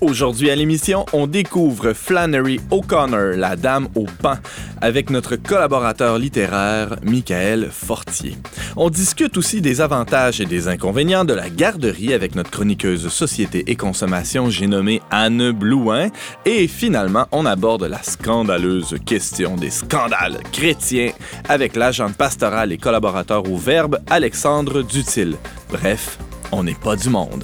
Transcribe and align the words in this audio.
Aujourd'hui 0.00 0.48
à 0.48 0.54
l'émission, 0.54 1.06
on 1.12 1.26
découvre 1.26 1.92
Flannery 1.92 2.60
O'Connor, 2.70 3.36
la 3.36 3.56
dame 3.56 3.88
au 3.96 4.06
pan, 4.22 4.34
avec 4.80 5.10
notre 5.10 5.34
collaborateur 5.34 6.18
littéraire 6.18 6.94
Michael 7.02 7.68
Fortier. 7.72 8.36
On 8.76 8.90
discute 8.90 9.36
aussi 9.36 9.60
des 9.60 9.80
avantages 9.80 10.40
et 10.40 10.46
des 10.46 10.68
inconvénients 10.68 11.24
de 11.24 11.34
la 11.34 11.50
garderie 11.50 12.14
avec 12.14 12.36
notre 12.36 12.52
chroniqueuse 12.52 13.08
société 13.08 13.64
et 13.66 13.74
consommation, 13.74 14.50
j'ai 14.50 14.68
nommé 14.68 15.02
Anne 15.10 15.50
Blouin. 15.50 16.10
Et 16.44 16.68
finalement, 16.68 17.26
on 17.32 17.44
aborde 17.44 17.82
la 17.82 18.00
scandaleuse 18.00 18.94
question 19.04 19.56
des 19.56 19.70
scandales 19.70 20.38
chrétiens 20.52 21.10
avec 21.48 21.74
l'agent 21.74 22.12
pastoral 22.12 22.70
et 22.70 22.78
collaborateur 22.78 23.50
au 23.50 23.56
Verbe, 23.56 23.98
Alexandre 24.08 24.82
Dutil. 24.82 25.34
Bref, 25.70 26.18
on 26.52 26.62
n'est 26.62 26.74
pas 26.74 26.94
du 26.94 27.10
monde. 27.10 27.42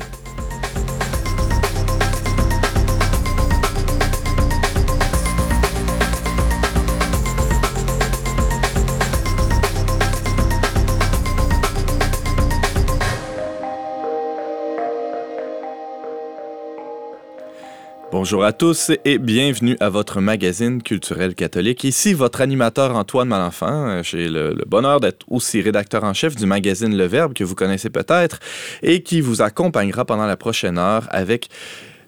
Bonjour 18.16 18.44
à 18.44 18.52
tous 18.52 18.92
et 19.04 19.18
bienvenue 19.18 19.76
à 19.80 19.88
votre 19.88 20.20
magazine 20.20 20.80
culturel 20.80 21.34
catholique. 21.34 21.82
Ici 21.82 22.14
votre 22.14 22.42
animateur 22.42 22.94
Antoine 22.94 23.26
Malenfant. 23.26 24.04
J'ai 24.04 24.28
le, 24.28 24.54
bonheur 24.68 25.00
d'être 25.00 25.26
aussi 25.28 25.60
rédacteur 25.60 26.04
en 26.04 26.14
chef 26.14 26.36
du 26.36 26.46
magazine 26.46 26.96
Le 26.96 27.06
Verbe 27.06 27.32
que 27.32 27.42
vous 27.42 27.56
connaissez 27.56 27.90
peut-être 27.90 28.38
et 28.84 29.02
qui 29.02 29.20
vous 29.20 29.42
accompagnera 29.42 30.04
pendant 30.04 30.26
la 30.26 30.36
prochaine 30.36 30.78
heure 30.78 31.08
avec 31.10 31.48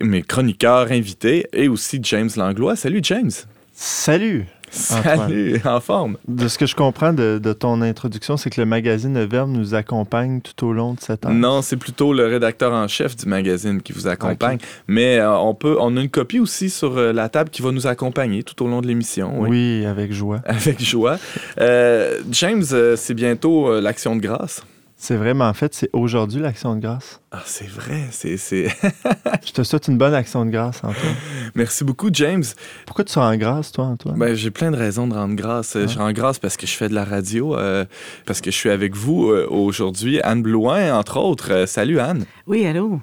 mes 0.01 0.23
chroniqueurs 0.23 0.93
invités 0.93 1.49
et 1.53 1.67
aussi 1.67 1.99
James 2.05 2.31
Langlois. 2.37 2.77
Salut 2.77 3.01
James. 3.03 3.33
Salut. 3.73 4.47
Salut, 4.77 5.61
en 5.65 5.81
forme. 5.81 6.19
De 6.29 6.49
ce 6.49 6.59
que 6.59 6.67
je 6.67 6.75
comprends 6.75 7.13
de, 7.13 7.53
ton 7.53 7.81
introduction, 7.83 8.37
c'est 8.37 8.51
que 8.51 8.61
le 8.61 8.67
magazine 8.67 9.15
Le 9.15 9.27
Verbe 9.27 9.51
nous 9.51 9.75
accompagne 9.75 10.41
tout 10.41 10.67
au 10.67 10.73
long 10.73 10.95
de 10.95 11.01
cette 11.01 11.25
année. 11.25 11.35
Non, 11.35 11.63
c'est 11.63 11.77
plutôt 11.77 12.13
le 12.13 12.27
rédacteur 12.27 12.73
en 12.73 12.87
chef 12.89 13.17
du 13.17 13.27
magazine 13.27 13.81
qui 13.81 13.93
vous 13.93 14.07
accompagne. 14.07 14.59
Mais 14.87 15.19
euh, 15.19 15.39
on 15.39 15.55
peut, 15.55 15.77
on 15.81 15.97
a 15.97 16.01
une 16.01 16.11
copie 16.11 16.41
aussi 16.41 16.71
sur 16.71 16.97
euh, 16.97 17.13
la 17.13 17.29
table 17.29 17.51
qui 17.51 17.63
va 17.63 17.73
nous 17.73 17.87
accompagner 17.87 18.43
tout 18.43 18.63
au 18.65 18.69
long 18.69 18.81
de 18.81 18.87
l'émission. 18.87 19.41
Oui. 19.41 19.85
avec 19.87 20.13
joie. 20.13 20.41
Avec 20.47 20.83
joie. 20.83 21.19
Euh, 21.61 22.21
James, 22.31 22.65
c'est 22.97 23.15
bientôt 23.15 23.81
l'Action 23.81 24.17
de 24.17 24.21
grâce. 24.21 24.63
C'est 24.99 25.17
vraiment, 25.17 25.47
en 25.47 25.53
fait, 25.53 25.75
c'est 25.75 25.91
aujourd'hui 25.93 26.41
l'action 26.41 26.75
de 26.75 26.81
grâce. 26.81 27.21
Ah, 27.31 27.43
c'est 27.45 27.69
vrai, 27.69 28.09
c'est... 28.11 28.37
je 29.47 29.53
te 29.53 29.63
souhaite 29.63 29.89
une 29.89 29.99
bonne 29.99 30.15
action 30.15 30.47
de 30.47 30.51
grâce, 30.51 30.79
Antoine. 30.79 31.15
Merci 31.55 31.85
beaucoup, 31.85 32.09
James. 32.11 32.43
Pourquoi 32.87 33.05
tu 33.05 33.19
rends 33.19 33.37
grâce, 33.37 33.73
toi, 33.73 33.85
Antoine? 33.85 34.19
Ben, 34.19 34.35
j'ai 34.35 34.51
plein 34.51 34.71
de 34.71 34.77
raisons 34.77 35.07
de 35.07 35.13
rendre 35.13 35.35
grâce. 35.35 35.77
Je 35.77 35.99
rends 35.99 36.13
grâce 36.13 36.39
parce 36.39 36.57
que 36.57 36.67
je 36.67 36.73
fais 36.73 36.89
de 36.89 36.95
la 36.95 37.05
radio, 37.05 37.57
euh, 37.57 37.85
parce 38.25 38.41
que 38.41 38.51
je 38.51 38.57
suis 38.57 38.71
avec 38.71 38.97
vous 38.97 39.29
euh, 39.29 39.47
aujourd'hui. 39.51 40.19
Anne 40.23 40.41
Blouin, 40.41 40.99
entre 40.99 41.19
autres. 41.19 41.53
Euh, 41.53 41.67
salut, 41.67 42.01
Anne. 42.01 42.25
Oui, 42.47 42.65
allô? 42.65 42.99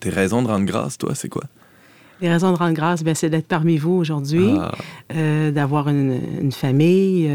Tes 0.00 0.10
raisons 0.10 0.42
de 0.42 0.48
rendre 0.48 0.66
grâce, 0.66 0.98
toi, 0.98 1.14
c'est 1.14 1.30
quoi? 1.30 1.44
Les 2.20 2.28
raisons 2.28 2.52
de 2.52 2.58
rendre 2.58 2.74
grâce, 2.74 3.02
ben, 3.02 3.14
c'est 3.14 3.30
d'être 3.30 3.48
parmi 3.48 3.78
vous 3.78 3.92
aujourd'hui, 3.92 4.52
ah. 4.58 5.50
d'avoir 5.50 5.88
une, 5.88 6.20
une 6.42 6.52
famille, 6.52 7.30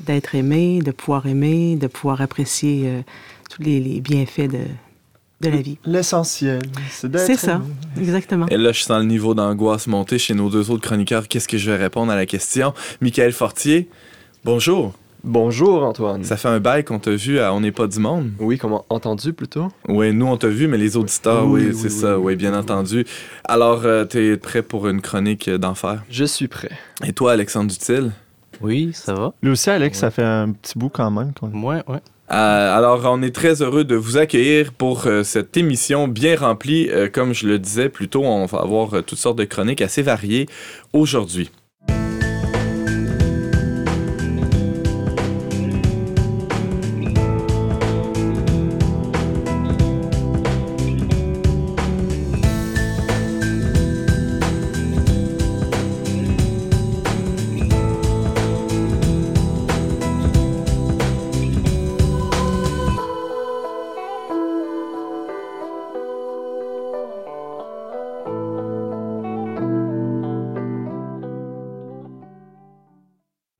d'être 0.00 0.34
aimé, 0.34 0.80
de 0.84 0.90
pouvoir 0.90 1.26
aimer, 1.26 1.76
de 1.76 1.86
pouvoir 1.86 2.20
apprécier 2.20 3.04
tous 3.48 3.62
les, 3.62 4.00
bienfaits 4.00 4.50
de, 4.50 4.64
de 5.40 5.48
la 5.48 5.60
vie. 5.60 5.78
L'essentiel, 5.84 6.62
c'est 6.90 7.10
d'être. 7.10 7.26
C'est 7.26 7.36
ça, 7.36 7.60
exactement. 7.98 8.46
Et 8.48 8.56
là, 8.56 8.72
je 8.72 8.82
sens 8.82 9.00
le 9.00 9.06
niveau 9.06 9.34
d'angoisse 9.34 9.86
monter 9.86 10.18
chez 10.18 10.34
nos 10.34 10.50
deux 10.50 10.70
autres 10.70 10.86
chroniqueurs. 10.86 11.28
Qu'est-ce 11.28 11.48
que 11.48 11.58
je 11.58 11.70
vais 11.70 11.76
répondre 11.76 12.12
à 12.12 12.16
la 12.16 12.26
question? 12.26 12.74
Michael 13.00 13.32
Fortier, 13.32 13.88
bonjour. 14.44 14.94
Bonjour 15.24 15.82
Antoine. 15.82 16.22
Ça 16.22 16.36
fait 16.36 16.48
un 16.48 16.60
bail 16.60 16.84
qu'on 16.84 17.00
t'a 17.00 17.10
vu 17.10 17.40
à 17.40 17.52
On 17.52 17.60
n'est 17.60 17.72
pas 17.72 17.88
du 17.88 17.98
monde. 17.98 18.30
Oui, 18.38 18.56
comment 18.56 18.84
entendu 18.88 19.32
plutôt. 19.32 19.68
Oui, 19.88 20.12
nous 20.12 20.26
on 20.26 20.36
t'a 20.36 20.46
vu, 20.46 20.68
mais 20.68 20.78
les 20.78 20.96
auditeurs, 20.96 21.44
oui, 21.46 21.74
c'est 21.74 21.88
ça, 21.88 22.18
oui, 22.18 22.36
bien 22.36 22.56
entendu. 22.56 23.04
Alors, 23.44 23.80
tu 23.80 23.86
euh, 23.86 24.04
t'es 24.04 24.36
prêt 24.36 24.62
pour 24.62 24.86
une 24.86 25.00
chronique 25.00 25.50
d'enfer? 25.50 26.04
Je 26.08 26.24
suis 26.24 26.46
prêt. 26.46 26.70
Et 27.04 27.12
toi, 27.12 27.32
Alexandre 27.32 27.68
Dutil? 27.70 28.10
Oui, 28.60 28.90
ça 28.94 29.14
va. 29.14 29.32
Lui 29.42 29.50
aussi, 29.50 29.70
Alex, 29.70 29.98
ça 29.98 30.10
fait 30.10 30.24
un 30.24 30.52
petit 30.52 30.78
bout 30.78 30.88
quand 30.88 31.10
même. 31.10 31.32
Ouais, 31.42 31.82
ouais. 31.88 32.00
Euh, 32.30 32.76
alors, 32.76 33.00
on 33.06 33.22
est 33.22 33.34
très 33.34 33.62
heureux 33.62 33.84
de 33.84 33.94
vous 33.94 34.18
accueillir 34.18 34.72
pour 34.72 35.06
euh, 35.06 35.22
cette 35.22 35.56
émission 35.56 36.08
bien 36.08 36.36
remplie. 36.36 36.88
Euh, 36.90 37.08
comme 37.08 37.32
je 37.32 37.46
le 37.46 37.58
disais 37.58 37.88
plus 37.88 38.08
tôt, 38.08 38.22
on 38.24 38.44
va 38.44 38.58
avoir 38.58 39.02
toutes 39.02 39.18
sortes 39.18 39.38
de 39.38 39.44
chroniques 39.44 39.80
assez 39.80 40.02
variées 40.02 40.46
aujourd'hui. 40.92 41.50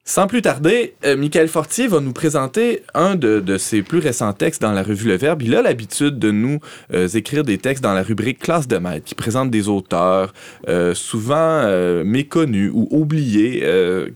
Sans 0.09 0.27
plus 0.27 0.41
tarder, 0.41 0.95
euh, 1.05 1.19
Michael 1.19 1.49
Fortier 1.49 1.87
va 1.87 2.01
nous 2.01 2.15
présenter 2.15 2.83
un 2.95 3.15
de, 3.15 3.59
ses 3.59 3.83
plus 3.83 3.99
récents 3.99 4.33
textes 4.33 4.63
dans 4.63 4.73
la 4.73 4.83
revue 4.83 5.07
Le 5.07 5.19
Verbe. 5.19 5.43
Il 5.43 5.55
a 5.55 5.61
l'habitude 5.61 6.19
de 6.19 6.31
nous 6.31 6.61
euh, 6.95 7.09
écrire 7.09 7.45
des 7.45 7.59
textes 7.59 7.83
dans 7.85 7.93
la 7.93 8.03
rubrique 8.03 8.39
Classe 8.39 8.67
de 8.67 8.79
maître, 8.79 9.05
qui 9.05 9.15
présente 9.15 9.51
des 9.51 9.69
auteurs 9.69 10.33
euh, 10.67 10.95
souvent 10.95 11.63
méconnus 12.05 12.71
ou 12.73 12.89
oubliés, 12.91 13.63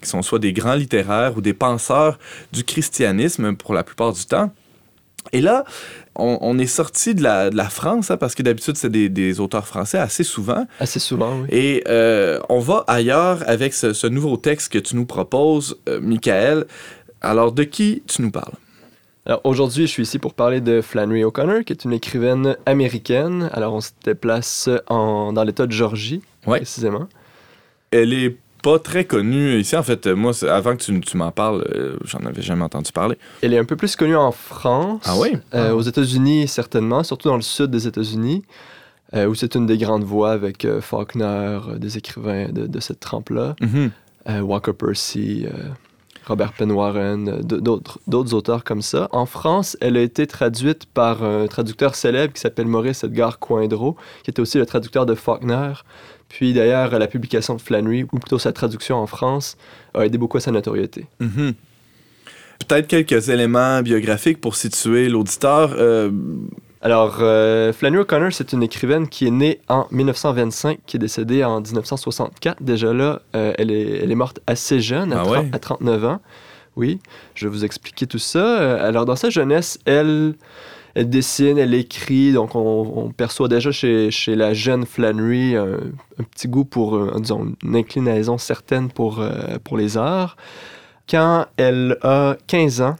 qui 0.00 0.08
sont 0.08 0.22
soit 0.22 0.38
des 0.38 0.54
grands 0.54 0.76
littéraires 0.76 1.36
ou 1.36 1.42
des 1.42 1.52
penseurs 1.52 2.19
du 2.54 2.64
christianisme 2.64 3.54
pour 3.54 3.75
la 3.75 3.84
plupart 3.84 4.14
du 4.14 4.25
temps. 4.25 4.50
Et 5.32 5.40
là, 5.40 5.64
on, 6.16 6.58
est 6.58 6.66
sorti 6.66 7.14
de 7.14 7.22
la, 7.22 7.68
France, 7.70 8.10
hein, 8.10 8.16
parce 8.16 8.34
que 8.34 8.42
d'habitude, 8.42 8.76
c'est 8.76 8.90
des, 8.90 9.40
auteurs 9.40 9.66
français 9.66 9.98
assez 9.98 10.24
souvent. 10.24 10.66
Assez 10.78 10.98
souvent, 10.98 11.40
oui. 11.40 11.48
Et 11.50 11.84
euh, 11.88 12.38
on 12.48 12.58
va 12.58 12.84
ailleurs 12.86 13.42
avec 13.46 13.72
ce, 13.72 14.06
nouveau 14.08 14.36
texte 14.36 14.72
que 14.72 14.78
tu 14.78 14.96
nous 14.96 15.06
proposes, 15.06 15.78
euh, 15.88 16.00
Michael. 16.00 16.66
Alors, 17.20 17.52
de 17.52 17.62
qui 17.62 18.02
tu 18.06 18.20
nous 18.22 18.30
parles? 18.30 18.54
Alors, 19.24 19.40
aujourd'hui, 19.44 19.86
je 19.86 19.92
suis 19.92 20.02
ici 20.02 20.18
pour 20.18 20.34
parler 20.34 20.60
de 20.60 20.80
Flannery 20.80 21.22
O'Connor, 21.22 21.64
qui 21.64 21.72
est 21.72 21.84
une 21.84 21.92
écrivaine 21.92 22.56
américaine. 22.66 23.48
Alors, 23.52 23.72
on 23.74 23.80
se 23.80 23.92
déplace 24.04 24.68
en, 24.88 25.32
dans 25.32 25.44
l'État 25.44 25.66
de 25.66 25.72
Georgie, 25.72 26.20
précisément. 26.42 27.08
Elle 27.92 28.12
est 28.12 28.36
pas 28.62 28.78
très 28.78 29.04
connue 29.04 29.58
ici. 29.58 29.76
En 29.76 29.82
fait, 29.82 30.06
moi, 30.06 30.32
avant 30.44 30.76
que 30.76 30.82
tu, 30.82 31.00
tu 31.00 31.16
m'en 31.16 31.32
parles, 31.32 31.64
euh, 31.74 31.96
j'en 32.04 32.20
avais 32.20 32.42
jamais 32.42 32.62
entendu 32.62 32.92
parler. 32.92 33.18
Elle 33.42 33.52
est 33.52 33.58
un 33.58 33.64
peu 33.64 33.76
plus 33.76 33.96
connue 33.96 34.16
en 34.16 34.32
France. 34.32 35.02
Ah 35.04 35.16
oui? 35.18 35.34
Euh, 35.54 35.70
ah. 35.70 35.74
Aux 35.74 35.82
États-Unis, 35.82 36.48
certainement, 36.48 37.02
surtout 37.02 37.28
dans 37.28 37.36
le 37.36 37.42
sud 37.42 37.70
des 37.70 37.86
États-Unis, 37.86 38.44
euh, 39.14 39.26
où 39.26 39.34
c'est 39.34 39.56
une 39.56 39.66
des 39.66 39.76
grandes 39.76 40.04
voix 40.04 40.30
avec 40.30 40.66
Faulkner, 40.80 41.58
des 41.76 41.98
écrivains 41.98 42.48
de, 42.50 42.66
de 42.66 42.80
cette 42.80 43.00
trempe-là, 43.00 43.56
mm-hmm. 43.60 44.40
Walker 44.40 44.72
Percy. 44.72 45.46
Robert 46.25 46.52
Penn 46.52 46.70
Warren, 46.70 47.40
d'autres 47.42 48.34
auteurs 48.34 48.62
comme 48.62 48.81
ça. 48.81 49.08
En 49.10 49.26
France, 49.26 49.76
elle 49.81 49.96
a 49.96 50.00
été 50.02 50.28
traduite 50.28 50.87
par 50.87 51.25
un 51.25 51.48
traducteur 51.48 51.96
célèbre 51.96 52.32
qui 52.32 52.40
s'appelle 52.40 52.69
Maurice 52.69 53.02
Edgar 53.02 53.40
Coindreau, 53.40 53.96
qui 54.22 54.31
était 54.31 54.40
aussi 54.40 54.56
le 54.58 54.64
traducteur 54.64 55.04
de 55.04 55.16
Faulkner. 55.16 55.72
Puis 56.32 56.55
d'ailleurs, 56.55 56.99
la 56.99 57.06
publication 57.06 57.55
de 57.55 57.61
Flannery, 57.61 58.05
ou 58.05 58.19
plutôt 58.19 58.38
sa 58.38 58.52
traduction 58.52 58.96
en 58.96 59.06
France, 59.06 59.58
a 59.93 60.06
aidé 60.06 60.17
beaucoup 60.17 60.38
à 60.38 60.40
sa 60.40 60.50
notoriété. 60.50 61.06
Mhm. 61.20 61.52
Peut-être 62.67 62.87
quelques 62.87 63.29
éléments 63.29 63.82
biographiques 63.82 64.40
pour 64.40 64.56
situer 64.56 65.11
l'auditeur. 65.11 65.75
Euh, 65.76 66.11
Alors, 66.81 67.19
euh, 67.20 67.73
Flannery 67.75 68.02
O'Connor, 68.02 68.32
c'est 68.32 68.55
une 68.55 68.62
écrivaine 68.62 69.08
qui 69.08 69.26
est 69.26 69.31
née 69.31 69.61
en 69.69 69.87
1925, 69.90 70.79
qui 70.87 70.96
est 70.96 71.00
décédée 71.00 71.44
en 71.44 71.61
1964. 71.61 72.62
Déjà 72.62 72.94
là, 72.94 73.20
euh, 73.37 73.52
elle, 73.58 73.70
est, 73.70 74.02
elle 74.02 74.11
est 74.11 74.17
morte 74.17 74.40
assez 74.46 74.81
jeune, 74.81 75.12
à, 75.12 75.23
ah 75.26 75.43
à 75.52 75.58
39 75.58 76.05
ans. 76.06 76.20
Oui, 76.76 76.99
je 77.35 77.46
vais 77.46 77.50
vous 77.50 77.64
expliquer 77.67 78.06
tout 78.06 78.19
ça. 78.19 78.81
Alors, 78.82 79.05
dans 79.05 79.17
sa 79.17 79.28
jeunesse, 79.28 79.78
elle 79.85 80.35
elle 80.94 81.08
dessine, 81.08 81.58
elle 81.58 81.74
écrit, 81.74 82.32
donc 82.32 82.54
on, 82.54 83.10
perçoit 83.16 83.48
déjà 83.48 83.70
chez, 83.72 84.10
la 84.28 84.52
jeune 84.52 84.84
Flannery 84.84 85.56
un, 85.56 85.78
petit 86.30 86.48
goût 86.48 86.64
pour, 86.64 86.96
euh, 86.96 87.16
disons, 87.18 87.54
une 87.62 87.76
inclinaison 87.76 88.36
certaine 88.38 88.90
pour, 88.90 89.20
euh, 89.20 89.58
pour 89.64 89.78
les 89.78 89.96
arts. 89.96 90.36
Quand 91.08 91.46
elle 91.56 91.96
a 92.02 92.36
15 92.46 92.80
ans, 92.82 92.96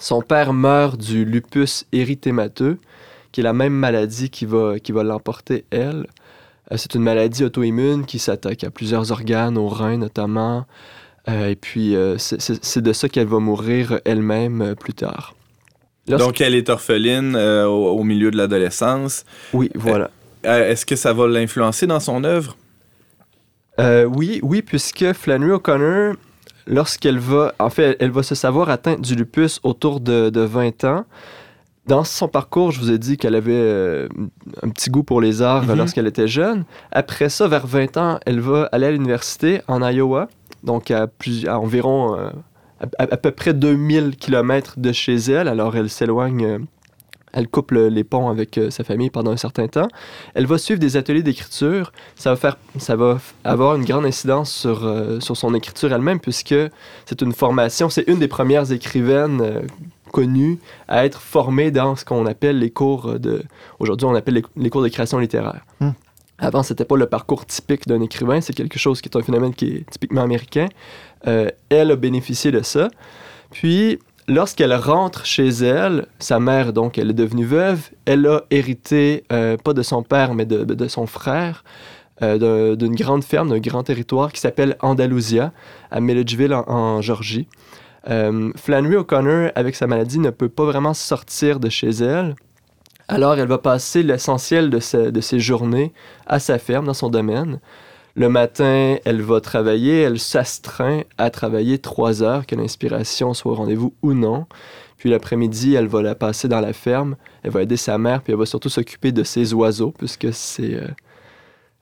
Son 0.00 0.22
père 0.22 0.52
meurt 0.52 0.96
du 0.96 1.24
lupus 1.24 1.84
érythémateux, 1.90 2.78
qui 3.32 3.40
est 3.40 3.42
la 3.42 3.52
même 3.52 3.72
maladie 3.72 4.30
qui 4.30 4.46
va, 4.46 4.78
qui 4.78 4.92
va 4.92 5.02
l'emporter, 5.02 5.64
elle. 5.70 6.06
Euh, 6.70 6.76
c'est 6.76 6.94
une 6.94 7.02
maladie 7.02 7.44
auto-immune 7.44 8.06
qui 8.06 8.20
s'attaque 8.20 8.62
à 8.62 8.70
plusieurs 8.70 9.10
organes, 9.10 9.58
aux 9.58 9.68
reins 9.68 9.96
notamment. 9.96 10.66
Et 11.26 11.56
puis, 11.56 11.94
c'est 12.16 12.80
de 12.80 12.92
ça 12.94 13.10
qu'elle 13.10 13.26
va 13.26 13.38
mourir 13.38 14.00
elle-même 14.06 14.74
plus 14.76 14.94
tard. 14.94 15.34
Donc, 16.08 16.40
elle 16.40 16.54
est 16.54 16.68
orpheline 16.70 17.36
au, 17.36 18.02
milieu 18.04 18.30
de 18.30 18.36
l'adolescence. 18.36 19.24
Oui, 19.52 19.70
voilà. 19.74 20.10
Est-ce 20.42 20.86
que 20.86 20.96
ça 20.96 21.12
va 21.12 21.26
l'influencer 21.26 21.86
dans 21.86 22.00
son 22.00 22.24
œuvre? 22.24 22.56
oui, 23.78 24.40
oui, 24.42 24.62
puisque 24.62 25.12
Flannery 25.12 25.52
O'Connor, 25.52 26.14
lorsqu'elle 26.68 27.18
va, 27.18 27.54
en 27.58 27.70
fait, 27.70 27.96
elle 27.98 28.10
va 28.10 28.22
se 28.22 28.34
savoir 28.34 28.68
atteinte 28.70 29.00
du 29.00 29.14
lupus 29.14 29.58
autour 29.62 30.00
de, 30.00 30.30
de 30.30 30.40
20 30.40 30.84
ans. 30.84 31.04
Dans 31.86 32.04
son 32.04 32.28
parcours, 32.28 32.70
je 32.70 32.80
vous 32.80 32.90
ai 32.90 32.98
dit 32.98 33.16
qu'elle 33.16 33.34
avait 33.34 33.52
euh, 33.54 34.08
un 34.62 34.68
petit 34.68 34.90
goût 34.90 35.02
pour 35.02 35.22
les 35.22 35.40
arts 35.40 35.64
mhm. 35.64 35.74
lorsqu'elle 35.74 36.06
était 36.06 36.28
jeune. 36.28 36.64
Après 36.92 37.30
ça, 37.30 37.48
vers 37.48 37.66
20 37.66 37.96
ans, 37.96 38.20
elle 38.26 38.40
va 38.40 38.68
aller 38.72 38.86
à 38.86 38.90
l'université 38.90 39.62
en 39.68 39.80
Iowa, 39.82 40.28
donc 40.62 40.90
à, 40.90 41.08
environ 41.48 42.30
euh, 42.82 42.86
à, 42.98 43.16
peu 43.16 43.30
près 43.30 43.54
2000 43.54 44.16
km 44.16 44.74
de 44.78 44.92
chez 44.92 45.16
elle. 45.16 45.48
Alors 45.48 45.76
elle 45.76 45.90
s'éloigne, 45.90 46.44
euh, 46.44 46.58
elle 47.32 47.48
coupe 47.48 47.72
les 47.72 48.04
ponts 48.04 48.28
avec 48.28 48.58
sa 48.70 48.84
famille 48.84 49.10
pendant 49.10 49.30
un 49.30 49.36
certain 49.36 49.68
temps. 49.68 49.88
Elle 50.34 50.46
va 50.46 50.58
suivre 50.58 50.80
des 50.80 50.96
ateliers 50.96 51.22
d'écriture. 51.22 51.92
Ça 52.16 52.30
va, 52.30 52.36
faire, 52.36 52.56
ça 52.78 52.96
va 52.96 53.18
avoir 53.44 53.76
une 53.76 53.84
grande 53.84 54.06
incidence 54.06 54.50
sur, 54.50 54.90
sur 55.20 55.36
son 55.36 55.54
écriture 55.54 55.92
elle-même, 55.92 56.20
puisque 56.20 56.54
c'est 57.04 57.20
une 57.20 57.32
formation, 57.32 57.90
c'est 57.90 58.08
une 58.08 58.18
des 58.18 58.28
premières 58.28 58.72
écrivaines 58.72 59.66
connu 60.08 60.58
à 60.88 61.04
être 61.04 61.20
formé 61.20 61.70
dans 61.70 61.96
ce 61.96 62.04
qu'on 62.04 62.24
appelle 62.24 62.58
les 62.58 62.70
cours 62.70 63.18
de... 63.18 63.42
Aujourd'hui, 63.78 64.06
on 64.06 64.14
appelle 64.14 64.42
les, 64.56 64.70
cours 64.70 64.82
de 64.82 64.88
création 64.88 65.18
littéraire. 65.18 65.66
Hmm. 65.80 65.90
Avant, 66.38 66.62
c'était 66.62 66.84
pas 66.84 66.96
le 66.96 67.06
parcours 67.06 67.46
typique 67.46 67.88
d'un 67.88 68.00
écrivain, 68.00 68.40
c'est 68.40 68.52
quelque 68.52 68.78
chose 68.78 69.00
qui 69.00 69.08
est 69.08 69.16
un 69.16 69.22
phénomène 69.22 69.54
qui 69.54 69.68
est 69.68 69.90
typiquement 69.90 70.22
américain. 70.22 70.68
Euh, 71.26 71.50
elle 71.68 71.90
a 71.90 71.96
bénéficié 71.96 72.52
de 72.52 72.62
ça. 72.62 72.88
Puis, 73.50 73.98
lorsqu'elle 74.28 74.74
rentre 74.74 75.26
chez 75.26 75.48
elle, 75.48 76.06
sa 76.18 76.38
mère, 76.38 76.72
donc, 76.72 76.96
elle 76.96 77.10
est 77.10 77.14
devenue 77.14 77.44
veuve, 77.44 77.90
elle 78.04 78.26
a 78.26 78.44
hérité, 78.50 79.24
euh, 79.32 79.56
pas 79.56 79.72
de 79.72 79.82
son 79.82 80.02
père, 80.02 80.34
mais 80.34 80.46
de, 80.46 80.62
de 80.62 80.88
son 80.88 81.06
frère, 81.06 81.64
euh, 82.20 82.74
d'une 82.74 82.96
grande 82.96 83.22
ferme, 83.22 83.50
d'un 83.50 83.60
grand 83.60 83.84
territoire 83.84 84.32
qui 84.32 84.40
s'appelle 84.40 84.76
Andalusia, 84.80 85.52
à 85.90 86.00
Milledgeville, 86.00 86.52
en 86.52 87.00
Georgie. 87.00 87.46
Euh, 88.08 88.50
Flannery 88.56 88.96
O'Connor, 88.96 89.50
avec 89.54 89.76
sa 89.76 89.86
maladie, 89.86 90.18
ne 90.18 90.30
peut 90.30 90.48
pas 90.48 90.64
vraiment 90.64 90.94
sortir 90.94 91.60
de 91.60 91.68
chez 91.68 91.90
elle. 91.90 92.34
Alors, 93.10 93.38
elle 93.38 93.48
va 93.48 93.56
passer 93.56 94.02
l'essentiel 94.02 94.68
de, 94.68 94.80
ses 94.80 95.40
journées 95.40 95.94
à 96.26 96.38
sa 96.38 96.58
ferme, 96.58 96.84
dans 96.84 96.94
son 96.94 97.08
domaine. 97.08 97.58
Le 98.14 98.28
matin, 98.28 98.96
elle 99.06 99.22
va 99.22 99.40
travailler, 99.40 100.02
elle 100.02 100.18
s'astreint 100.18 101.02
à 101.16 101.30
travailler 101.30 101.78
trois 101.78 102.22
heures, 102.22 102.44
que 102.44 102.54
l'inspiration 102.54 103.32
soit 103.32 103.52
au 103.52 103.54
rendez-vous 103.54 103.94
ou 104.02 104.12
non. 104.12 104.46
Puis 104.98 105.08
l'après-midi, 105.08 105.74
elle 105.74 105.86
va 105.86 106.02
la 106.02 106.14
passer 106.14 106.48
dans 106.48 106.60
la 106.60 106.74
ferme, 106.74 107.16
elle 107.44 107.52
va 107.52 107.62
aider 107.62 107.78
sa 107.78 107.96
mère, 107.96 108.20
puis 108.20 108.34
elle 108.34 108.38
va 108.38 108.46
surtout 108.46 108.68
s'occuper 108.68 109.10
de 109.10 109.22
ses 109.22 109.54
oiseaux, 109.54 109.94
puisque 109.96 110.32
c'est 110.32 110.74
euh, 110.74 110.88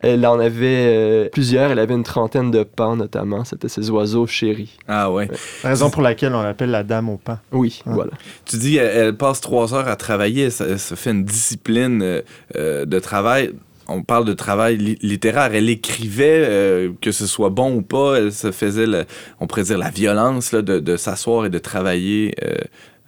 elle 0.00 0.26
en 0.26 0.38
avait 0.38 0.86
euh, 0.88 1.28
plusieurs. 1.30 1.70
Elle 1.70 1.78
avait 1.78 1.94
une 1.94 2.02
trentaine 2.02 2.50
de 2.50 2.62
pans, 2.62 2.96
notamment. 2.96 3.44
C'était 3.44 3.68
ses 3.68 3.90
oiseaux 3.90 4.26
chéris. 4.26 4.76
Ah 4.88 5.10
ouais. 5.10 5.28
La 5.64 5.70
raison 5.70 5.90
pour 5.90 6.02
laquelle 6.02 6.34
on 6.34 6.42
l'appelle 6.42 6.70
la 6.70 6.82
dame 6.82 7.08
au 7.08 7.16
pan. 7.16 7.38
Oui, 7.52 7.82
ah. 7.86 7.90
voilà. 7.94 8.12
Tu 8.44 8.58
dis, 8.58 8.76
elle, 8.76 9.16
passe 9.16 9.40
trois 9.40 9.74
heures 9.74 9.88
à 9.88 9.96
travailler. 9.96 10.50
Ça, 10.50 10.76
fait 10.76 11.10
une 11.10 11.24
discipline 11.24 12.02
euh, 12.02 12.22
euh, 12.56 12.84
de 12.84 12.98
travail. 12.98 13.52
On 13.88 14.02
parle 14.02 14.26
de 14.26 14.34
travail 14.34 14.76
littéraire. 14.76 15.54
Elle 15.54 15.70
écrivait, 15.70 16.90
que 17.00 17.12
ce 17.12 17.24
soit 17.24 17.50
bon 17.50 17.72
ou 17.76 17.82
pas, 17.82 18.16
elle 18.16 18.32
se 18.32 18.50
faisait, 18.50 19.06
on 19.38 19.46
pourrait 19.46 19.62
dire, 19.62 19.78
la 19.78 19.90
violence 19.90 20.54
de, 20.54 20.96
s'asseoir 20.96 21.46
et 21.46 21.50
de 21.50 21.58
travailler, 21.58 22.34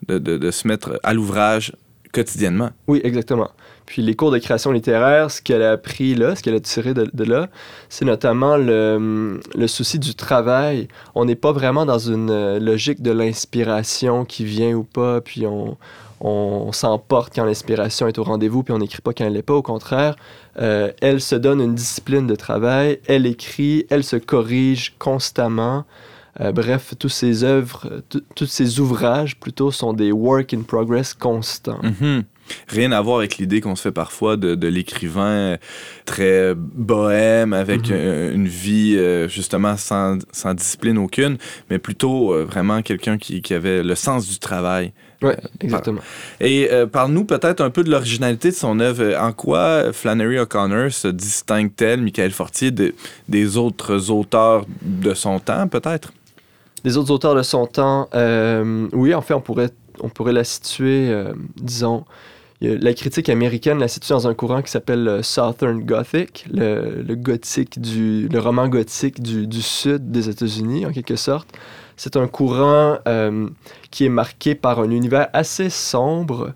de, 0.07 0.19
de 0.19 0.51
se 0.53 0.69
mettre 0.69 1.01
à 1.03 1.15
l'ouvrage 1.15 1.73
quotidiennement. 2.13 2.71
Oui, 2.87 3.01
exactement. 3.03 3.51
Puis 3.89 4.03
les 4.03 4.15
cours 4.15 4.31
de 4.31 4.37
création 4.37 4.71
littéraire, 4.71 5.31
ce 5.31 5.41
qu'elle 5.41 5.63
a 5.63 5.71
appris 5.73 6.15
là, 6.15 6.37
ce 6.37 6.43
qu'elle 6.43 6.55
a 6.55 6.61
tiré 6.61 6.93
de, 6.93 7.25
là, 7.25 7.49
c'est 7.89 8.05
notamment 8.05 8.59
le, 8.59 9.41
le, 9.55 9.67
souci 9.67 9.99
du 9.99 10.15
travail. 10.15 10.89
On 11.15 11.25
n'est 11.25 11.35
pas 11.35 11.53
vraiment 11.53 11.87
dans 11.87 11.99
une 11.99 12.29
euh, 12.29 12.59
logique 12.59 13.01
de 13.01 13.11
l'inspiration 13.11 14.27
qui 14.27 14.45
vient 14.45 14.75
ou 14.75 14.85
pas, 14.85 15.23
puis 15.23 15.47
on, 15.47 15.79
on 16.21 16.71
s'emporte 16.73 17.35
quand 17.35 17.47
l'inspiration 17.47 18.07
est 18.09 18.19
au 18.19 18.25
rendez-vous, 18.25 18.63
puis 18.63 18.75
on 18.75 18.79
n'écrit 18.79 19.01
pas 19.01 19.15
quand 19.15 19.25
elle 19.25 19.33
n'est 19.33 19.43
pas. 19.43 19.55
Au 19.55 19.63
contraire, 19.63 20.17
euh, 20.59 20.93
elle 21.01 21.23
se 21.23 21.35
donne 21.35 21.63
une 21.63 21.75
discipline 21.75 22.27
de 22.27 22.35
travail, 22.35 23.01
elle 23.07 23.25
écrit, 23.25 23.87
elle 23.89 24.05
se 24.05 24.17
corrige 24.17 24.97
constamment. 24.99 25.87
Euh, 26.41 26.53
bref, 26.53 26.93
tous 26.99 27.09
ses 27.09 27.43
œuvres, 27.43 28.03
tous 28.35 28.47
ses 28.47 28.81
ouvrages 28.81 29.41
plutôt 29.41 29.71
sont 29.71 29.95
des 29.95 30.13
work 30.13 30.53
in 30.53 30.61
progress 30.61 31.15
constants. 31.15 31.81
Mm-hmm. 31.83 32.25
Rien 32.69 32.93
à 32.93 33.01
voir 33.01 33.19
avec 33.19 33.39
l'idée 33.39 33.61
qu'on 33.61 33.77
se 33.77 33.83
fait 33.83 33.93
parfois 33.93 34.37
de, 34.37 34.69
l'écrivain 34.69 35.57
très 36.05 36.55
bohème, 36.55 37.53
avec 37.53 37.89
mm-hmm. 37.89 38.33
une 38.33 38.49
vie 38.49 38.97
euh, 38.97 39.29
justement 39.29 39.77
sans, 39.77 40.19
discipline 40.55 40.99
aucune, 40.99 41.39
mais 41.71 41.79
plutôt 41.79 42.33
euh, 42.33 42.45
vraiment 42.45 42.83
quelqu'un 42.83 43.19
qui, 43.19 43.43
avait 43.53 43.83
le 43.83 43.95
sens 43.95 44.29
du 44.29 44.39
travail. 44.39 44.93
Oui, 45.23 45.33
exactement. 45.61 46.01
Et 46.41 46.71
parle-nous 46.93 47.25
peut-être 47.25 47.61
un 47.61 47.71
peu 47.71 47.83
de 47.83 47.91
l'originalité 47.91 48.51
de 48.51 48.55
son 48.55 48.79
œuvre. 48.79 49.17
En 49.19 49.33
quoi 49.33 49.93
Flannery 49.93 50.39
O'Connor 50.39 50.93
se 50.93 51.09
distingue-t-elle, 51.09 52.03
Michael 52.03 52.31
Fortier, 52.31 52.71
des 53.29 53.57
autres 53.57 54.11
auteurs 54.11 54.65
de 54.83 55.15
son 55.15 55.41
temps, 55.41 55.67
peut-être? 55.67 56.13
Des 56.85 56.97
autres 56.97 57.11
auteurs 57.11 57.35
de 57.35 57.43
son 57.43 57.67
temps, 57.67 58.09
euh, 58.15 58.89
oui, 58.93 59.15
en 59.15 59.21
fait, 59.21 59.35
on 59.35 59.41
pourrait, 59.41 59.71
on 60.01 60.09
pourrait 60.09 60.33
la 60.33 60.45
situer, 60.45 61.09
euh, 61.11 61.33
disons, 61.57 62.05
la 62.61 62.93
critique 62.95 63.29
américaine 63.29 63.79
la 63.79 63.89
situe 63.89 64.11
dans 64.11 64.27
un 64.27 64.35
courant 64.35 64.63
qui 64.63 64.71
s'appelle 64.71 65.05
le 65.05 65.23
Southern 65.23 65.85
Gothic, 65.85 66.47
le, 66.53 67.15
gothique 67.15 67.81
du, 67.81 68.29
roman 68.35 68.69
gothique 68.69 69.23
du, 69.23 69.63
sud 69.63 70.11
des 70.11 70.29
États-Unis, 70.29 70.87
en 70.87 70.93
quelque 70.93 71.17
sorte. 71.17 71.49
C'est 71.97 72.17
un 72.17 72.27
courant 72.27 72.99
euh, 73.07 73.49
qui 73.91 74.07
est 74.07 74.11
marqué 74.11 74.55
par 74.55 74.81
un 74.81 74.91
univers 74.91 75.29
assez 75.33 75.71
sombre, 75.71 76.53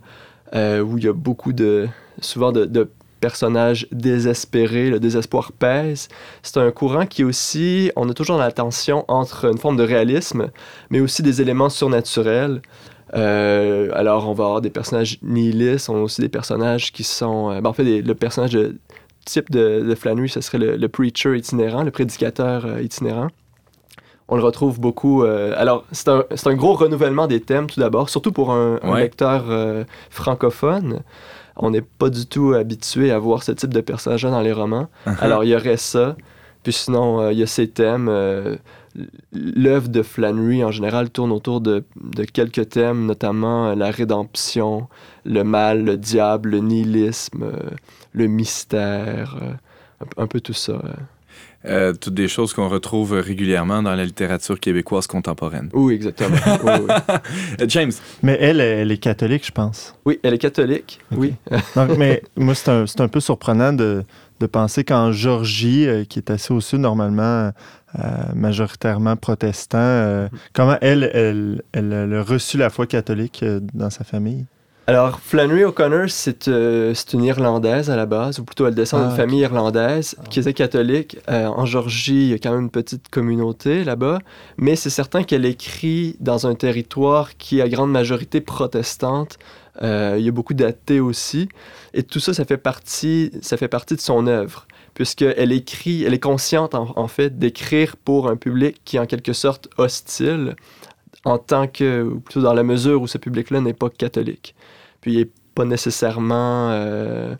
où 0.54 0.99
il 0.99 1.04
y 1.04 1.09
a 1.09 1.14
beaucoup 1.14 1.52
de, 1.52 1.88
souvent 2.21 2.52
de, 2.52 2.66
de 2.66 2.90
personnage 3.23 3.87
désespéré, 3.92 4.90
le 4.90 5.00
désespoir 5.00 5.52
pèse. 5.52 6.09
C'est 6.42 6.59
un 6.59 6.71
courant 6.73 7.06
qui 7.06 7.25
aussi, 7.25 7.90
on 7.97 8.11
est 8.11 8.14
toujours 8.14 8.37
la 8.37 8.50
tension 8.50 9.04
entre 9.09 9.47
une 9.47 9.59
forme 9.59 9.76
de 9.76 9.85
réalisme, 9.85 10.50
mais 10.90 11.00
aussi 11.00 11.23
des 11.23 11.40
éléments 11.40 11.71
surnaturels. 11.71 12.61
Euh, 13.14 13.90
alors, 13.92 14.28
on 14.28 14.33
va 14.33 14.45
avoir 14.45 14.61
des 14.61 14.71
personnages 14.71 15.19
nihilistes, 15.23 15.88
on 15.88 15.97
a 15.97 16.00
aussi 16.00 16.21
des 16.21 16.28
personnages 16.28 16.92
qui 16.92 17.04
sont... 17.04 17.50
Euh, 17.50 17.61
ben, 17.61 17.71
en 17.71 17.73
fait, 17.73 17.85
le 17.85 18.14
personnage 18.14 18.52
de, 18.52 18.76
type 19.25 19.50
de, 19.50 19.85
de 19.87 19.95
Flannery, 19.95 20.28
ce 20.28 20.40
serait 20.40 20.59
le, 20.59 20.88
preacher 20.88 21.37
itinérant, 21.37 21.83
le 21.83 21.90
prédicateur 21.90 22.64
euh, 22.64 22.83
itinérant. 22.83 23.28
On 24.28 24.37
le 24.37 24.42
retrouve 24.42 24.81
beaucoup. 24.81 25.25
alors, 25.25 25.85
c'est 25.92 26.09
un, 26.09 26.25
un, 26.47 26.54
gros 26.54 26.73
renouvellement 26.73 27.26
des 27.26 27.40
thèmes, 27.40 27.66
tout 27.66 27.81
d'abord, 27.81 28.09
surtout 28.09 28.33
pour 28.33 28.52
un, 28.52 28.78
un 28.83 28.97
lecteur 28.97 29.45
francophone 30.09 31.02
on 31.57 31.71
n'est 31.71 31.83
pas 31.83 32.09
du 32.09 32.25
tout 32.26 32.54
habitué 32.54 33.11
à 33.11 33.19
voir 33.19 33.42
ce 33.42 33.52
type 33.52 33.75
de 33.75 33.81
personnage 33.81 34.23
dans 34.23 34.40
les 34.40 34.52
romans. 34.52 34.88
Uh-huh. 35.07 35.21
Alors, 35.21 35.45
il 35.45 35.50
y 35.50 35.54
aurait 35.54 35.76
ça. 35.76 36.16
Puis 36.62 36.73
sinon, 36.73 37.21
euh, 37.21 37.33
il 37.33 37.38
y 37.38 37.42
a 37.42 37.47
ces 37.47 37.69
thèmes. 37.69 38.09
Euh, 38.99 39.04
l'œuvre 39.32 39.88
de 39.88 40.02
Flannery, 40.02 40.64
en 40.64 40.70
général, 40.70 41.11
tourne 41.11 41.32
autour 41.32 41.61
de, 41.61 41.84
quelques 42.32 42.70
thèmes, 42.70 43.06
notamment 43.06 43.68
euh, 43.68 43.75
la 43.75 43.90
rédemption, 43.90 44.88
le 45.25 45.44
mal, 45.44 45.84
le 45.84 45.96
diable, 45.96 46.50
le 46.50 46.58
nihilisme, 46.58 47.52
le 48.12 48.26
mystère, 48.26 49.37
un, 50.16 50.26
peu 50.26 50.40
tout 50.40 50.52
ça. 50.52 50.80
Euh, 51.64 51.92
toutes 51.92 52.14
des 52.14 52.26
choses 52.26 52.52
qu'on 52.52 52.68
retrouve 52.68 53.12
régulièrement 53.12 53.82
dans 53.82 53.94
la 53.94 54.04
littérature 54.04 54.58
québécoise 54.58 55.06
contemporaine. 55.06 55.68
Oui, 55.72 55.94
exactement. 55.94 56.37
Euh, 57.61 57.66
James? 57.68 57.92
Mais 58.22 58.37
elle, 58.40 58.61
elle 58.61 58.90
est 58.90 58.99
catholique, 58.99 59.46
je 59.46 59.52
pense. 59.52 59.94
Oui, 60.04 60.18
elle 60.22 60.34
est 60.34 60.38
catholique, 60.38 61.00
oui. 61.12 61.34
mais 61.99 62.22
moi, 62.37 62.54
c'est 62.54 62.70
un, 62.70 62.84
un, 62.99 63.08
peu 63.08 63.20
surprenant 63.20 63.72
de, 63.72 64.04
de 64.42 64.46
penser 64.46 64.84
qu'en 64.84 65.12
Georgie, 65.12 65.88
euh, 65.88 66.04
qui 66.04 66.18
est 66.18 66.30
assez 66.30 66.52
au 66.52 66.61
sud 66.61 66.80
normalement, 66.80 67.50
majoritairement 68.34 69.16
protestant, 69.16 70.28
comment 70.54 70.78
elle, 70.80 71.11
elle, 71.12 71.62
elle, 71.72 71.92
a 71.92 72.22
reçu 72.22 72.56
la 72.56 72.70
foi 72.70 72.87
catholique 72.87 73.44
dans 73.75 73.90
sa 73.90 74.02
famille? 74.02 74.46
Alors, 74.88 75.20
Flannery 75.20 75.62
O'Connor, 75.64 76.06
c'est 76.08 76.49
euh, 76.49 76.92
une 77.12 77.22
Irlandaise 77.22 77.88
à 77.88 77.94
la 77.94 78.04
base, 78.04 78.40
ou 78.40 78.44
plutôt 78.44 78.66
elle 78.66 78.75
descend 78.75 79.02
d'une 79.02 79.12
ah, 79.12 79.16
famille 79.16 79.40
irlandaise 79.40 80.16
qui 80.28 80.40
était 80.40 80.52
catholique. 80.52 81.18
Euh, 81.30 81.46
en 81.46 81.66
Georgie, 81.66 82.25
il 82.25 82.28
y 82.30 82.34
a 82.34 82.38
quand 82.38 82.50
même 82.50 82.62
une 82.62 82.70
petite 82.70 83.08
communauté 83.08 83.84
là-bas, 83.84 84.18
mais 84.56 84.75
c'est 84.75 84.90
certain 84.90 85.22
qu'elle 85.22 85.44
écrit 85.44 86.16
dans 86.18 86.49
un 86.49 86.56
territoire 86.56 87.37
qui 87.37 87.61
est 87.61 87.62
à 87.62 87.68
grande 87.68 87.92
majorité 87.92 88.40
protestante. 88.40 89.38
Euh, 89.80 90.16
il 90.18 90.24
y 90.24 90.28
a 90.28 90.32
beaucoup 90.32 90.52
d'athées 90.52 91.00
aussi, 91.00 91.48
et 91.94 92.02
tout 92.02 92.20
ça, 92.20 92.34
ça 92.34 92.44
fait 92.44 92.58
partie, 92.58 93.30
ça 93.40 93.56
fait 93.56 93.68
partie 93.68 93.96
de 93.96 94.00
son 94.00 94.26
œuvre, 94.26 94.66
puisqu'elle 94.92 95.50
écrit, 95.50 96.04
elle 96.04 96.12
est 96.12 96.20
consciente 96.20 96.74
en, 96.74 96.92
en 96.94 97.08
fait 97.08 97.38
d'écrire 97.38 97.96
pour 97.96 98.28
un 98.28 98.36
public 98.36 98.82
qui 98.84 98.96
est 98.96 99.00
en 99.00 99.06
quelque 99.06 99.32
sorte 99.32 99.68
hostile 99.78 100.56
en 101.24 101.38
tant 101.38 101.68
que, 101.68 102.02
ou 102.02 102.20
plutôt 102.20 102.42
dans 102.42 102.54
la 102.54 102.62
mesure 102.62 103.00
où 103.00 103.06
ce 103.06 103.18
public-là 103.18 103.60
n'est 103.60 103.74
pas 103.74 103.88
catholique. 103.88 104.54
Puis 105.00 105.12
il 105.12 105.18
n'est 105.20 105.30
pas 105.54 105.64
nécessairement, 105.64 106.70
euh, 106.70 107.34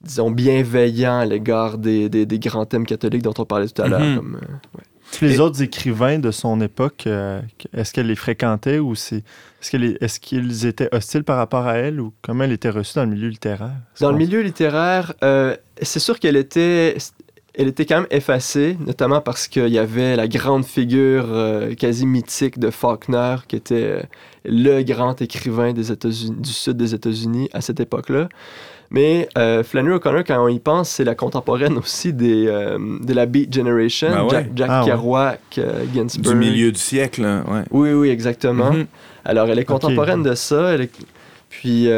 disons, 0.00 0.30
bienveillant 0.30 1.18
à 1.18 1.24
l'égard 1.24 1.78
des, 1.78 2.08
des, 2.08 2.38
grands 2.38 2.66
thèmes 2.66 2.86
catholiques 2.86 3.22
dont 3.22 3.34
on 3.38 3.44
parlait 3.44 3.68
tout 3.68 3.82
à 3.82 3.88
l'heure. 3.88 4.00
Euh, 4.00 4.38
les 5.20 5.40
autres 5.40 5.62
écrivains 5.62 6.18
de 6.18 6.30
son 6.30 6.60
époque, 6.60 7.04
euh, 7.06 7.40
est-ce 7.72 7.92
qu'elle 7.92 8.06
les 8.06 8.16
fréquentait 8.16 8.78
ou 8.78 8.94
c'est, 8.94 9.22
est-ce, 9.60 10.20
qu'ils 10.20 10.66
étaient 10.66 10.88
hostiles 10.94 11.24
par 11.24 11.36
rapport 11.36 11.66
à 11.66 11.74
elle 11.74 12.00
ou 12.00 12.12
comment 12.22 12.44
elle 12.44 12.52
était 12.52 12.70
reçue 12.70 12.94
dans 12.94 13.04
le 13.04 13.10
milieu 13.10 13.28
littéraire? 13.28 13.76
Dans 14.00 14.12
le 14.12 14.18
milieu 14.18 14.40
littéraire, 14.40 15.14
c'est 15.82 16.00
sûr 16.00 16.18
qu'elle 16.18 16.36
était, 16.36 16.96
elle 17.56 17.68
était 17.68 17.86
quand 17.86 17.96
même 17.96 18.06
effacée, 18.10 18.76
notamment 18.84 19.20
parce 19.20 19.46
qu'il 19.46 19.68
y 19.68 19.78
avait 19.78 20.16
la 20.16 20.26
grande 20.26 20.64
figure 20.64 21.26
euh, 21.28 21.74
quasi 21.74 22.04
mythique 22.04 22.58
de 22.58 22.70
Faulkner, 22.70 23.36
qui 23.46 23.56
était 23.56 23.74
euh, 23.74 24.02
le 24.44 24.82
grand 24.82 25.20
écrivain 25.22 25.72
des 25.72 25.84
du 25.94 26.50
sud 26.50 26.76
des 26.76 26.94
États-Unis 26.94 27.48
à 27.52 27.60
cette 27.60 27.78
époque-là. 27.78 28.28
Mais 28.90 29.28
euh, 29.38 29.62
Flannery 29.62 29.94
O'Connor, 29.94 30.24
quand 30.24 30.44
on 30.44 30.48
y 30.48 30.58
pense, 30.58 30.90
c'est 30.90 31.04
la 31.04 31.14
contemporaine 31.14 31.78
aussi 31.78 32.12
des, 32.12 32.46
de 32.46 33.12
la 33.12 33.26
Beat 33.26 33.52
Generation, 33.52 34.28
ben 34.28 34.46
Jack, 34.54 34.68
ah 34.70 34.82
Kerouac, 34.84 35.60
Ginsberg. 35.94 36.34
Du 36.34 36.34
milieu 36.34 36.70
du 36.70 36.78
siècle, 36.78 37.22
ouais. 37.22 37.62
Oui, 37.70 37.92
oui, 37.92 38.10
exactement. 38.10 38.72
Mm-hmm. 38.72 38.86
Alors, 39.24 39.48
elle 39.48 39.58
est 39.58 39.64
contemporaine 39.64 40.22
de 40.22 40.34
ça. 40.34 40.74
Elle 40.74 40.88
Puis, 41.48 41.88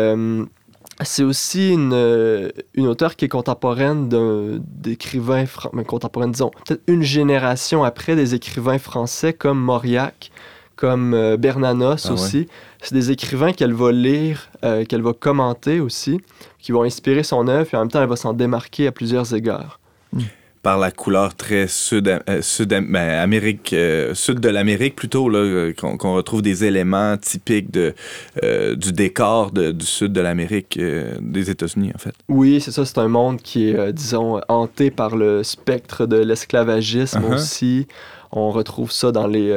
c'est 1.02 1.22
aussi 1.22 1.72
une, 1.72 1.92
euh, 1.92 2.50
une 2.74 2.86
auteure 2.86 3.16
qui 3.16 3.26
est 3.26 3.28
contemporaine 3.28 4.08
d'écrivains, 4.60 5.44
contemporaine, 5.86 6.32
disons, 6.32 6.50
peut-être 6.64 6.82
une 6.86 7.02
génération 7.02 7.84
après 7.84 8.16
des 8.16 8.34
écrivains 8.34 8.78
français 8.78 9.32
comme 9.32 9.58
Mauriac, 9.58 10.30
comme 10.74 11.14
euh, 11.14 11.36
Bernanos 11.36 12.06
ah 12.06 12.12
aussi. 12.12 12.48
C'est 12.82 12.94
des 12.94 13.10
écrivains 13.10 13.52
qu'elle 13.52 13.74
va 13.74 13.92
lire, 13.92 14.48
euh, 14.64 14.84
qu'elle 14.84 15.02
va 15.02 15.12
commenter 15.12 15.80
aussi, 15.80 16.20
qui 16.58 16.72
vont 16.72 16.82
inspirer 16.82 17.22
son 17.22 17.48
œuvre, 17.48 17.68
et 17.72 17.76
en 17.76 17.80
même 17.80 17.90
temps, 17.90 18.02
elle 18.02 18.08
va 18.08 18.16
s'en 18.16 18.32
démarquer 18.32 18.86
à 18.86 18.92
plusieurs 18.92 19.34
égards. 19.34 19.80
Hmm 20.12 20.20
par 20.66 20.78
la 20.78 20.90
couleur 20.90 21.36
très 21.36 21.68
sud, 21.68 22.08
euh, 22.08 22.42
sud, 22.42 22.70
ben, 22.70 22.96
Amérique, 22.96 23.72
euh, 23.72 24.14
sud 24.14 24.40
de 24.40 24.48
l'Amérique 24.48 24.96
plutôt, 24.96 25.28
là, 25.28 25.72
qu'on, 25.74 26.14
retrouve 26.14 26.42
des 26.42 26.64
éléments 26.64 27.16
typiques 27.16 27.70
de, 27.70 27.94
euh, 28.42 28.74
du 28.74 28.90
décor 28.90 29.52
du 29.52 29.86
sud 29.86 30.12
de 30.12 30.20
l'Amérique, 30.20 30.76
des 31.20 31.50
États-Unis 31.50 31.92
en 31.94 31.98
fait. 31.98 32.14
Oui, 32.28 32.60
c'est 32.60 32.72
ça, 32.72 32.84
c'est 32.84 32.98
un 32.98 33.06
monde 33.06 33.40
qui 33.40 33.68
est, 33.68 33.92
disons, 33.92 34.40
hanté 34.48 34.90
par 34.90 35.14
le 35.14 35.44
spectre 35.44 36.04
de 36.04 36.16
l'esclavagisme 36.16 37.20
uh-huh. 37.20 37.34
aussi. 37.34 37.86
On 38.32 38.50
retrouve 38.50 38.90
ça 38.90 39.12
dans 39.12 39.28
les... 39.28 39.48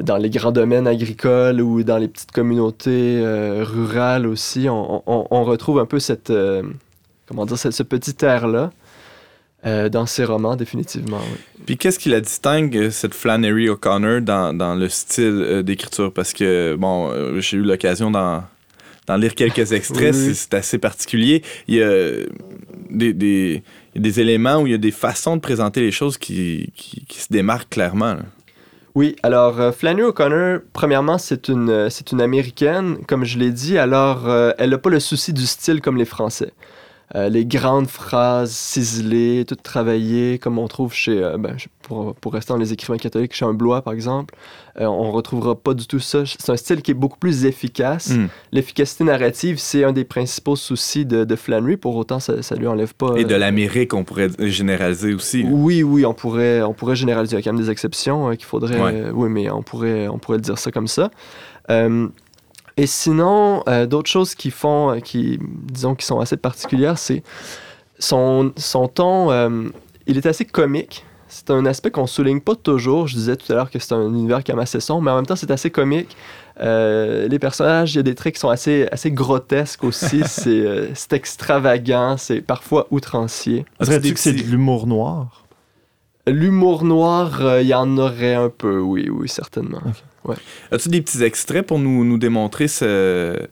dans 0.00 0.16
les 0.16 0.30
grands 0.30 0.52
domaines 0.52 0.86
agricoles 0.86 1.60
ou 1.60 1.82
dans 1.82 1.98
les 1.98 2.08
petites 2.08 2.32
communautés 2.32 3.22
rurales 3.60 4.26
aussi, 4.26 4.68
on, 4.70 5.02
on, 5.06 5.44
retrouve 5.44 5.78
un 5.80 5.86
peu 5.86 5.98
cette, 5.98 6.32
comment 7.26 7.44
dire, 7.44 7.58
ce, 7.58 7.70
ce 7.70 7.82
petit 7.82 8.24
air-là. 8.24 8.70
Euh, 9.66 9.90
dans 9.90 10.06
ses 10.06 10.24
romans, 10.24 10.56
définitivement. 10.56 11.20
Puis 11.66 11.76
qu'est-ce 11.76 11.98
qui 11.98 12.08
la 12.08 12.22
distingue, 12.22 12.74
euh, 12.78 12.90
cette 12.90 13.12
Flannery 13.12 13.68
O'Connor, 13.68 14.22
dans, 14.22 14.56
dans, 14.56 14.74
le 14.74 14.88
style 14.88 15.24
euh, 15.24 15.62
d'écriture? 15.62 16.14
Parce 16.14 16.32
que, 16.32 16.76
bon, 16.76 17.12
j'ai 17.40 17.58
eu 17.58 17.62
l'occasion 17.62 18.10
d'en, 18.10 18.42
lire 19.18 19.34
quelques 19.34 19.72
extraits, 19.72 20.14
c'est, 20.14 20.54
assez 20.54 20.78
particulier. 20.78 21.42
Il 21.68 21.74
y 21.74 21.82
a 21.82 22.10
des, 22.88 23.12
des, 23.12 23.62
des, 23.94 24.20
éléments 24.20 24.62
où 24.62 24.66
il 24.66 24.70
y 24.70 24.74
a 24.74 24.78
des 24.78 24.92
façons 24.92 25.36
de 25.36 25.42
présenter 25.42 25.82
les 25.82 25.92
choses 25.92 26.16
qui, 26.16 26.72
qui, 26.74 27.20
se 27.20 27.30
démarquent 27.30 27.68
clairement. 27.68 28.16
Oui, 28.94 29.16
alors 29.22 29.74
Flannery 29.74 30.04
O'Connor, 30.04 30.60
premièrement, 30.72 31.18
c'est 31.18 31.48
une, 31.48 31.90
c'est 31.90 32.12
une 32.12 32.22
Américaine, 32.22 32.96
comme 33.06 33.24
je 33.24 33.38
l'ai 33.38 33.50
dit, 33.50 33.76
alors 33.76 34.26
elle 34.56 34.70
n'a 34.70 34.78
pas 34.78 34.90
le 34.90 35.00
souci 35.00 35.34
du 35.34 35.44
style 35.44 35.82
comme 35.82 35.98
les 35.98 36.06
Français. 36.06 36.52
Euh, 37.16 37.28
les 37.28 37.44
grandes 37.44 37.88
phrases 37.88 38.52
ciselées, 38.52 39.44
toutes 39.44 39.64
travaillées, 39.64 40.38
comme 40.38 40.58
on 40.58 40.68
trouve 40.68 40.94
chez, 40.94 41.22
euh, 41.22 41.36
ben, 41.38 41.56
pour, 41.82 42.14
pour, 42.14 42.32
rester 42.32 42.52
dans 42.52 42.58
les 42.58 42.72
écrivains 42.72 42.98
catholiques, 42.98 43.34
chez 43.34 43.44
un 43.44 43.52
Blois 43.52 43.82
par 43.82 43.92
exemple. 43.92 44.32
Euh, 44.78 44.84
on 44.84 45.10
retrouvera 45.10 45.56
pas 45.56 45.74
du 45.74 45.88
tout 45.88 45.98
ça. 45.98 46.22
C'est 46.24 46.50
un 46.50 46.56
style 46.56 46.82
qui 46.82 46.92
est 46.92 46.94
beaucoup 46.94 47.18
plus 47.18 47.46
efficace. 47.46 48.10
Hmm. 48.10 48.28
L'efficacité 48.52 49.02
narrative, 49.02 49.58
c'est 49.58 49.82
un 49.82 49.92
des 49.92 50.04
principaux 50.04 50.54
soucis 50.54 51.04
de, 51.04 51.24
de 51.24 51.36
Flannery. 51.36 51.76
Pour 51.76 51.96
autant, 51.96 52.20
ça, 52.20 52.42
ça 52.42 52.54
lui 52.54 52.68
enlève 52.68 52.94
pas. 52.94 53.16
Et 53.16 53.24
de 53.24 53.34
l'Amérique, 53.34 53.92
on 53.92 54.04
pourrait 54.04 54.30
généraliser 54.38 55.12
aussi. 55.12 55.44
Oui, 55.48 55.82
oui, 55.82 56.06
on 56.06 56.14
pourrait, 56.14 56.62
on 56.62 56.74
pourrait 56.74 56.94
généraliser. 56.94 57.34
Il 57.34 57.40
y 57.40 57.42
a 57.42 57.44
quand 57.44 57.52
même 57.52 57.62
des 57.62 57.70
exceptions 57.72 58.30
qu'il 58.36 58.44
faudrait. 58.44 59.10
oui, 59.12 59.28
mais 59.28 59.50
on 59.50 59.62
pourrait, 59.62 60.06
on 60.06 60.18
pourrait 60.18 60.38
dire 60.38 60.58
ça 60.58 60.70
comme 60.70 60.86
ça. 60.86 61.10
Et 62.80 62.86
sinon, 62.86 63.62
euh, 63.68 63.84
d'autres 63.84 64.08
choses 64.08 64.34
qui 64.34 64.50
font, 64.50 64.92
euh, 64.92 65.00
qui, 65.00 65.38
disons, 65.70 65.94
qui 65.94 66.06
sont 66.06 66.18
assez 66.18 66.38
particulières, 66.38 66.96
c'est 66.96 67.22
son, 67.98 68.54
son 68.56 68.88
ton, 68.88 69.30
euh, 69.30 69.68
il 70.06 70.16
est 70.16 70.24
assez 70.24 70.46
comique. 70.46 71.04
C'est 71.28 71.50
un 71.50 71.66
aspect 71.66 71.90
qu'on 71.90 72.06
souligne 72.06 72.40
pas 72.40 72.54
toujours. 72.54 73.06
Je 73.06 73.16
disais 73.16 73.36
tout 73.36 73.52
à 73.52 73.56
l'heure 73.56 73.70
que 73.70 73.78
c'est 73.78 73.92
un 73.92 74.08
univers 74.08 74.42
qui 74.42 74.50
est 74.50 74.58
assez 74.58 74.80
sombre, 74.80 75.02
mais 75.02 75.10
en 75.10 75.16
même 75.16 75.26
temps, 75.26 75.36
c'est 75.36 75.50
assez 75.50 75.68
comique. 75.68 76.16
les 76.58 77.38
personnages, 77.38 77.92
il 77.92 77.96
y 77.96 78.00
a 78.00 78.02
des 78.02 78.14
traits 78.14 78.36
qui 78.36 78.40
sont 78.40 78.48
assez, 78.48 78.88
assez 78.90 79.10
grotesques 79.10 79.84
aussi. 79.84 80.22
c'est 80.24 81.12
extravagant, 81.12 82.16
c'est 82.16 82.40
parfois 82.40 82.86
outrancier. 82.90 83.66
Dirais-tu 83.82 84.14
que 84.14 84.20
c'est 84.20 84.32
de 84.32 84.42
l'humour 84.42 84.86
noir? 84.86 85.44
L'humour 86.26 86.84
noir, 86.84 87.60
il 87.60 87.66
y 87.66 87.74
en 87.74 87.98
aurait 87.98 88.34
un 88.34 88.48
peu, 88.48 88.80
oui, 88.80 89.10
oui, 89.10 89.28
certainement. 89.28 89.82
As-tu 90.70 90.88
des 90.88 91.00
petits 91.00 91.22
extraits 91.22 91.66
pour 91.66 91.78
nous, 91.78 92.04
nous 92.04 92.18
démontrer 92.18 92.68
ce, 92.68 93.48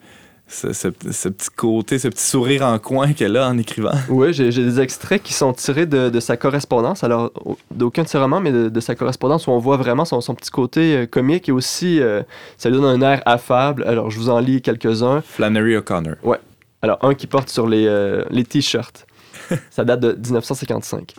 ce, 0.48 0.88
petit 0.88 1.50
côté, 1.54 1.98
ce 1.98 2.08
petit 2.08 2.24
sourire 2.24 2.62
en 2.62 2.78
coin 2.78 3.12
qu'elle 3.12 3.36
a 3.36 3.48
en 3.48 3.58
écrivant? 3.58 3.92
Oui, 4.08 4.32
j'ai 4.32 4.50
des 4.50 4.80
extraits 4.80 5.22
qui 5.22 5.32
sont 5.32 5.52
tirés 5.52 5.86
de, 5.86 6.20
sa 6.20 6.36
correspondance. 6.36 7.04
Alors, 7.04 7.32
d'aucun 7.70 8.02
de 8.02 8.08
ses 8.08 8.18
romans, 8.18 8.40
mais 8.40 8.52
de, 8.52 8.80
sa 8.80 8.94
correspondance 8.94 9.46
où 9.46 9.50
on 9.50 9.58
voit 9.58 9.76
vraiment 9.76 10.04
son, 10.04 10.34
petit 10.34 10.50
côté 10.50 10.96
euh, 10.96 11.06
comique 11.06 11.48
et 11.48 11.52
aussi, 11.52 12.00
euh, 12.00 12.22
ça 12.56 12.70
lui 12.70 12.78
donne 12.78 13.02
un 13.02 13.06
air 13.06 13.22
affable. 13.26 13.84
Alors, 13.84 14.10
je 14.10 14.18
vous 14.18 14.30
en 14.30 14.38
lis 14.38 14.62
quelques-uns. 14.62 15.22
Flannery 15.22 15.76
O'Connor. 15.76 16.14
Ouais. 16.22 16.38
Alors, 16.82 16.98
un 17.02 17.14
qui 17.14 17.26
porte 17.26 17.48
sur 17.48 17.66
les, 17.66 17.86
euh, 17.86 18.24
les 18.30 18.44
t-shirts. 18.44 19.06
ça 19.70 19.84
date 19.84 20.00
de 20.00 20.12
1955. 20.12 21.14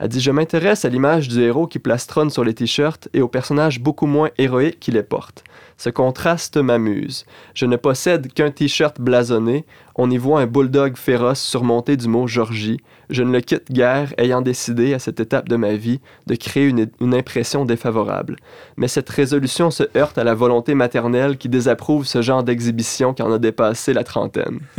Elle 0.00 0.08
dit 0.08 0.20
Je 0.20 0.30
m'intéresse 0.30 0.86
à 0.86 0.88
l'image 0.88 1.28
du 1.28 1.42
héros 1.42 1.66
qui 1.66 1.78
plastronne 1.78 2.30
sur 2.30 2.42
les 2.42 2.54
t-shirts 2.54 3.10
et 3.12 3.20
aux 3.20 3.28
personnages 3.28 3.80
beaucoup 3.80 4.06
moins 4.06 4.30
héroïques 4.38 4.80
qui 4.80 4.90
les 4.90 5.02
portent. 5.02 5.44
Ce 5.80 5.88
contraste 5.88 6.58
m'amuse. 6.58 7.24
Je 7.54 7.64
ne 7.64 7.76
possède 7.76 8.30
qu'un 8.34 8.50
t-shirt 8.50 9.00
blasonné. 9.00 9.64
On 9.94 10.10
y 10.10 10.18
voit 10.18 10.42
un 10.42 10.46
bulldog 10.46 10.98
féroce 10.98 11.40
surmonté 11.40 11.96
du 11.96 12.06
mot 12.06 12.26
Georgie. 12.26 12.80
Je 13.08 13.22
ne 13.22 13.32
le 13.32 13.40
quitte 13.40 13.72
guère, 13.72 14.12
ayant 14.18 14.42
décidé, 14.42 14.92
à 14.94 14.98
cette 14.98 15.20
étape 15.20 15.48
de 15.48 15.56
ma 15.56 15.72
vie, 15.72 16.00
de 16.26 16.34
créer 16.36 16.66
une, 16.66 16.86
impression 17.14 17.64
défavorable. 17.64 18.36
Mais 18.76 18.88
cette 18.88 19.08
résolution 19.08 19.70
se 19.70 19.84
heurte 19.96 20.18
à 20.18 20.24
la 20.24 20.34
volonté 20.34 20.74
maternelle 20.74 21.38
qui 21.38 21.48
désapprouve 21.48 22.04
ce 22.06 22.20
genre 22.22 22.44
d'exhibition 22.44 23.14
qui 23.14 23.22
en 23.22 23.32
a 23.32 23.38
dépassé 23.38 23.94
la 23.94 24.04
trentaine. 24.04 24.60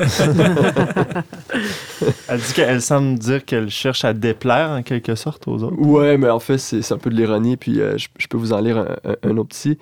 elle 2.30 2.40
dit 2.40 2.54
qu'elle 2.54 2.82
semble 2.82 3.18
dire 3.20 3.44
qu'elle 3.44 3.70
cherche 3.70 4.06
à 4.06 4.14
déplaire 4.14 4.70
en 4.70 4.84
quelque 4.84 5.16
sorte 5.16 5.48
aux 5.48 5.64
autres. 5.64 5.80
Ouais, 5.80 6.18
mais 6.18 6.30
en 6.30 6.40
fait, 6.40 6.58
c'est 6.58 6.92
un 6.92 6.98
peu 6.98 7.10
de 7.10 7.16
l'ironie, 7.16 7.58
puis 7.58 7.82
euh, 7.82 7.98
je, 7.98 8.28
peux 8.28 8.38
vous 8.38 8.54
en 8.54 8.62
lire 8.62 8.86
un, 9.24 9.38
autre 9.38 9.50
petit. 9.50 9.78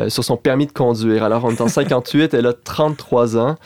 Euh, 0.00 0.08
sur 0.08 0.24
son 0.24 0.36
permis 0.36 0.66
de 0.66 0.72
conduire. 0.72 1.22
Alors, 1.22 1.44
on 1.44 1.50
est 1.50 1.60
en 1.60 1.68
58, 1.74 2.34
elle 2.34 2.46
a 2.46 2.52
33 2.52 3.36
ans. 3.36 3.56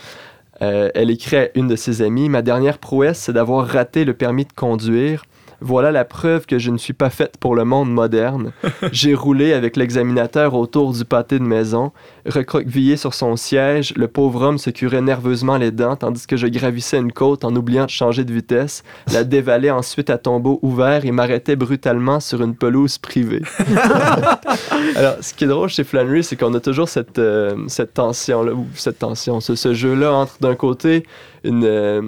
Euh, 0.60 0.90
elle 0.94 1.10
écrit 1.10 1.36
à 1.36 1.48
une 1.54 1.68
de 1.68 1.76
ses 1.76 2.02
amies 2.02 2.28
Ma 2.28 2.42
dernière 2.42 2.78
prouesse, 2.78 3.18
c'est 3.18 3.32
d'avoir 3.32 3.66
raté 3.66 4.04
le 4.04 4.12
permis 4.12 4.44
de 4.44 4.52
conduire. 4.52 5.24
Voilà 5.60 5.90
la 5.90 6.04
preuve 6.04 6.46
que 6.46 6.58
je 6.58 6.70
ne 6.70 6.78
suis 6.78 6.92
pas 6.92 7.10
faite 7.10 7.36
pour 7.38 7.56
le 7.56 7.64
monde 7.64 7.92
moderne. 7.92 8.52
J'ai 8.92 9.14
roulé 9.14 9.52
avec 9.52 9.76
l'examinateur 9.76 10.54
autour 10.54 10.92
du 10.92 11.04
pâté 11.04 11.38
de 11.38 11.44
maison. 11.44 11.92
Recroquevillé 12.26 12.96
sur 12.96 13.12
son 13.14 13.36
siège, 13.36 13.92
le 13.96 14.06
pauvre 14.06 14.42
homme 14.42 14.58
se 14.58 14.70
curait 14.70 15.00
nerveusement 15.00 15.56
les 15.56 15.70
dents 15.70 15.96
tandis 15.96 16.26
que 16.26 16.36
je 16.36 16.46
gravissais 16.46 16.98
une 16.98 17.12
côte 17.12 17.44
en 17.44 17.54
oubliant 17.56 17.86
de 17.86 17.90
changer 17.90 18.24
de 18.24 18.32
vitesse, 18.32 18.84
la 19.12 19.24
dévalais 19.24 19.70
ensuite 19.70 20.10
à 20.10 20.18
tombeau 20.18 20.60
ouvert 20.62 21.04
et 21.04 21.10
m'arrêtais 21.10 21.56
brutalement 21.56 22.20
sur 22.20 22.42
une 22.42 22.54
pelouse 22.54 22.98
privée. 22.98 23.42
Alors, 24.96 25.16
ce 25.20 25.34
qui 25.34 25.44
est 25.44 25.48
drôle 25.48 25.68
chez 25.68 25.84
Flannery, 25.84 26.22
c'est 26.22 26.36
qu'on 26.36 26.54
a 26.54 26.60
toujours 26.60 26.88
cette, 26.88 27.18
euh, 27.18 27.56
cette 27.66 27.94
tension-là, 27.94 28.52
ou 28.52 28.66
cette 28.74 28.98
tension, 29.00 29.40
ce, 29.40 29.54
ce 29.54 29.74
jeu-là 29.74 30.12
entre 30.12 30.38
d'un 30.40 30.54
côté 30.54 31.04
une, 31.44 31.64
euh, 31.64 32.02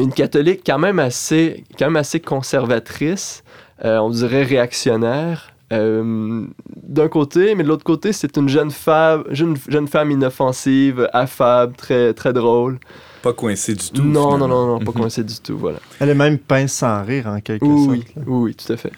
une 0.00 0.12
catholique 0.12 0.62
quand 0.66 0.78
même 0.78 0.98
assez, 0.98 1.64
quand 1.78 1.86
même 1.86 1.96
assez 1.96 2.20
conservatrice, 2.20 3.44
euh, 3.84 3.98
on 3.98 4.10
dirait 4.10 4.42
réactionnaire. 4.42 5.50
Euh, 5.72 6.46
d'un 6.76 7.08
côté, 7.08 7.54
mais 7.54 7.64
de 7.64 7.68
l'autre 7.68 7.84
côté, 7.84 8.12
c'est 8.12 8.36
une 8.36 8.48
jeune 8.48 8.70
femme, 8.70 9.24
jeune, 9.30 9.56
jeune 9.66 9.88
femme 9.88 10.10
inoffensive, 10.10 11.08
affable, 11.12 11.74
très, 11.74 12.12
très 12.12 12.32
drôle. 12.32 12.78
Pas 13.22 13.32
coincée 13.32 13.74
du 13.74 13.90
tout. 13.90 14.02
Non, 14.02 14.36
non, 14.36 14.46
non, 14.46 14.66
non, 14.66 14.78
pas 14.80 14.92
coincée 14.92 15.24
du 15.24 15.34
tout, 15.42 15.56
voilà. 15.56 15.78
Elle 15.98 16.10
est 16.10 16.14
même 16.14 16.38
pince 16.38 16.72
sans 16.72 17.02
rire, 17.02 17.26
en 17.26 17.40
quelque 17.40 17.64
oui, 17.64 18.02
sorte. 18.02 18.16
Oui, 18.16 18.24
oui, 18.26 18.54
tout 18.54 18.72
à 18.72 18.76
fait. 18.76 18.92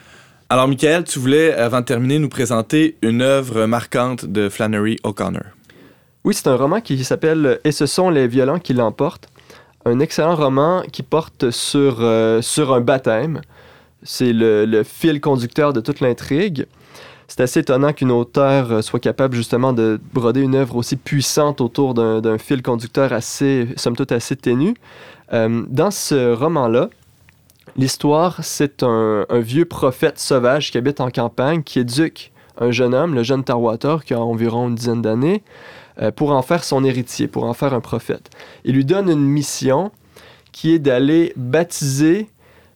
Alors, 0.48 0.68
Michael, 0.68 1.04
tu 1.04 1.18
voulais, 1.18 1.54
avant 1.54 1.80
de 1.80 1.86
terminer, 1.86 2.18
nous 2.18 2.28
présenter 2.28 2.96
une 3.02 3.22
œuvre 3.22 3.66
marquante 3.66 4.26
de 4.26 4.48
Flannery 4.48 4.98
O'Connor. 5.04 5.42
Oui, 6.24 6.34
c'est 6.34 6.48
un 6.48 6.56
roman 6.56 6.80
qui 6.80 7.02
s'appelle 7.04 7.60
Et 7.64 7.70
ce 7.70 7.86
sont 7.86 8.10
les 8.10 8.26
violents 8.26 8.58
qui 8.58 8.74
l'emportent. 8.74 9.28
Un 9.86 10.00
excellent 10.00 10.34
roman 10.34 10.82
qui 10.90 11.04
porte 11.04 11.52
sur, 11.52 11.98
euh, 12.00 12.40
un 12.58 12.80
baptême. 12.80 13.40
C'est 14.02 14.32
le, 14.32 14.82
fil 14.82 15.20
conducteur 15.20 15.72
de 15.72 15.80
toute 15.80 16.00
l'intrigue. 16.00 16.66
C'est 17.28 17.40
assez 17.40 17.60
étonnant 17.60 17.92
qu'une 17.92 18.10
auteure 18.10 18.72
euh, 18.72 18.82
soit 18.82 18.98
capable 18.98 19.36
justement 19.36 19.72
de 19.72 20.00
broder 20.12 20.40
une 20.40 20.56
œuvre 20.56 20.74
aussi 20.74 20.96
puissante 20.96 21.60
autour 21.60 21.94
d'un 21.94 22.36
fil 22.36 22.62
conducteur 22.62 23.12
assez, 23.12 23.68
somme 23.76 23.94
toute, 23.94 24.10
assez 24.10 24.34
ténu. 24.34 24.74
Euh, 25.32 25.62
dans 25.68 25.92
ce 25.92 26.34
roman-là, 26.34 26.90
l'histoire, 27.76 28.40
c'est 28.42 28.82
un 28.82 29.24
vieux 29.30 29.66
prophète 29.66 30.18
sauvage 30.18 30.72
qui 30.72 30.78
habite 30.78 31.00
en 31.00 31.10
campagne, 31.10 31.62
qui 31.62 31.78
éduque 31.78 32.32
un 32.58 32.72
jeune 32.72 32.92
homme, 32.92 33.14
le 33.14 33.22
jeune 33.22 33.44
Tarwater, 33.44 34.04
qui 34.04 34.14
a 34.14 34.20
environ 34.20 34.68
une 34.68 34.74
dizaine 34.74 35.02
d'années, 35.02 35.42
euh, 36.00 36.10
pour 36.10 36.30
en 36.32 36.42
faire 36.42 36.64
son 36.64 36.84
héritier, 36.84 37.28
pour 37.28 37.44
en 37.44 37.54
faire 37.54 37.74
un 37.74 37.80
prophète. 37.80 38.30
Il 38.64 38.74
lui 38.74 38.84
donne 38.84 39.08
une 39.10 39.24
mission 39.24 39.90
qui 40.52 40.72
est 40.74 40.78
d'aller 40.78 41.32
baptiser 41.36 42.28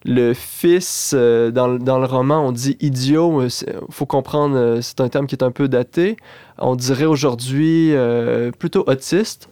le 0.04 0.32
fils, 0.32 1.12
euh, 1.14 1.50
dans, 1.50 1.66
le- 1.68 2.04
roman, 2.06 2.46
on 2.46 2.52
dit 2.52 2.76
idiot, 2.80 3.42
il 3.42 3.50
faut 3.90 4.06
comprendre, 4.06 4.56
euh, 4.56 4.80
c'est 4.80 5.00
un 5.02 5.08
terme 5.10 5.26
qui 5.26 5.34
est 5.34 5.44
un 5.44 5.50
peu 5.50 5.68
daté. 5.68 6.16
On 6.58 6.74
dirait 6.74 7.04
aujourd'hui 7.04 7.94
euh, 7.94 8.50
plutôt 8.50 8.84
autiste. 8.86 9.50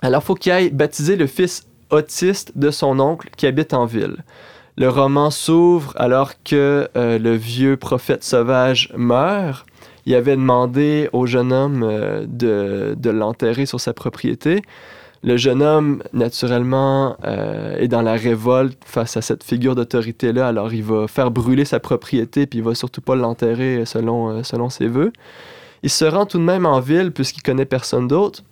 Alors, 0.00 0.22
faut 0.22 0.34
qu'il 0.34 0.52
aille 0.52 0.70
baptiser 0.70 1.16
le 1.16 1.26
fils 1.26 1.66
autiste 1.90 2.56
de 2.56 2.70
son 2.70 2.98
oncle 2.98 3.28
qui 3.36 3.46
habite 3.46 3.74
en 3.74 3.84
ville. 3.84 4.16
Le 4.76 4.88
roman 4.88 5.30
s'ouvre 5.30 5.92
alors 5.96 6.32
que 6.42 6.88
euh, 6.96 7.18
le 7.18 7.34
vieux 7.36 7.76
prophète 7.76 8.24
sauvage 8.24 8.90
meurt. 8.96 9.66
Il 10.06 10.14
avait 10.14 10.36
demandé 10.36 11.08
au 11.12 11.26
jeune 11.26 11.52
homme 11.52 11.82
euh, 11.82 12.26
de, 12.28 12.94
de 12.98 13.10
l'enterrer 13.10 13.66
sur 13.66 13.80
sa 13.80 13.92
propriété. 13.92 14.62
Le 15.22 15.38
jeune 15.38 15.62
homme, 15.62 16.02
naturellement, 16.12 17.16
euh, 17.24 17.78
est 17.78 17.88
dans 17.88 18.02
la 18.02 18.12
révolte 18.12 18.78
face 18.84 19.16
à 19.16 19.22
cette 19.22 19.42
figure 19.42 19.74
d'autorité-là. 19.74 20.46
Alors, 20.46 20.74
il 20.74 20.82
va 20.82 21.08
faire 21.08 21.30
brûler 21.30 21.64
sa 21.64 21.80
propriété, 21.80 22.46
puis 22.46 22.58
il 22.58 22.64
va 22.64 22.74
surtout 22.74 23.00
pas 23.00 23.14
l'enterrer 23.14 23.86
selon, 23.86 24.28
euh, 24.28 24.42
selon 24.42 24.68
ses 24.68 24.86
voeux. 24.86 25.12
Il 25.82 25.88
se 25.88 26.04
rend 26.04 26.26
tout 26.26 26.38
de 26.38 26.44
même 26.44 26.66
en 26.66 26.80
ville, 26.80 27.10
puisqu'il 27.10 27.42
connaît 27.42 27.64
personne 27.64 28.06
d'autre. 28.06 28.42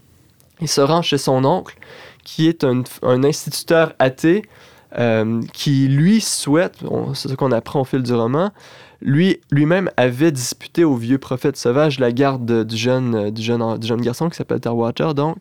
Il 0.62 0.68
se 0.68 0.80
rend 0.80 1.02
chez 1.02 1.18
son 1.18 1.44
oncle, 1.44 1.76
qui 2.24 2.48
est 2.48 2.64
un, 2.64 2.84
instituteur 3.24 3.94
athée, 3.98 4.42
qui 5.54 5.88
lui 5.88 6.20
souhaite, 6.20 6.74
c'est 7.14 7.28
ce 7.28 7.34
qu'on 7.34 7.50
apprend 7.50 7.80
au 7.80 7.84
fil 7.84 8.02
du 8.02 8.12
roman, 8.12 8.50
lui, 9.04 9.40
lui-même 9.50 9.90
avait 9.96 10.30
disputé 10.32 10.84
au 10.84 10.94
vieux 10.96 11.18
prophète 11.18 11.56
sauvage 11.56 11.98
la 11.98 12.12
garde 12.12 12.44
de- 12.46 12.62
du, 12.62 12.76
jeune, 12.76 13.14
euh, 13.14 13.30
du, 13.30 13.42
jeune, 13.42 13.78
du 13.78 13.86
jeune 13.86 14.00
garçon 14.00 14.28
qui 14.28 14.36
s'appelle 14.36 14.60
Tarwater, 14.60 15.14
donc, 15.14 15.36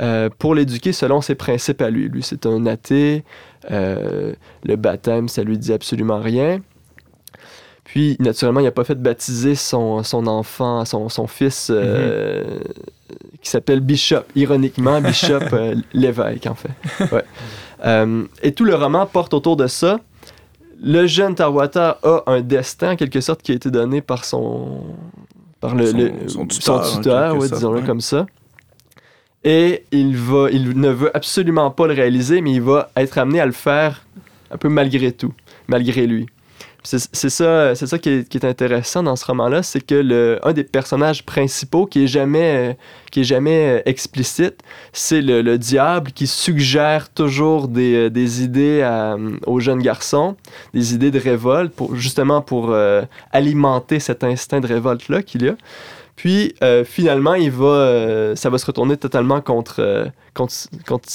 euh, 0.00 0.28
pour 0.38 0.54
l'éduquer 0.54 0.92
selon 0.92 1.20
ses 1.20 1.34
principes 1.34 1.80
à 1.82 1.90
lui. 1.90 2.08
Lui, 2.08 2.22
c'est 2.22 2.46
un 2.46 2.66
athée, 2.66 3.24
euh, 3.70 4.32
le 4.64 4.76
baptême, 4.76 5.28
ça 5.28 5.42
lui 5.42 5.58
dit 5.58 5.72
absolument 5.72 6.20
rien. 6.20 6.60
Puis, 7.84 8.16
naturellement, 8.20 8.60
il 8.60 8.64
n'a 8.64 8.70
pas 8.70 8.84
fait 8.84 9.00
baptiser 9.00 9.54
son, 9.54 10.02
son 10.02 10.26
enfant, 10.26 10.84
son, 10.84 11.08
son 11.08 11.26
fils, 11.26 11.70
euh, 11.72 12.58
qui 13.40 13.48
s'appelle 13.48 13.80
Bishop. 13.80 14.24
Ironiquement, 14.36 15.00
Bishop, 15.00 15.40
l'évêque, 15.94 16.46
en 16.46 16.54
fait. 16.54 16.70
Ouais. 17.10 17.24
Et 18.42 18.52
tout 18.52 18.64
le 18.64 18.74
roman 18.74 19.06
porte 19.06 19.32
autour 19.32 19.56
de 19.56 19.66
ça. 19.66 20.00
Le 20.80 21.06
jeune 21.06 21.34
Tarwata 21.34 21.98
a 22.02 22.22
un 22.26 22.40
destin, 22.40 22.92
en 22.92 22.96
quelque 22.96 23.20
sorte, 23.20 23.42
qui 23.42 23.52
a 23.52 23.54
été 23.56 23.70
donné 23.70 24.00
par 24.00 24.24
son. 24.24 24.82
par 25.60 25.74
le, 25.74 25.86
Son- 25.86 25.96
le- 25.98 26.12
son 26.28 26.46
tuteur, 26.46 27.36
ouais, 27.36 27.48
disons-le 27.48 27.80
ouais. 27.80 27.86
comme 27.86 28.00
ça. 28.00 28.26
Et 29.44 29.84
il, 29.92 30.16
va, 30.16 30.50
il 30.50 30.78
ne 30.78 30.88
veut 30.88 31.16
absolument 31.16 31.70
pas 31.70 31.86
le 31.86 31.94
réaliser, 31.94 32.40
mais 32.40 32.52
il 32.52 32.62
va 32.62 32.90
être 32.96 33.18
amené 33.18 33.40
à 33.40 33.46
le 33.46 33.52
faire 33.52 34.04
un 34.50 34.56
peu 34.56 34.68
malgré 34.68 35.12
tout, 35.12 35.32
malgré 35.68 36.06
lui. 36.06 36.26
C'est 36.90 37.28
ça, 37.28 37.74
c'est 37.74 37.86
ça 37.86 37.98
qui 37.98 38.08
est, 38.08 38.44
intéressant 38.46 39.02
dans 39.02 39.14
ce 39.14 39.26
roman-là, 39.26 39.62
c'est 39.62 39.84
que 39.84 39.94
le, 39.94 40.38
un 40.42 40.54
des 40.54 40.64
personnages 40.64 41.22
principaux 41.22 41.84
qui 41.84 42.04
est 42.04 42.06
jamais, 42.06 42.70
euh, 42.70 42.74
qui 43.10 43.20
est 43.20 43.24
jamais 43.24 43.80
euh, 43.80 43.82
explicite, 43.84 44.60
c'est 44.94 45.20
le, 45.20 45.42
le 45.42 45.58
diable 45.58 46.12
qui 46.12 46.26
suggère 46.26 47.10
toujours 47.10 47.68
des, 47.68 47.94
euh, 47.94 48.10
des 48.10 48.42
idées 48.42 48.88
aux 49.46 49.60
jeunes 49.60 49.82
garçons, 49.82 50.36
des 50.72 50.94
idées 50.94 51.10
de 51.10 51.18
révolte, 51.18 51.74
justement 51.92 52.40
pour 52.40 52.74
alimenter 53.32 54.00
cet 54.00 54.24
instinct 54.24 54.60
de 54.60 54.66
révolte-là 54.66 55.22
qu'il 55.22 55.42
y 55.42 55.48
a. 55.48 55.56
Puis 56.18 56.52
euh, 56.64 56.84
finalement, 56.84 57.34
il 57.34 57.52
va, 57.52 57.66
euh, 57.66 58.34
ça 58.34 58.50
va 58.50 58.58
se 58.58 58.66
retourner 58.66 58.96
totalement 58.96 59.40
contre, 59.40 59.76
euh, 59.78 60.06
contre, 60.34 60.52
contre, 60.84 61.08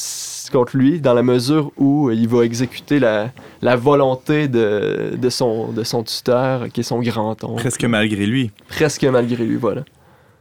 contre 0.50 0.78
lui, 0.78 1.02
dans 1.02 1.14
la 1.14 1.24
mesure 1.24 1.74
où 1.76 2.10
il 2.10 2.26
va 2.30 2.46
exécuter 2.46 3.00
la, 3.00 3.30
la 3.62 3.76
volonté 3.76 4.48
de, 4.48 5.18
de, 5.18 5.30
son, 5.30 5.74
de 5.74 5.84
son 5.84 6.04
tuteur, 6.04 6.70
qui 6.70 6.80
est 6.80 6.84
son 6.84 7.02
grand-oncle. 7.02 7.62
Presque 7.62 7.84
malgré 7.84 8.26
lui. 8.26 8.52
Presque 8.70 9.04
malgré 9.04 9.44
lui, 9.44 9.58
voilà. 9.58 9.84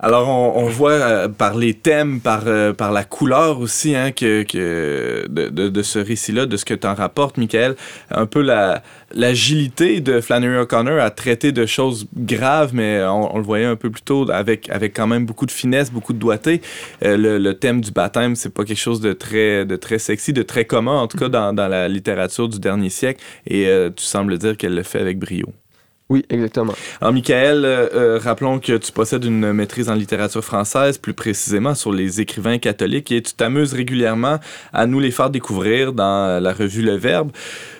Alors, 0.04 0.28
on, 0.28 0.64
on 0.64 0.66
voit 0.66 0.90
euh, 0.90 1.28
par 1.28 1.56
les 1.56 1.74
thèmes, 1.74 2.20
par, 2.20 2.42
euh, 2.46 2.72
par 2.72 2.90
la 2.90 3.04
couleur 3.04 3.60
aussi, 3.60 3.94
hein, 3.94 4.10
que, 4.10 4.42
que 4.42 5.26
de, 5.28 5.48
de, 5.48 5.68
de 5.68 5.82
ce 5.82 6.00
récit-là, 6.00 6.46
de 6.46 6.56
ce 6.56 6.64
que 6.64 6.74
tu 6.74 6.88
en 6.88 6.94
rapportes, 6.94 7.38
Michael, 7.38 7.76
un 8.10 8.26
peu 8.26 8.42
la 8.42 8.82
l'agilité 9.14 10.00
de 10.00 10.20
Flannery 10.22 10.56
O'Connor 10.56 10.98
à 10.98 11.10
traiter 11.10 11.52
de 11.52 11.66
choses 11.66 12.08
graves, 12.16 12.74
mais 12.74 13.02
on, 13.04 13.34
on 13.34 13.38
le 13.38 13.44
voyait 13.44 13.66
un 13.66 13.76
peu 13.76 13.90
plus 13.90 14.02
tôt 14.02 14.28
avec, 14.30 14.70
avec 14.70 14.96
quand 14.96 15.06
même 15.06 15.26
beaucoup 15.26 15.46
de 15.46 15.50
finesse, 15.50 15.92
beaucoup 15.92 16.14
de 16.14 16.18
doigté. 16.18 16.62
Euh, 17.04 17.16
le, 17.16 17.38
le 17.38 17.54
thème 17.54 17.80
du 17.80 17.90
baptême, 17.90 18.36
c'est 18.36 18.52
pas 18.52 18.64
quelque 18.64 18.78
chose 18.78 19.00
de 19.00 19.12
très, 19.12 19.64
de 19.66 19.76
très 19.76 19.98
sexy, 19.98 20.32
de 20.32 20.42
très 20.42 20.64
commun, 20.64 20.98
en 20.98 21.06
tout 21.08 21.18
cas 21.18 21.28
dans, 21.28 21.52
dans 21.52 21.68
la 21.68 21.88
littérature 21.88 22.48
du 22.48 22.58
dernier 22.58 22.88
siècle, 22.88 23.22
et 23.46 23.66
euh, 23.66 23.90
tu 23.94 24.02
sembles 24.02 24.38
dire 24.38 24.56
qu'elle 24.56 24.74
le 24.74 24.82
fait 24.82 24.98
avec 24.98 25.18
brio. 25.18 25.52
Oui, 26.12 26.26
exactement. 26.28 26.74
Alors, 27.00 27.14
Michael, 27.14 27.64
euh, 27.64 27.88
euh, 27.94 28.18
rappelons 28.22 28.58
que 28.58 28.76
tu 28.76 28.92
possèdes 28.92 29.24
une 29.24 29.54
maîtrise 29.54 29.88
en 29.88 29.94
littérature 29.94 30.44
française, 30.44 30.98
plus 30.98 31.14
précisément 31.14 31.74
sur 31.74 31.90
les 31.90 32.20
écrivains 32.20 32.58
catholiques, 32.58 33.10
et 33.12 33.22
tu 33.22 33.32
t'amuses 33.32 33.72
régulièrement 33.72 34.38
à 34.74 34.86
nous 34.86 35.00
les 35.00 35.10
faire 35.10 35.30
découvrir 35.30 35.94
dans 35.94 36.38
la 36.38 36.52
revue 36.52 36.82
Le 36.82 36.96
Verbe. 36.96 37.30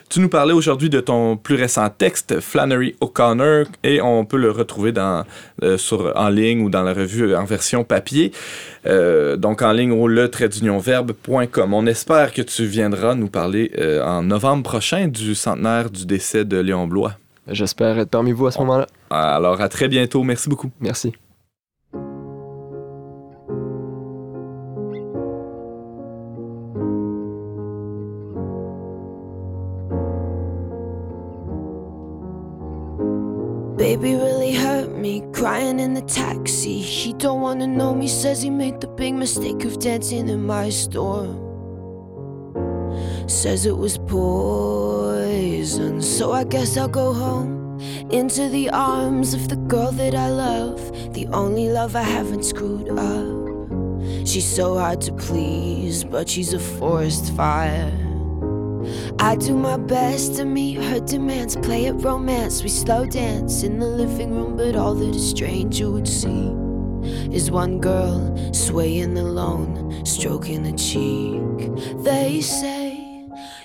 Tu 0.08 0.20
nous 0.20 0.30
parlais 0.30 0.54
aujourd'hui 0.54 0.88
de 0.88 1.00
ton 1.00 1.36
plus 1.36 1.56
récent 1.56 1.86
texte, 1.90 2.40
Flannery 2.40 2.96
O'Connor, 3.02 3.66
et 3.84 4.00
on 4.00 4.24
peut 4.24 4.38
le 4.38 4.50
retrouver 4.50 4.94
euh, 4.96 5.76
en 6.14 6.28
ligne 6.30 6.62
ou 6.62 6.70
dans 6.70 6.82
la 6.84 6.94
revue 6.94 7.36
en 7.36 7.44
version 7.44 7.84
papier. 7.84 8.32
Donc 8.86 9.60
en 9.60 9.72
ligne 9.72 9.92
au 9.92 10.08
le-verbe.com. 10.08 11.74
On 11.74 11.86
espère 11.86 12.32
que 12.32 12.40
tu 12.40 12.64
viendras 12.64 13.14
nous 13.14 13.28
parler 13.28 13.70
en 14.02 14.22
novembre 14.22 14.62
prochain 14.62 15.06
du 15.06 15.34
centenaire 15.34 15.90
du 15.90 16.06
décès 16.06 16.46
de 16.46 16.56
Léon 16.56 16.86
Blois. 16.86 17.12
J'espère 17.48 17.98
être 17.98 18.10
parmi 18.10 18.32
vous 18.32 18.46
à 18.46 18.52
ce 18.52 18.58
moment-là. 18.60 18.86
Alors 19.10 19.60
à 19.60 19.68
très 19.68 19.88
bientôt. 19.88 20.22
Merci 20.22 20.48
beaucoup. 20.48 20.70
Merci. 20.80 21.12
Baby 33.76 34.14
really 34.14 34.52
hurt 34.52 34.96
me, 34.96 35.20
crying 35.32 35.80
in 35.80 35.94
the 35.94 36.02
taxi. 36.02 36.78
He 36.78 37.12
don't 37.14 37.40
wanna 37.40 37.66
know 37.66 37.92
me, 37.92 38.06
says 38.06 38.40
he 38.40 38.48
made 38.48 38.80
the 38.80 38.86
big 38.86 39.14
mistake 39.14 39.64
of 39.64 39.80
dancing 39.80 40.28
in 40.28 40.46
my 40.46 40.70
store. 40.70 41.51
Says 43.26 43.66
it 43.66 43.76
was 43.76 43.98
poison. 43.98 46.02
So 46.02 46.32
I 46.32 46.44
guess 46.44 46.76
I'll 46.76 46.88
go 46.88 47.12
home 47.12 47.80
into 48.10 48.48
the 48.48 48.70
arms 48.70 49.34
of 49.34 49.48
the 49.48 49.56
girl 49.56 49.92
that 49.92 50.14
I 50.14 50.28
love, 50.28 51.14
the 51.14 51.26
only 51.28 51.68
love 51.68 51.96
I 51.96 52.02
haven't 52.02 52.44
screwed 52.44 52.88
up. 52.90 54.26
She's 54.26 54.46
so 54.46 54.78
hard 54.78 55.00
to 55.02 55.12
please, 55.12 56.04
but 56.04 56.28
she's 56.28 56.52
a 56.52 56.58
forest 56.58 57.34
fire. 57.34 57.92
I 59.18 59.36
do 59.36 59.56
my 59.56 59.76
best 59.76 60.36
to 60.36 60.44
meet 60.44 60.82
her 60.82 61.00
demands, 61.00 61.56
play 61.56 61.86
at 61.86 62.02
romance. 62.02 62.62
We 62.62 62.68
slow 62.68 63.06
dance 63.06 63.62
in 63.62 63.78
the 63.78 63.86
living 63.86 64.34
room, 64.34 64.56
but 64.56 64.76
all 64.76 64.94
that 64.94 65.14
a 65.14 65.18
stranger 65.18 65.90
would 65.90 66.08
see 66.08 66.52
is 67.32 67.50
one 67.50 67.80
girl 67.80 68.52
swaying 68.52 69.18
alone, 69.18 70.04
stroking 70.04 70.66
a 70.66 70.76
cheek. 70.76 71.40
They 72.04 72.40
say 72.40 72.81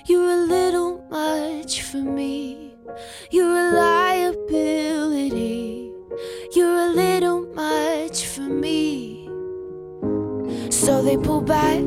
you're 0.08 0.30
a 0.30 0.46
little 0.46 1.04
much 1.10 1.82
for 1.82 1.98
me, 1.98 2.74
you're 3.30 3.46
a 3.46 3.72
liability, 3.72 5.92
you're 6.54 6.78
a 6.78 6.88
little 6.88 7.42
much 7.54 8.24
for 8.24 8.40
me. 8.40 9.28
So 10.70 11.02
they 11.02 11.18
pull 11.18 11.42
back, 11.42 11.82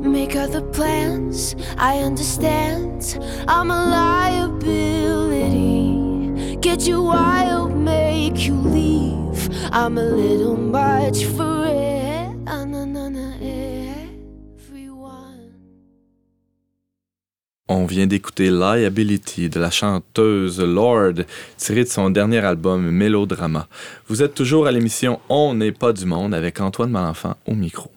make 0.00 0.36
other 0.36 0.60
plans. 0.60 1.56
I 1.76 1.98
understand, 1.98 3.18
I'm 3.48 3.72
a 3.72 3.86
liability. 3.90 6.54
Get 6.58 6.86
you 6.86 7.02
wild, 7.02 7.76
make 7.76 8.46
you 8.46 8.54
leave. 8.54 9.48
I'm 9.72 9.98
a 9.98 10.04
little 10.04 10.56
much 10.56 11.24
for 11.24 11.66
it. 11.66 11.83
On 17.66 17.86
vient 17.86 18.06
d'écouter 18.06 18.50
Liability 18.50 19.48
de 19.48 19.58
la 19.58 19.70
chanteuse 19.70 20.60
Lord, 20.60 21.14
tiré 21.56 21.84
de 21.84 21.88
son 21.88 22.10
dernier 22.10 22.40
album 22.44 22.90
Mélodrama. 22.90 23.68
Vous 24.06 24.22
êtes 24.22 24.34
toujours 24.34 24.66
à 24.66 24.70
l'émission 24.70 25.18
On 25.30 25.54
n'est 25.54 25.72
pas 25.72 25.94
du 25.94 26.04
monde 26.04 26.34
avec 26.34 26.60
Antoine 26.60 26.90
Malenfant 26.90 27.38
au 27.46 27.54
micro. 27.54 27.90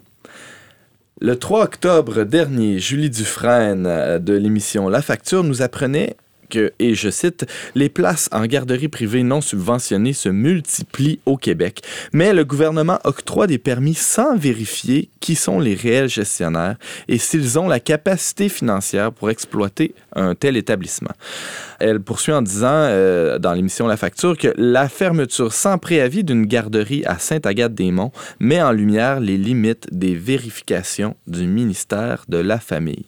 Le 1.19 1.37
3 1.37 1.63
octobre 1.65 2.23
dernier, 2.23 2.79
Julie 2.79 3.09
Dufresne 3.09 3.85
euh, 3.87 4.19
de 4.19 4.31
l'émission 4.37 4.87
La 4.87 5.01
Facture 5.01 5.43
nous 5.43 5.61
apprenait 5.61 6.15
et 6.55 6.95
je 6.95 7.09
cite, 7.09 7.45
les 7.75 7.89
places 7.89 8.29
en 8.31 8.45
garderie 8.45 8.87
privée 8.87 9.23
non 9.23 9.41
subventionnées 9.41 10.13
se 10.13 10.29
multiplient 10.29 11.19
au 11.25 11.37
Québec, 11.37 11.81
mais 12.13 12.33
le 12.33 12.45
gouvernement 12.45 12.99
octroie 13.03 13.47
des 13.47 13.57
permis 13.57 13.93
sans 13.93 14.35
vérifier 14.37 15.09
qui 15.19 15.35
sont 15.35 15.59
les 15.59 15.75
réels 15.75 16.09
gestionnaires 16.09 16.77
et 17.07 17.17
s'ils 17.17 17.59
ont 17.59 17.67
la 17.67 17.79
capacité 17.79 18.49
financière 18.49 19.11
pour 19.11 19.29
exploiter 19.29 19.93
un 20.15 20.35
tel 20.35 20.57
établissement. 20.57 21.11
Elle 21.79 21.99
poursuit 21.99 22.33
en 22.33 22.41
disant 22.41 22.67
euh, 22.71 23.39
dans 23.39 23.53
l'émission 23.53 23.87
La 23.87 23.97
Facture 23.97 24.37
que 24.37 24.53
la 24.57 24.89
fermeture 24.89 25.53
sans 25.53 25.77
préavis 25.77 26.23
d'une 26.23 26.45
garderie 26.45 27.03
à 27.05 27.19
Sainte-Agathe-des-Monts 27.19 28.11
met 28.39 28.61
en 28.61 28.71
lumière 28.71 29.19
les 29.19 29.37
limites 29.37 29.87
des 29.91 30.15
vérifications 30.15 31.15
du 31.27 31.45
ministère 31.47 32.25
de 32.27 32.37
la 32.37 32.59
Famille. 32.59 33.05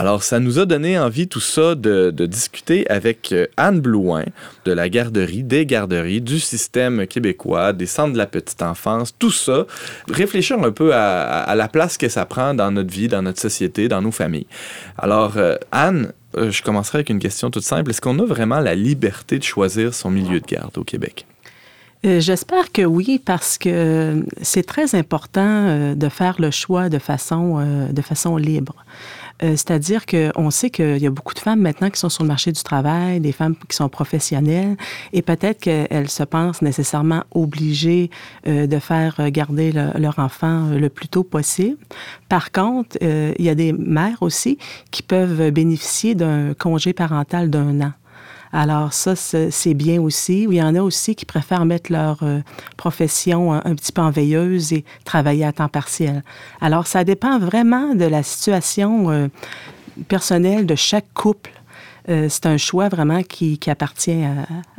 Alors, 0.00 0.22
ça 0.22 0.40
nous 0.40 0.58
a 0.58 0.64
donné 0.64 0.98
envie, 0.98 1.28
tout 1.28 1.40
ça, 1.40 1.74
de, 1.74 2.10
discuter 2.24 2.88
avec 2.90 3.32
euh, 3.32 3.46
Anne 3.58 3.80
Blouin 3.80 4.24
de 4.64 4.72
la 4.72 4.88
garderie, 4.88 5.42
des 5.42 5.66
garderies, 5.66 6.22
du 6.22 6.40
système 6.40 7.06
québécois, 7.06 7.74
des 7.74 7.84
centres 7.84 8.14
de 8.14 8.16
la 8.16 8.24
petite 8.24 8.62
enfance, 8.62 9.14
tout 9.18 9.30
ça. 9.30 9.66
Réfléchir 10.08 10.58
un 10.58 10.72
peu 10.72 10.94
à, 10.94 11.54
la 11.54 11.68
place 11.68 11.98
que 11.98 12.08
ça 12.08 12.24
prend 12.24 12.54
dans 12.54 12.70
notre 12.70 12.90
vie, 12.90 13.08
dans 13.08 13.20
notre 13.20 13.40
société, 13.40 13.88
dans 13.88 14.00
nos 14.00 14.10
familles. 14.10 14.46
Alors, 14.96 15.36
euh, 15.36 15.56
Anne, 15.70 16.14
euh, 16.38 16.50
je 16.50 16.62
commencerai 16.62 16.96
avec 16.96 17.10
une 17.10 17.18
question 17.18 17.50
toute 17.50 17.64
simple. 17.64 17.90
Est-ce 17.90 18.00
qu'on 18.00 18.18
a 18.20 18.24
vraiment 18.24 18.60
la 18.60 18.74
liberté 18.74 19.38
de 19.38 19.44
choisir 19.44 19.92
son 19.92 20.10
milieu 20.10 20.40
de 20.40 20.46
garde 20.46 20.78
au 20.78 20.84
Québec? 20.84 21.26
J'espère 22.02 22.72
que 22.72 22.82
oui, 22.82 23.20
parce 23.22 23.58
que 23.58 24.24
c'est 24.40 24.62
très 24.62 24.94
important 24.94 25.94
de 25.94 26.08
faire 26.08 26.36
le 26.38 26.50
choix 26.50 26.88
de 26.88 26.98
façon, 26.98 27.88
de 27.90 28.02
façon 28.02 28.38
libre. 28.38 28.84
Euh, 29.42 29.52
c'est-à-dire 29.52 30.04
qu'on 30.06 30.50
sait 30.50 30.70
qu'il 30.70 30.98
y 30.98 31.06
a 31.06 31.10
beaucoup 31.10 31.34
de 31.34 31.38
femmes 31.38 31.60
maintenant 31.60 31.90
qui 31.90 31.98
sont 31.98 32.08
sur 32.08 32.22
le 32.22 32.28
marché 32.28 32.52
du 32.52 32.62
travail, 32.62 33.20
des 33.20 33.32
femmes 33.32 33.54
qui 33.68 33.76
sont 33.76 33.88
professionnelles, 33.88 34.76
et 35.12 35.22
peut-être 35.22 35.60
qu'elles 35.60 36.10
se 36.10 36.22
pensent 36.22 36.62
nécessairement 36.62 37.24
obligées 37.32 38.10
euh, 38.46 38.66
de 38.66 38.78
faire 38.78 39.30
garder 39.30 39.72
leur 39.72 40.18
enfant 40.18 40.68
le 40.70 40.88
plus 40.88 41.08
tôt 41.08 41.24
possible. 41.24 41.78
Par 42.28 42.52
contre, 42.52 42.98
euh, 43.02 43.32
il 43.38 43.44
y 43.44 43.48
a 43.48 43.54
des 43.54 43.72
mères 43.72 44.22
aussi 44.22 44.58
qui 44.90 45.02
peuvent 45.02 45.50
bénéficier 45.50 46.14
d'un 46.14 46.54
congé 46.54 46.92
parental 46.92 47.50
d'un 47.50 47.80
an. 47.80 47.92
Alors 48.52 48.92
ça, 48.92 49.14
c'est 49.14 49.74
bien 49.74 50.00
aussi. 50.00 50.42
Il 50.42 50.54
y 50.54 50.62
en 50.62 50.74
a 50.74 50.82
aussi 50.82 51.14
qui 51.14 51.24
préfèrent 51.24 51.64
mettre 51.64 51.92
leur 51.92 52.18
euh, 52.22 52.40
profession 52.76 53.52
un, 53.52 53.74
petit 53.74 53.92
peu 53.92 54.02
en 54.02 54.10
veilleuse 54.10 54.72
et 54.72 54.84
travailler 55.04 55.44
à 55.44 55.52
temps 55.52 55.68
partiel. 55.68 56.24
Alors 56.60 56.86
ça 56.86 57.04
dépend 57.04 57.38
vraiment 57.38 57.94
de 57.94 58.04
la 58.04 58.22
situation 58.22 59.10
euh, 59.10 59.28
personnelle 60.08 60.66
de 60.66 60.74
chaque 60.74 61.12
couple. 61.14 61.52
Euh, 62.08 62.26
c'est 62.28 62.46
un 62.46 62.56
choix 62.56 62.88
vraiment 62.88 63.22
qui, 63.22 63.58
appartient 63.68 64.24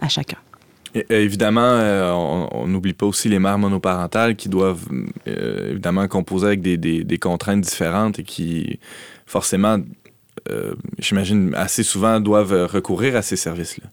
à, 0.02 0.10
chacun. 0.10 0.38
évidemment, 1.10 1.78
on 2.52 2.68
n'oublie 2.68 2.94
pas 2.94 3.06
aussi 3.06 3.30
les 3.30 3.40
mères 3.40 3.60
monoparentales 3.60 4.36
qui 4.36 4.50
doivent 4.50 4.86
évidemment 5.26 6.08
composer 6.10 6.48
avec 6.48 6.62
des, 6.62 6.78
des, 6.78 7.20
contraintes 7.20 7.62
différentes 7.62 8.20
et 8.20 8.24
qui 8.24 8.80
forcément 9.26 9.78
euh, 10.50 10.74
j'imagine, 11.00 11.54
assez 11.56 11.84
souvent 11.84 12.20
doivent 12.20 12.68
recourir 12.72 13.16
à 13.16 13.22
ces 13.22 13.36
services-là. 13.36 13.88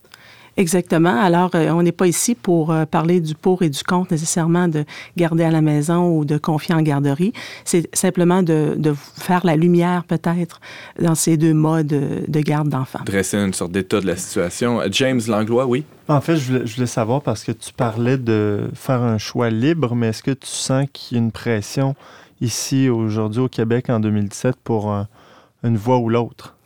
Exactement. 0.58 1.16
Alors, 1.20 1.52
euh, 1.54 1.70
on 1.70 1.82
n'est 1.82 1.92
pas 1.92 2.08
ici 2.08 2.34
pour 2.34 2.72
euh, 2.72 2.84
parler 2.84 3.20
du 3.20 3.36
pour 3.36 3.62
et 3.62 3.70
du 3.70 3.84
contre 3.84 4.10
nécessairement 4.10 4.66
de 4.66 4.84
garder 5.16 5.44
à 5.44 5.52
la 5.52 5.60
maison 5.62 6.18
ou 6.18 6.24
de 6.24 6.36
confier 6.36 6.74
en 6.74 6.82
garderie. 6.82 7.32
C'est 7.64 7.88
simplement 7.94 8.42
de, 8.42 8.76
faire 9.16 9.46
la 9.46 9.54
lumière 9.54 10.02
peut-être 10.02 10.60
dans 11.00 11.14
ces 11.14 11.36
deux 11.36 11.54
modes 11.54 11.86
de 11.86 12.40
garde 12.40 12.68
d'enfants. 12.68 12.98
Dresser 13.06 13.36
une 13.36 13.54
sorte 13.54 13.70
d'état 13.70 14.00
de 14.00 14.06
la 14.06 14.16
situation. 14.16 14.80
James 14.90 15.20
Langlois, 15.28 15.66
oui? 15.66 15.84
En 16.08 16.20
fait, 16.20 16.36
je 16.36 16.52
voulais, 16.74 16.86
savoir 16.86 17.22
parce 17.22 17.44
que 17.44 17.52
tu 17.52 17.72
parlais 17.72 18.18
de 18.18 18.68
faire 18.74 19.02
un 19.02 19.18
choix 19.18 19.50
libre, 19.50 19.94
mais 19.94 20.08
est-ce 20.08 20.24
que 20.24 20.32
tu 20.32 20.48
sens 20.48 20.86
qu'il 20.92 21.18
y 21.18 21.20
a 21.20 21.22
une 21.22 21.30
pression 21.30 21.94
ici 22.40 22.88
aujourd'hui 22.88 23.42
au 23.42 23.48
Québec 23.48 23.90
en 23.90 24.00
2017 24.00 24.56
pour 24.64 24.92
une 25.62 25.76
voie 25.76 25.98
ou 25.98 26.08
l'autre? 26.08 26.56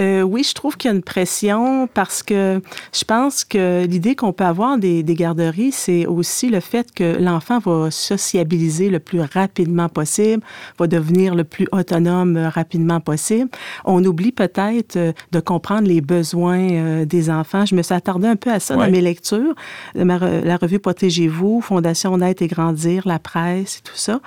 Euh, 0.00 0.22
oui, 0.22 0.42
je 0.42 0.54
trouve 0.54 0.76
qu'il 0.76 0.90
y 0.90 0.92
a 0.92 0.96
une 0.96 1.02
pression 1.02 1.86
parce 1.92 2.22
que 2.22 2.62
je 2.92 3.04
pense 3.04 3.44
que 3.44 3.84
l'idée 3.84 4.16
qu'on 4.16 4.32
peut 4.32 4.44
avoir 4.44 4.78
des, 4.78 5.04
garderies, 5.04 5.72
c'est 5.72 6.06
aussi 6.06 6.48
le 6.48 6.60
fait 6.60 6.92
que 6.94 7.18
l'enfant 7.20 7.58
va 7.58 7.90
sociabiliser 7.90 8.88
le 8.88 8.98
plus 8.98 9.20
rapidement 9.20 9.88
possible, 9.88 10.42
va 10.78 10.86
devenir 10.86 11.34
le 11.34 11.44
plus 11.44 11.66
autonome 11.72 12.36
rapidement 12.38 13.00
possible. 13.00 13.50
On 13.84 14.02
oublie 14.04 14.32
peut-être 14.32 14.96
euh, 14.96 15.12
de 15.32 15.40
comprendre 15.40 15.86
les 15.86 16.00
besoins 16.00 16.70
euh, 16.70 17.04
des 17.04 17.28
enfants. 17.28 17.66
Je 17.66 17.74
me 17.74 17.82
suis 17.82 17.94
attardée 17.94 18.28
un 18.28 18.36
peu 18.36 18.50
à 18.50 18.60
ça 18.60 18.76
dans 18.76 18.90
mes 18.90 19.00
lectures. 19.00 19.54
la 19.94 20.56
revue 20.56 20.78
Protégez-vous, 20.78 21.60
Fondation 21.60 22.16
Naître 22.16 22.42
et 22.42 22.46
Grandir, 22.46 23.06
la 23.06 23.18
presse 23.18 23.78
et 23.78 23.80
tout 23.82 23.96
ça. 23.96 24.20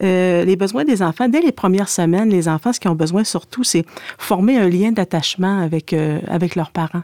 les 0.00 0.56
besoins 0.56 0.84
des 0.84 1.02
enfants, 1.02 1.28
dès 1.28 1.40
les 1.40 1.52
premières 1.52 1.88
semaines, 1.88 2.28
les 2.28 2.48
enfants, 2.48 2.72
ce 2.72 2.80
qu'ils 2.80 2.90
ont 2.90 2.94
besoin 2.96 3.24
surtout, 3.24 3.64
c'est 3.64 3.84
former 4.18 4.58
un 4.58 4.68
lien 4.68 4.92
avec, 5.42 5.92
euh, 5.92 6.20
avec 6.28 6.56
leurs 6.56 6.70
parents. 6.70 7.02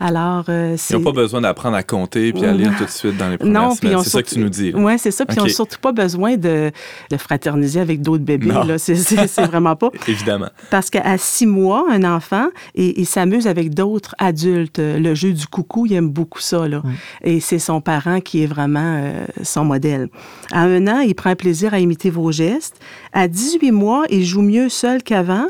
Alors, 0.00 0.46
euh, 0.48 0.76
Ils 0.90 0.96
n'ont 0.96 1.02
pas 1.02 1.12
besoin 1.12 1.40
d'apprendre 1.40 1.76
à 1.76 1.82
compter 1.82 2.32
puis 2.32 2.44
à 2.44 2.52
lire 2.52 2.72
tout 2.76 2.84
de 2.84 2.90
suite 2.90 3.16
dans 3.16 3.28
les 3.28 3.38
premières 3.38 3.68
non, 3.68 3.74
semaines. 3.74 4.02
C'est 4.02 4.10
ça 4.10 4.22
que 4.22 4.28
tu 4.28 4.38
nous 4.40 4.48
dis. 4.48 4.72
Oui, 4.74 4.98
c'est 4.98 5.10
ça. 5.10 5.24
Puis 5.24 5.36
ils 5.36 5.42
n'ont 5.42 5.48
surtout 5.48 5.78
pas 5.78 5.92
besoin 5.92 6.36
de, 6.36 6.72
de 7.10 7.16
fraterniser 7.16 7.80
avec 7.80 8.02
d'autres 8.02 8.24
bébés. 8.24 8.52
C'est 8.78 9.46
vraiment 9.46 9.76
pas. 9.76 9.90
Évidemment. 10.08 10.48
Parce 10.70 10.90
qu'à 10.90 11.16
six 11.16 11.46
mois, 11.46 11.86
un 11.90 12.04
enfant, 12.04 12.48
il, 12.74 13.06
s'amuse 13.06 13.46
avec 13.46 13.72
d'autres 13.72 14.14
adultes. 14.18 14.78
Le 14.80 15.14
jeu 15.14 15.32
du 15.32 15.46
coucou, 15.46 15.86
il 15.86 15.94
aime 15.94 16.10
beaucoup 16.10 16.40
ça. 16.40 16.66
Là. 16.66 16.82
Et 17.22 17.40
c'est 17.40 17.58
son 17.58 17.80
parent 17.80 18.20
qui 18.20 18.42
est 18.42 18.46
vraiment 18.46 19.00
euh, 19.00 19.24
son 19.42 19.64
modèle. 19.64 20.08
À 20.52 20.62
un 20.62 20.86
an, 20.88 21.00
il 21.00 21.14
prend 21.14 21.34
plaisir 21.36 21.72
à 21.72 21.78
imiter 21.78 22.10
vos 22.10 22.32
gestes. 22.32 22.80
À 23.12 23.28
18 23.28 23.70
mois, 23.70 24.04
il 24.10 24.24
joue 24.24 24.42
mieux 24.42 24.68
seul 24.68 25.02
qu'avant. 25.02 25.46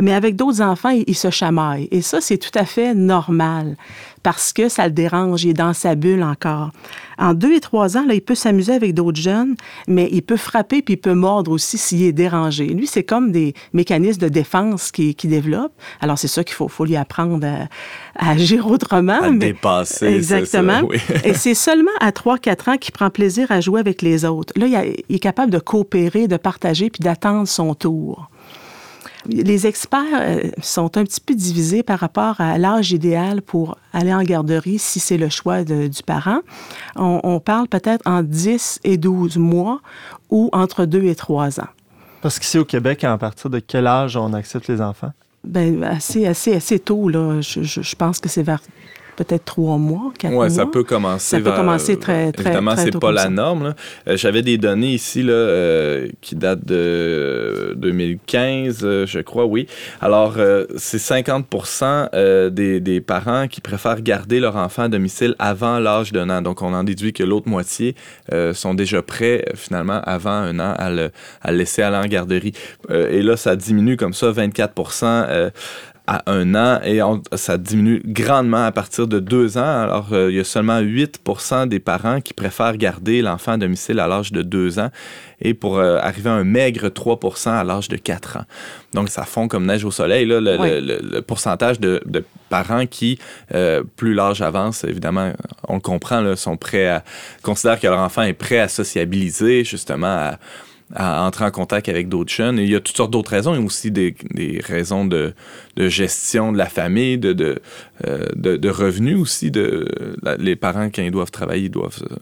Mais 0.00 0.12
avec 0.12 0.36
d'autres 0.36 0.62
enfants, 0.62 0.90
il, 0.90 1.14
se 1.14 1.30
chamaille. 1.30 1.88
Et 1.90 2.02
ça, 2.02 2.20
c'est 2.20 2.38
tout 2.38 2.56
à 2.58 2.64
fait 2.64 2.94
normal 2.94 3.76
parce 4.22 4.52
que 4.52 4.68
ça 4.68 4.86
le 4.86 4.92
dérange. 4.92 5.44
Il 5.44 5.50
est 5.50 5.54
dans 5.54 5.72
sa 5.72 5.94
bulle 5.94 6.22
encore. 6.22 6.70
En 7.18 7.34
deux 7.34 7.54
et 7.54 7.60
trois 7.60 7.96
ans, 7.96 8.06
là, 8.06 8.14
il 8.14 8.22
peut 8.22 8.34
s'amuser 8.34 8.72
avec 8.72 8.94
d'autres 8.94 9.20
jeunes, 9.20 9.56
mais 9.86 10.08
il 10.10 10.22
peut 10.22 10.36
frapper 10.36 10.82
puis 10.82 10.94
il 10.94 10.96
peut 10.96 11.14
mordre 11.14 11.50
aussi 11.50 11.76
s'il 11.76 12.02
est 12.02 12.12
dérangé. 12.12 12.66
Lui, 12.66 12.86
c'est 12.86 13.02
comme 13.02 13.30
des 13.30 13.54
mécanismes 13.72 14.20
de 14.20 14.28
défense 14.28 14.90
qui, 14.90 15.14
qui 15.14 15.28
développe. 15.28 15.72
Alors, 16.00 16.18
c'est 16.18 16.28
ça 16.28 16.44
qu'il 16.44 16.54
faut, 16.54 16.68
faut 16.68 16.84
lui 16.84 16.96
apprendre 16.96 17.46
à, 17.46 18.30
agir 18.30 18.66
autrement. 18.66 19.20
À 19.20 19.30
dépasser. 19.30 20.06
Exactement. 20.06 20.82
et 21.24 21.34
c'est 21.34 21.54
seulement 21.54 21.90
à 22.00 22.10
3-4 22.10 22.70
ans 22.70 22.76
qu'il 22.78 22.92
prend 22.92 23.10
plaisir 23.10 23.50
à 23.50 23.60
jouer 23.60 23.80
avec 23.80 24.00
les 24.02 24.24
autres. 24.24 24.52
Là, 24.56 24.66
il 25.08 25.14
est 25.14 25.18
capable 25.18 25.50
de 25.50 25.58
coopérer, 25.58 26.28
de 26.28 26.36
partager 26.36 26.88
puis 26.90 27.02
d'attendre 27.02 27.46
son 27.46 27.74
tour. 27.74 28.30
Les 29.26 29.66
experts 29.66 30.00
euh, 30.14 30.50
sont 30.62 30.96
un 30.96 31.04
petit 31.04 31.20
peu 31.20 31.34
divisés 31.34 31.82
par 31.82 31.98
rapport 31.98 32.40
à 32.40 32.58
l'âge 32.58 32.92
idéal 32.92 33.42
pour 33.42 33.76
aller 33.92 34.14
en 34.14 34.22
garderie 34.22 34.78
si 34.78 35.00
c'est 35.00 35.18
le 35.18 35.28
choix 35.28 35.62
du 35.64 36.02
parent. 36.04 36.40
On, 36.96 37.20
on 37.22 37.40
parle 37.40 37.68
peut-être 37.68 38.02
en 38.06 38.22
10 38.22 38.80
et 38.84 38.96
12 38.96 39.36
mois 39.36 39.80
ou 40.30 40.48
entre 40.52 40.86
2 40.86 41.04
et 41.04 41.14
3 41.14 41.60
ans. 41.60 41.68
Parce 42.22 42.38
qu'ici 42.38 42.58
au 42.58 42.64
Québec, 42.64 43.04
à 43.04 43.16
partir 43.18 43.50
de 43.50 43.58
quel 43.58 43.86
âge 43.86 44.16
on 44.16 44.32
accepte 44.32 44.68
les 44.68 44.80
enfants? 44.80 45.12
Ben, 45.44 45.82
assez, 45.82 46.26
assez, 46.26 46.54
assez 46.54 46.78
tôt, 46.78 47.08
là. 47.08 47.40
Je, 47.40 47.62
je 47.62 47.96
pense 47.96 48.18
que 48.18 48.28
c'est 48.28 48.42
vers 48.42 48.60
peut-être 49.24 49.44
trois 49.44 49.76
mois, 49.76 50.12
quatre 50.18 50.32
mois. 50.32 50.46
Oui, 50.46 50.50
ça 50.50 50.64
peut 50.64 50.82
commencer. 50.82 51.36
Ça 51.36 51.42
peut 51.42 51.54
commencer 51.54 51.98
très, 51.98 52.32
très 52.32 52.44
Évidemment, 52.46 52.74
très 52.74 52.84
c'est 52.84 52.98
pas 52.98 53.12
la 53.12 53.24
ça. 53.24 53.30
norme. 53.30 53.64
là. 53.64 53.74
Euh, 54.08 54.16
J'avais 54.16 54.40
des 54.42 54.56
données 54.56 54.94
ici 54.94 55.22
là, 55.22 55.32
euh, 55.34 56.08
qui 56.22 56.36
datent 56.36 56.64
de 56.64 57.74
2015, 57.76 58.80
euh, 58.82 59.06
je 59.06 59.18
crois, 59.20 59.44
oui. 59.44 59.66
Alors, 60.00 60.34
euh, 60.38 60.64
c'est 60.76 60.98
50 60.98 61.46
euh, 62.14 62.48
des, 62.48 62.80
des 62.80 63.00
parents 63.02 63.46
qui 63.46 63.60
préfèrent 63.60 64.00
garder 64.00 64.40
leur 64.40 64.56
enfant 64.56 64.84
à 64.84 64.88
domicile 64.88 65.34
avant 65.38 65.78
l'âge 65.78 66.12
d'un 66.12 66.30
an. 66.30 66.40
Donc, 66.40 66.62
on 66.62 66.72
en 66.72 66.84
déduit 66.84 67.12
que 67.12 67.22
l'autre 67.22 67.48
moitié 67.48 67.94
euh, 68.32 68.54
sont 68.54 68.72
déjà 68.72 69.02
prêts, 69.02 69.44
euh, 69.48 69.52
finalement, 69.54 70.00
avant 70.04 70.30
un 70.30 70.58
an, 70.60 70.74
à 70.78 70.90
le, 70.90 71.10
à 71.42 71.52
laisser 71.52 71.82
aller 71.82 71.96
en 71.98 72.06
garderie. 72.06 72.52
Euh, 72.90 73.10
et 73.10 73.22
là, 73.22 73.36
ça 73.36 73.54
diminue 73.54 73.96
comme 73.98 74.14
ça, 74.14 74.30
24 74.30 74.72
euh, 75.04 75.50
à 76.06 76.22
un 76.30 76.54
an 76.54 76.80
et 76.82 77.02
on- 77.02 77.22
ça 77.34 77.56
diminue 77.58 78.02
grandement 78.04 78.64
à 78.64 78.72
partir 78.72 79.06
de 79.06 79.20
deux 79.20 79.58
ans. 79.58 79.82
Alors, 79.82 80.08
euh, 80.12 80.30
il 80.30 80.36
y 80.36 80.40
a 80.40 80.44
seulement 80.44 80.80
8% 80.80 81.66
des 81.66 81.78
parents 81.78 82.20
qui 82.20 82.34
préfèrent 82.34 82.76
garder 82.76 83.22
l'enfant 83.22 83.52
à 83.52 83.56
domicile 83.56 84.00
à 84.00 84.08
l'âge 84.08 84.32
de 84.32 84.42
deux 84.42 84.78
ans 84.78 84.90
et 85.40 85.54
pour 85.54 85.78
euh, 85.78 85.98
arriver 86.00 86.28
à 86.30 86.34
un 86.34 86.44
maigre 86.44 86.88
3% 86.88 87.50
à 87.50 87.64
l'âge 87.64 87.88
de 87.88 87.96
4 87.96 88.38
ans. 88.38 88.44
Donc, 88.92 89.08
ça 89.08 89.22
fond 89.24 89.46
comme 89.46 89.66
neige 89.66 89.84
au 89.84 89.90
soleil, 89.90 90.26
là, 90.26 90.40
le, 90.40 90.58
Oui. 90.58 90.68
le- 90.70 90.80
le- 90.80 91.00
le 91.16 91.22
pourcentage 91.22 91.78
de, 91.78 92.00
de 92.06 92.24
parents 92.48 92.86
qui, 92.86 93.18
euh, 93.54 93.82
plus 93.96 94.12
l'âge 94.14 94.42
avance, 94.42 94.82
évidemment, 94.84 95.32
on 95.68 95.74
le 95.74 95.80
comprend, 95.80 96.20
là, 96.20 96.34
sont 96.34 96.56
prêts 96.56 96.88
à, 96.88 97.04
considèrent 97.42 97.78
que 97.78 97.86
leur 97.86 98.00
enfant 98.00 98.22
est 98.22 98.32
prêt 98.32 98.58
à 98.58 98.66
sociabiliser, 98.68 99.62
justement, 99.64 100.06
à 100.08 100.38
à 100.94 101.22
entrer 101.24 101.44
en 101.44 101.50
contact 101.50 101.88
avec 101.88 102.08
d'autres 102.08 102.32
jeunes. 102.32 102.58
Et 102.58 102.64
il 102.64 102.70
y 102.70 102.76
a 102.76 102.80
toutes 102.80 102.96
sortes 102.96 103.10
d'autres 103.10 103.30
raisons. 103.30 103.54
Il 103.54 103.60
y 103.60 103.62
a 103.62 103.64
aussi 103.64 103.90
des, 103.90 104.14
des 104.34 104.60
raisons 104.64 105.04
de, 105.04 105.34
de 105.76 105.88
gestion 105.88 106.52
de 106.52 106.58
la 106.58 106.66
famille, 106.66 107.18
de, 107.18 107.32
de, 107.32 107.60
euh, 108.06 108.26
de, 108.34 108.68
revenus 108.68 109.18
aussi. 109.18 109.50
De, 109.50 109.86
les 110.38 110.56
parents, 110.56 110.90
quand 110.90 111.02
ils 111.02 111.10
doivent 111.10 111.30
travailler, 111.30 111.64
ils 111.64 111.70
doivent 111.70 112.02
euh, 112.10 112.16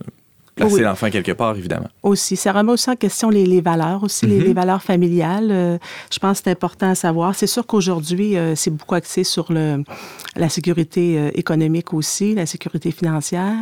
placer 0.59 0.75
Oui. 0.75 0.81
l'enfant 0.83 1.11
quelque 1.11 1.33
part, 1.33 1.57
évidemment. 1.57 1.89
Aussi, 2.03 2.37
ça 2.37 2.53
remet 2.53 2.73
aussi 2.73 2.91
en 2.91 2.97
question 2.97 3.31
les, 3.31 3.47
les 3.47 3.61
valeurs, 3.61 4.03
aussi 4.05 4.27
les, 4.27 4.39
Mhm. 4.39 4.45
les 4.45 4.53
valeurs 4.53 4.83
familiales. 4.83 5.49
Euh, 5.51 5.79
je 6.13 6.19
pense 6.19 6.39
que 6.39 6.45
c'est 6.45 6.51
important 6.51 6.91
à 6.91 6.95
savoir. 6.95 7.35
C'est 7.35 7.47
sûr 7.47 7.67
qu'aujourd'hui, 7.67 8.37
euh, 8.37 8.55
c'est 8.55 8.71
beaucoup 8.71 8.95
axé 8.95 9.25
sur 9.25 9.53
le, 9.53 9.83
la 10.37 10.49
sécurité 10.49 11.19
euh, 11.19 11.31
économique 11.35 11.93
aussi, 11.95 12.35
la 12.35 12.47
sécurité 12.47 12.91
financière. 12.91 13.55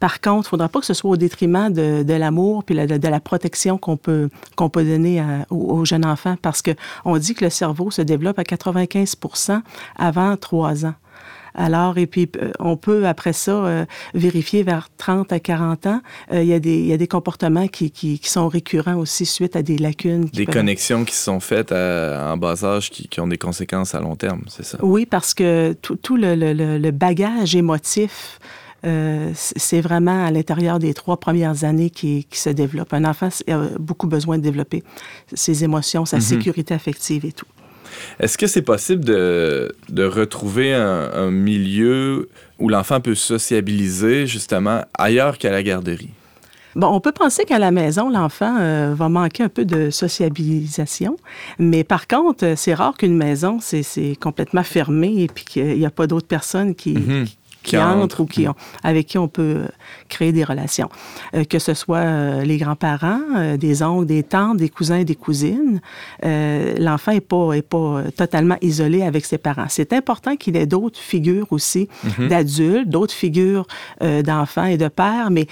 Par 0.00 0.20
contre, 0.20 0.36
il 0.36 0.48
ne 0.48 0.50
faudra 0.50 0.68
pas 0.68 0.80
que 0.80 0.86
ce 0.86 0.94
soit 0.94 1.10
au 1.10 1.16
détriment 1.16 1.72
de, 1.72 2.02
de 2.02 2.14
l'amour 2.14 2.64
puis 2.64 2.74
la- 2.74 2.86
de, 2.86 2.96
de 2.98 3.08
la 3.08 3.20
protection 3.20 3.78
qu'on 3.78 3.96
peut, 3.96 4.28
qu'on 4.56 4.68
peut 4.68 4.84
donner 4.84 5.20
à- 5.20 5.46
aux, 5.50 5.78
aux 5.78 5.84
jeunes 5.84 6.04
enfants 6.06 6.36
parce 6.42 6.62
qu'on 6.62 7.16
dit 7.18 7.34
que 7.34 7.44
le 7.44 7.50
cerveau 7.50 7.90
se 7.90 8.02
développe 8.02 8.38
à 8.38 8.44
95 8.44 9.16
avant 9.98 10.36
3 10.36 10.86
ans. 10.86 10.94
Alors, 11.54 11.98
et 11.98 12.06
puis, 12.06 12.30
euh, 12.40 12.50
on 12.58 12.76
peut, 12.76 13.06
après 13.06 13.32
ça, 13.32 13.52
euh, 13.52 13.84
vérifier 14.14 14.62
vers 14.62 14.88
30 14.96 15.32
à 15.32 15.40
40 15.40 15.86
ans. 15.86 16.00
euh, 16.32 16.42
Il 16.42 16.48
y, 16.48 16.52
a 16.54 16.58
des- 16.60 16.78
il 16.78 16.86
y 16.86 16.92
a 16.92 16.96
des 16.96 17.06
comportements 17.08 17.68
qui, 17.68 17.90
qui, 17.90 18.18
qui 18.18 18.28
sont 18.30 18.48
récurrents 18.48 18.96
aussi 18.96 19.26
suite 19.26 19.54
à 19.56 19.62
des 19.62 19.78
lacunes. 19.78 20.24
Des 20.26 20.44
peuvent- 20.46 20.54
connexions 20.54 21.04
qui 21.04 21.14
sont 21.14 21.40
faites 21.40 21.72
à- 21.72 22.32
en 22.32 22.36
bas 22.36 22.64
âge 22.64 22.90
qui, 22.90 23.08
qui 23.08 23.20
ont 23.20 23.28
des 23.28 23.38
conséquences 23.38 23.94
à 23.94 24.00
long 24.00 24.16
terme, 24.16 24.42
c'est 24.48 24.64
ça? 24.64 24.78
Oui, 24.82 25.06
parce 25.06 25.34
que 25.34 25.74
tout, 25.82 25.96
tout 25.96 26.16
le, 26.16 26.34
le- 26.34 26.90
bagage 26.90 27.54
émotif, 27.56 28.38
euh, 28.84 29.30
c'est 29.34 29.80
vraiment 29.80 30.24
à 30.26 30.30
l'intérieur 30.30 30.78
des 30.78 30.92
trois 30.94 31.18
premières 31.18 31.64
années 31.64 31.90
qui, 31.90 32.24
qui 32.24 32.38
se 32.38 32.50
développe. 32.50 32.92
Un 32.92 33.04
enfant 33.04 33.28
a 33.48 33.58
beaucoup 33.78 34.06
besoin 34.08 34.38
de 34.38 34.42
développer 34.42 34.82
ses 35.34 35.62
émotions, 35.64 36.04
sa 36.04 36.16
Mhm. 36.16 36.22
sécurité 36.22 36.74
affective 36.74 37.24
et 37.24 37.32
tout. 37.32 37.46
Est-ce 38.20 38.36
que 38.38 38.46
c'est 38.46 38.62
possible 38.62 39.04
de, 39.04 39.74
de 39.88 40.04
retrouver 40.04 40.74
un, 40.74 41.10
un 41.14 41.30
milieu 41.30 42.28
où 42.58 42.68
l'enfant 42.68 43.00
peut 43.00 43.14
sociabiliser 43.14 44.26
justement 44.26 44.82
ailleurs 44.98 45.38
qu'à 45.38 45.50
la 45.50 45.62
garderie? 45.62 46.10
Bon, 46.74 46.86
on 46.86 47.00
peut 47.00 47.12
penser 47.12 47.44
qu'à 47.44 47.58
la 47.58 47.70
maison, 47.70 48.08
l'enfant 48.08 48.56
euh, 48.58 48.94
va 48.96 49.10
manquer 49.10 49.42
un 49.42 49.50
peu 49.50 49.66
de 49.66 49.90
sociabilisation, 49.90 51.18
mais 51.58 51.84
par 51.84 52.06
contre, 52.06 52.44
euh, 52.46 52.54
c'est 52.56 52.72
rare 52.72 52.94
qu'une 52.96 53.16
maison, 53.16 53.58
c'est 53.60 54.16
complètement 54.18 54.62
fermé 54.62 55.22
et 55.22 55.26
puis 55.26 55.44
qu'il 55.44 55.78
n'y 55.78 55.84
a 55.84 55.90
pas 55.90 56.06
d'autres 56.06 56.26
personnes 56.26 56.74
qui, 56.74 56.94
Mhm. 56.94 57.24
qui 57.26 57.36
entrent 57.76 58.20
ou 58.20 58.26
qui 58.26 58.48
ont, 58.48 58.54
avec 58.82 59.06
qui 59.06 59.18
on 59.18 59.28
peut 59.28 59.66
créer 60.08 60.32
des 60.32 60.44
relations. 60.44 60.88
Euh, 61.34 61.44
que 61.44 61.58
ce 61.58 61.74
soit 61.74 61.98
euh, 61.98 62.42
les 62.42 62.58
grands-parents, 62.58 63.20
euh, 63.36 63.56
des 63.56 63.82
oncles, 63.82 64.06
des 64.06 64.22
tantes, 64.22 64.56
des 64.58 64.68
cousins 64.68 64.98
et 64.98 65.04
des 65.04 65.14
cousines, 65.14 65.80
l'enfant 66.22 67.12
n'est 67.12 67.20
pas, 67.20 67.52
est 67.54 67.62
pas 67.62 68.02
totalement 68.16 68.56
isolé 68.60 69.02
avec 69.02 69.24
ses 69.24 69.38
parents. 69.38 69.66
C'est 69.68 69.92
important 69.92 70.36
qu'il 70.36 70.56
ait 70.56 70.66
d'autres 70.66 70.98
figures 70.98 71.46
aussi 71.50 71.88
d'adultes, 72.18 72.88
d'autres 72.88 73.14
figures 73.14 73.66
d'enfants 74.00 74.64
et 74.64 74.76
de 74.76 74.88
pères, 74.88 75.30
mais 75.30 75.46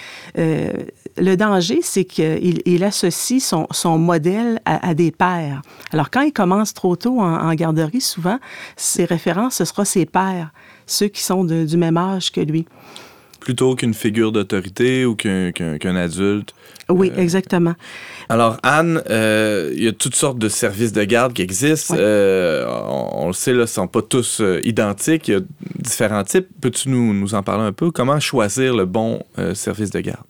le 1.20 1.36
danger, 1.36 1.80
c'est 1.82 2.04
qu'il 2.04 2.60
il 2.64 2.82
associe 2.84 3.42
son, 3.42 3.66
son 3.70 3.98
modèle 3.98 4.60
à, 4.64 4.88
à 4.88 4.94
des 4.94 5.10
pères. 5.10 5.62
Alors, 5.92 6.10
quand 6.10 6.22
il 6.22 6.32
commence 6.32 6.72
trop 6.74 6.96
tôt 6.96 7.20
en, 7.20 7.34
en 7.48 7.54
garderie, 7.54 8.00
souvent, 8.00 8.38
ses 8.76 9.04
références, 9.04 9.56
ce 9.56 9.64
sera 9.64 9.84
ses 9.84 10.06
pères, 10.06 10.50
ceux 10.86 11.08
qui 11.08 11.22
sont 11.22 11.44
de- 11.44 11.64
du 11.64 11.76
même 11.76 11.96
âge 11.96 12.32
que 12.32 12.40
lui. 12.40 12.66
Plutôt 13.38 13.74
qu'une 13.74 13.94
figure 13.94 14.32
d'autorité 14.32 15.06
ou 15.06 15.14
qu'un 15.16 15.96
adulte. 15.96 16.54
Oui, 16.90 17.10
Euh, 17.16 17.20
exactement. 17.22 17.74
Alors, 18.28 18.58
Anne, 18.62 19.00
euh, 19.08 19.72
il 19.74 19.82
y 19.84 19.88
a 19.88 19.92
toutes 19.92 20.14
sortes 20.14 20.38
de 20.38 20.48
services 20.50 20.92
de 20.92 21.02
garde 21.04 21.32
qui 21.32 21.40
existent. 21.40 21.94
Euh, 21.96 22.66
on, 22.68 23.24
on 23.24 23.26
le 23.28 23.32
sait, 23.32 23.52
là, 23.52 23.58
ils 23.58 23.60
ne 23.62 23.66
sont 23.66 23.86
pas 23.88 24.02
tous 24.02 24.42
identiques. 24.62 25.28
Il 25.28 25.34
y 25.34 25.36
a 25.36 25.40
différents 25.78 26.24
types. 26.24 26.48
Peux-tu 26.60 26.90
nous, 26.90 27.14
nous 27.14 27.34
en 27.34 27.42
parler 27.42 27.64
un 27.64 27.72
peu? 27.72 27.90
Comment 27.90 28.20
choisir 28.20 28.76
le 28.76 28.84
bon 28.84 29.22
service 29.54 29.90
de 29.90 30.00
garde? 30.00 30.24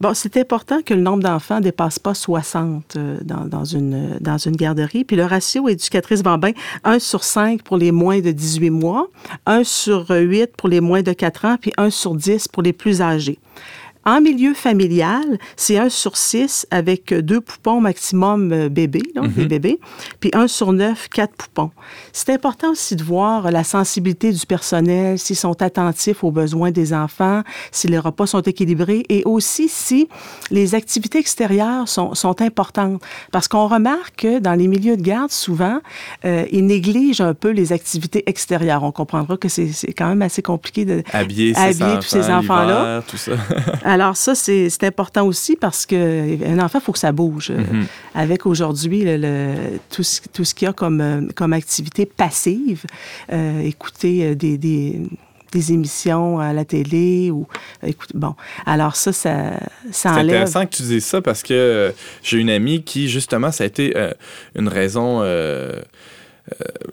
Bon, 0.00 0.12
c'est 0.14 0.36
important 0.36 0.82
que 0.82 0.92
le 0.92 1.00
nombre 1.00 1.22
d'enfants 1.22 1.56
ne 1.56 1.62
dépasse 1.62 1.98
pas 1.98 2.14
60 2.14 2.96
euh, 2.96 3.18
dans, 3.22 3.46
dans 3.46 3.64
une, 3.64 4.18
une 4.46 4.56
garderie. 4.56 5.04
Puis 5.04 5.16
le 5.16 5.24
ratio 5.24 5.68
éducatrice 5.68 6.22
Bambin, 6.22 6.52
1 6.84 6.98
sur 6.98 7.24
5 7.24 7.62
pour 7.62 7.76
les 7.76 7.92
moins 7.92 8.20
de 8.20 8.30
18 8.30 8.70
mois, 8.70 9.08
1 9.46 9.64
sur 9.64 10.10
8 10.10 10.56
pour 10.56 10.68
les 10.68 10.80
moins 10.80 11.02
de 11.02 11.12
4 11.12 11.44
ans, 11.44 11.56
puis 11.60 11.72
1 11.76 11.90
sur 11.90 12.14
10 12.14 12.48
pour 12.48 12.62
les 12.62 12.72
plus 12.72 13.02
âgés. 13.02 13.38
En 14.06 14.20
milieu 14.20 14.52
familial, 14.54 15.38
c'est 15.56 15.78
1 15.78 15.88
sur 15.88 16.16
6 16.16 16.66
avec 16.70 17.14
deux 17.14 17.40
poupons 17.40 17.80
maximum 17.80 18.52
euh, 18.52 18.68
bébés, 18.68 19.02
là, 19.14 19.22
des 19.26 19.46
bébés, 19.46 19.80
puis 20.20 20.30
1 20.34 20.46
sur 20.46 20.72
9, 20.72 21.08
quatre 21.08 21.34
poupons. 21.34 21.70
C'est 22.12 22.30
important 22.30 22.70
aussi 22.72 22.96
de 22.96 23.02
voir 23.02 23.50
la 23.50 23.64
sensibilité 23.64 24.30
du 24.30 24.44
personnel, 24.46 25.18
s'ils 25.18 25.36
sont 25.36 25.62
attentifs 25.62 26.22
aux 26.22 26.30
besoins 26.30 26.70
des 26.70 26.92
enfants, 26.92 27.42
si 27.72 27.86
les 27.86 27.98
repas 27.98 28.26
sont 28.26 28.42
équilibrés 28.42 29.04
et 29.08 29.22
aussi 29.24 29.68
si 29.68 30.08
les 30.50 30.74
activités 30.74 31.18
extérieures 31.18 31.88
sont, 31.88 32.14
sont 32.14 32.42
importantes. 32.42 33.02
Parce 33.32 33.48
qu'on 33.48 33.68
remarque 33.68 34.16
que 34.16 34.38
dans 34.38 34.54
les 34.54 34.68
milieux 34.68 34.96
de 34.96 35.02
garde, 35.02 35.30
souvent, 35.30 35.80
euh, 36.24 36.44
ils 36.52 36.66
négligent 36.66 37.22
un 37.22 37.34
peu 37.34 37.50
les 37.50 37.72
activités 37.72 38.22
extérieures. 38.26 38.82
On 38.82 38.92
comprendra 38.92 39.36
que 39.36 39.48
c'est 39.48 39.72
quand 39.96 40.08
même 40.08 40.22
assez 40.22 40.42
compliqué 40.42 40.84
de, 40.84 41.02
Habiller, 41.12 41.54
ses 41.54 41.60
Habiller 41.60 41.84
enfants, 41.84 42.00
tous 42.00 42.08
ces 42.08 42.30
enfants-là. 42.30 43.02
alors 43.94 44.16
ça, 44.16 44.34
c'est 44.34 44.68
c'est 44.70 44.84
important 44.84 45.24
aussi 45.26 45.54
parce 45.56 45.86
qu'un 45.86 46.58
enfant, 46.58 46.78
il 46.80 46.84
faut 46.84 46.92
que 46.92 46.98
ça 46.98 47.12
bouge. 47.12 47.50
Mhm. 47.50 47.86
Avec 48.14 48.44
aujourd'hui, 48.46 49.00
le, 49.04 49.16
le- 49.16 49.78
tout 49.90 50.02
ce, 50.02 50.20
tout 50.32 50.44
ce 50.44 50.52
qu'il 50.54 50.66
y 50.66 50.68
a 50.68 50.72
comme, 50.72 51.00
euh, 51.00 51.20
comme 51.34 51.52
activité 51.52 52.04
passive, 52.06 52.82
euh, 53.32 53.60
écouter 53.72 54.14
euh, 54.24 54.34
des, 54.34 54.56
des, 54.58 55.00
des 55.52 55.72
émissions 55.72 56.40
à 56.40 56.52
la 56.52 56.64
télé 56.64 57.30
ou... 57.30 57.46
écoute, 57.86 58.10
bon, 58.14 58.34
alors 58.66 58.96
ça, 58.96 59.12
ça, 59.12 59.34
ça 59.52 59.60
C'est 59.92 60.08
enlève... 60.08 60.24
intéressant 60.42 60.66
que 60.66 60.74
tu 60.76 60.82
dises 60.82 61.04
ça 61.04 61.20
parce 61.22 61.42
que 61.42 61.92
j'ai 62.22 62.38
une 62.38 62.50
amie 62.50 62.82
qui, 62.82 63.08
justement, 63.08 63.52
ça 63.52 63.62
a 63.64 63.66
été 63.68 63.92
euh, 63.96 64.10
une 64.56 64.68
raison 64.68 65.20
euh, 65.22 65.80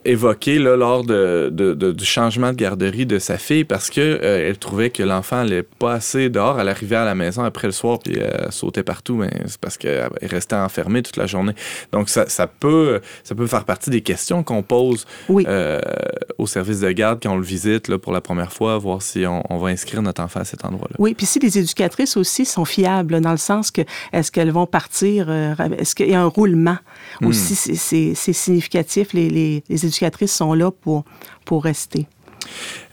évoqué 0.05 0.59
là, 0.59 0.75
lors 0.75 1.03
de, 1.03 1.49
du 1.51 2.05
changement 2.05 2.51
de 2.51 2.57
garderie 2.57 3.05
de 3.05 3.19
sa 3.19 3.37
fille 3.37 3.65
parce 3.65 3.89
que 3.89 4.19
elle 4.21 4.57
trouvait 4.57 4.89
que 4.89 5.03
l'enfant 5.03 5.37
n'allait 5.37 5.63
pas 5.63 5.93
assez 5.93 6.29
dehors. 6.29 6.59
Elle 6.59 6.69
arrivait 6.69 6.95
à 6.95 7.05
la 7.05 7.15
maison 7.15 7.43
après 7.43 7.67
le 7.67 7.73
soir 7.73 7.99
puis 7.99 8.17
elle 8.17 8.51
sautait 8.51 8.83
partout, 8.83 9.15
mais 9.15 9.29
c'est 9.47 9.59
parce 9.59 9.77
qu'elle 9.77 10.09
restait 10.23 10.55
enfermée 10.55 11.03
toute 11.03 11.17
la 11.17 11.27
journée. 11.27 11.53
Donc 11.91 12.09
ça, 12.09 12.27
ça, 12.27 12.47
peut, 12.47 13.01
ça 13.23 13.35
peut 13.35 13.47
faire 13.47 13.65
partie 13.65 13.89
des 13.89 14.01
questions 14.01 14.43
qu'on 14.43 14.63
pose 14.63 15.05
au 15.29 16.47
service 16.47 16.79
de 16.79 16.91
garde 16.91 17.19
quand 17.21 17.33
on 17.33 17.37
le 17.37 17.43
visite 17.43 17.87
là, 17.87 17.97
pour 17.97 18.13
la 18.13 18.21
première 18.21 18.53
fois, 18.53 18.77
voir 18.77 19.01
si 19.01 19.25
on, 19.25 19.43
on 19.49 19.57
va 19.57 19.69
inscrire 19.69 20.01
notre 20.01 20.23
enfant 20.23 20.39
à 20.39 20.45
cet 20.45 20.65
endroit-là. 20.65 20.95
Oui, 20.97 21.13
puis 21.13 21.25
si 21.25 21.39
les 21.39 21.59
éducatrices 21.59 22.17
aussi 22.17 22.45
sont 22.45 22.65
fiables 22.65 23.19
dans 23.21 23.31
le 23.31 23.37
sens 23.37 23.71
que 23.71 23.81
est-ce 24.13 24.31
qu'elles 24.31 24.51
vont 24.51 24.65
partir, 24.65 25.27
euh, 25.29 25.53
est-ce 25.77 25.95
qu'il 25.95 26.09
y 26.09 26.15
a 26.15 26.21
un 26.21 26.25
roulement? 26.27 26.77
Hmm. 27.19 27.27
aussi, 27.27 27.55
c'est 27.55 28.33
significatif. 28.33 29.13
Les, 29.13 29.29
les, 29.29 29.40
les, 29.69 29.85
éducatrices 29.85 30.33
sont 30.33 30.53
là 30.53 30.71
pour, 30.71 31.03
pour 31.45 31.63
rester. 31.63 32.07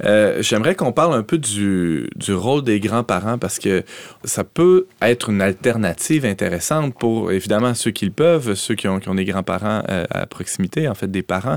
Euh, 0.05 0.43
j'aimerais 0.43 0.75
qu'on 0.75 0.93
parle 0.93 1.15
un 1.15 1.23
peu 1.23 1.39
du, 1.39 2.09
du 2.15 2.35
rôle 2.35 2.63
des 2.63 2.81
grands-parents 2.81 3.39
parce 3.39 3.59
que 3.59 3.83
ça 4.25 4.45
peut 4.45 4.87
être 5.01 5.31
une 5.31 5.41
alternative 5.41 6.27
intéressante 6.27 6.95
pour 6.95 7.33
évidemment 7.33 7.75
ceux 7.75 7.91
qui 7.91 8.05
le 8.05 8.13
peuvent, 8.13 8.55
ceux 8.55 8.75
qui 8.75 8.87
ont, 8.89 9.01
qui 9.01 9.09
ont 9.09 9.15
des 9.15 9.25
grands-parents 9.25 9.83
euh, 9.89 10.05
à 10.11 10.27
proximité, 10.27 10.87
en 10.87 10.95
fait 10.95 11.11
des 11.11 11.23
parents. 11.23 11.57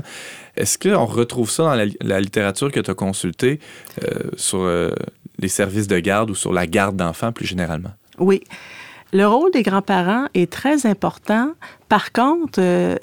Est-ce 0.56 0.78
qu'on 0.78 1.04
retrouve 1.04 1.50
ça 1.50 1.64
dans 1.64 1.92
la, 2.00 2.20
littérature 2.20 2.72
que 2.72 2.80
tu 2.80 2.90
as 2.90 2.94
consultée 2.94 3.60
sur 4.36 4.68
les 5.38 5.48
services 5.48 5.86
de 5.86 5.98
garde 5.98 6.30
ou 6.30 6.34
sur 6.34 6.52
la 6.52 6.66
garde 6.66 6.96
d'enfants 6.96 7.32
plus 7.32 7.46
généralement? 7.46 7.92
Oui. 8.18 8.42
Le 9.14 9.26
rôle 9.26 9.50
des 9.50 9.62
grands-parents 9.62 10.24
est 10.32 10.50
très 10.50 10.86
important. 10.86 11.50
Par 11.90 12.12
contre, 12.12 12.58
euh, 12.62 12.96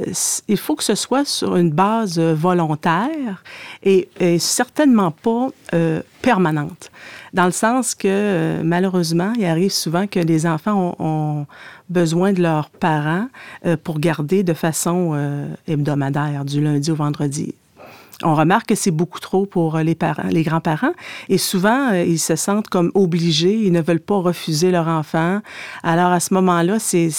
il 0.48 0.58
faut 0.58 0.76
que 0.76 0.84
ce 0.84 0.96
soit 0.96 1.24
sur 1.24 1.56
une 1.56 1.70
base 1.70 2.18
euh, 2.18 2.34
volontaire 2.34 3.44
et, 3.84 4.10
certainement 4.40 5.12
pas 5.12 5.50
euh, 5.76 6.02
permanente. 6.24 6.90
Dans 7.34 7.46
le 7.46 7.52
sens 7.52 7.94
que, 7.94 8.60
malheureusement, 8.64 9.34
il 9.38 9.46
arrive 9.46 9.72
souvent 9.72 10.08
que 10.08 10.20
les 10.20 10.48
enfants 10.48 10.96
ont, 10.98 11.46
besoin 11.90 12.34
de 12.34 12.42
leurs 12.42 12.70
parents 12.70 13.28
pour 13.84 14.00
garder 14.00 14.44
de 14.44 14.54
façon 14.54 15.48
hebdomadaire, 15.68 16.46
du 16.46 16.62
lundi 16.62 16.92
au 16.92 16.96
vendredi 16.96 17.56
on 18.24 18.36
remarque 18.36 18.68
que 18.68 18.76
c'est 18.76 18.92
beaucoup 18.92 19.20
trop 19.20 19.46
pour 19.46 19.78
euh, 19.78 19.84
les 19.84 19.96
parents, 19.96 20.28
les 20.30 20.44
grands-parents. 20.44 20.94
Et 21.30 21.38
souvent, 21.38 21.92
euh, 21.92 22.04
ils 22.04 22.20
se 22.20 22.36
sentent 22.36 22.68
comme 22.68 22.92
obligés, 22.94 23.54
ils 23.54 23.72
ne 23.72 23.82
veulent 23.82 24.00
pas 24.00 24.18
refuser 24.18 24.72
leur 24.72 24.88
enfant. 24.88 25.40
Alors, 25.84 26.12
à 26.12 26.20
ce 26.20 26.34
moment-là, 26.34 26.80
c'est, 26.80 27.10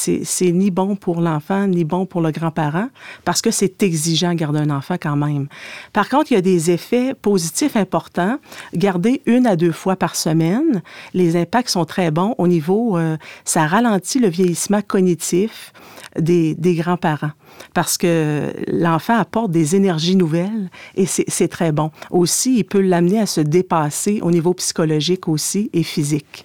ni 0.53 0.71
bon 0.71 0.97
pour 0.97 1.21
l'enfant, 1.21 1.67
ni 1.67 1.85
bon 1.85 2.07
pour 2.07 2.21
le 2.21 2.31
grand-parent, 2.31 2.89
parce 3.25 3.41
que 3.41 3.51
c'est 3.51 3.83
exigeant 3.83 4.35
garder 4.35 4.61
un 4.61 4.71
enfant 4.71 4.97
quand 5.01 5.17
même. 5.17 5.49
Par 5.93 6.09
contre, 6.09 6.33
il 6.33 6.35
y 6.35 6.39
a 6.39 6.43
des 6.43 6.71
effets 6.71 7.15
positifs 7.15 7.77
importants. 7.77 8.39
Garder 8.75 9.23
une 9.27 9.47
à 9.47 9.57
deux 9.57 9.73
fois 9.73 9.97
par 9.97 10.17
semaine, 10.17 10.83
les 11.15 11.37
impacts 11.37 11.71
sont 11.71 11.85
très 11.85 12.11
bons 12.11 12.35
au 12.39 12.47
niveau, 12.47 12.99
euh, 12.99 13.17
ça 13.45 13.67
ralentit 13.67 14.19
le 14.19 14.29
vieillissement 14.29 14.83
cognitif 14.87 15.73
des, 16.19 16.57
grands-parents 16.75 17.33
parce 17.75 17.99
que 17.99 18.53
l'enfant 18.69 19.19
apporte 19.19 19.51
des 19.51 19.77
énergies 19.77 20.17
nouvelles 20.17 20.71
et 20.95 21.07
c'est 21.07 21.49
très 21.49 21.73
bon. 21.73 21.91
Aussi, 22.11 22.59
il 22.59 22.65
peut 22.65 22.81
l'amener 22.81 23.21
à 23.21 23.27
se 23.27 23.41
dépasser 23.41 24.21
au 24.23 24.31
niveau 24.31 24.55
psychologique 24.55 25.29
aussi 25.29 25.71
et 25.73 25.83
physique. 25.83 26.45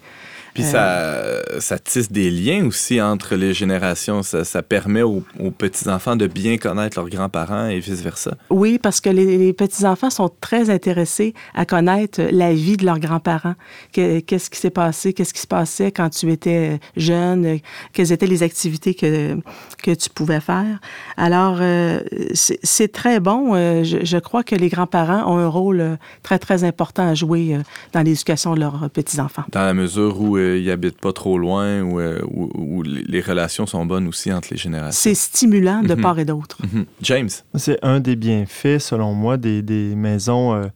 Puis 0.55 0.63
ça, 0.63 1.41
ça 1.59 1.77
tisse 1.77 2.09
des 2.09 2.31
liens 2.31 2.65
aussi 2.65 3.01
entre 3.01 3.35
les 3.35 3.53
générations. 3.53 4.23
Ça, 4.23 4.45
ça 4.45 4.63
permet 4.63 5.01
aux, 5.01 5.21
petits-enfants 5.57 6.15
de 6.15 6.27
bien 6.27 6.57
connaître 6.57 6.97
leurs 6.97 7.09
grands-parents 7.09 7.67
et 7.67 7.79
vice-versa. 7.79 8.35
Oui, 8.49 8.79
parce 8.79 9.01
que 9.01 9.09
les, 9.09 9.51
petits-enfants 9.51 10.09
sont 10.09 10.31
très 10.39 10.69
intéressés 10.69 11.33
à 11.53 11.65
connaître 11.65 12.21
la 12.31 12.53
vie 12.53 12.77
de 12.77 12.85
leurs 12.85 12.99
grands-parents. 12.99 13.55
Qu'est-ce 13.91 14.49
qui 14.49 14.57
s'est 14.57 14.69
passé? 14.69 15.11
Qu'est-ce 15.11 15.33
qui 15.33 15.41
se 15.41 15.47
passait 15.47 15.91
quand 15.91 16.09
tu 16.09 16.31
étais 16.31 16.79
jeune? 16.95 17.59
Quelles 17.91 18.13
étaient 18.13 18.25
les 18.25 18.41
activités 18.41 18.93
que, 18.93 19.37
que 19.83 19.91
tu 19.91 20.09
pouvais 20.09 20.39
faire? 20.39 20.79
Alors, 21.17 21.57
euh, 21.59 21.99
c'est 22.33 22.91
très 22.93 23.19
bon. 23.19 23.55
Euh, 23.55 23.83
je, 23.83 23.97
je, 24.03 24.17
crois 24.17 24.43
que 24.43 24.55
les 24.55 24.69
grands-parents 24.69 25.29
ont 25.29 25.37
un 25.37 25.47
rôle 25.47 25.81
euh, 25.81 25.95
très, 26.23 26.39
très 26.39 26.63
important 26.63 27.09
à 27.09 27.13
jouer 27.13 27.57
dans 27.91 28.01
l'éducation 28.01 28.55
de 28.55 28.61
leurs 28.61 28.89
petits-enfants. 28.89 29.43
Dans 29.51 29.65
la 29.65 29.73
mesure 29.73 30.21
où 30.21 30.37
ils 30.59 30.69
habitent 30.69 30.99
pas 30.99 31.13
trop 31.13 31.37
loin 31.37 31.81
ou 31.81 31.99
euh, 31.99 32.19
où, 32.29 32.83
les 32.83 33.21
relations 33.21 33.65
sont 33.65 33.85
bonnes 33.85 34.07
aussi 34.07 34.31
entre 34.31 34.49
les 34.51 34.57
générations. 34.57 34.99
C'est 34.99 35.15
stimulant 35.15 35.81
de 35.81 35.95
mhm. 35.95 36.01
part 36.01 36.19
et 36.19 36.25
d'autre. 36.25 36.57
Mhm. 36.61 36.85
James? 37.01 37.29
C'est 37.55 37.79
un 37.83 37.99
des 37.99 38.15
bienfaits, 38.15 38.79
selon 38.79 39.13
moi, 39.13 39.37
des, 39.37 39.61
des 39.61 39.95
maisons 39.95 40.53
euh, 40.53 40.67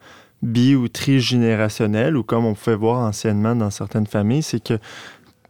bi- 0.41 0.75
ou 0.75 0.87
trigénérationnelles, 0.87 2.17
ou 2.17 2.23
comme 2.23 2.45
on 2.45 2.53
pouvait 2.53 2.75
voir 2.75 2.99
anciennement 2.99 3.55
dans 3.55 3.69
certaines 3.69 4.07
familles, 4.07 4.43
c'est 4.43 4.63
que, 4.63 4.79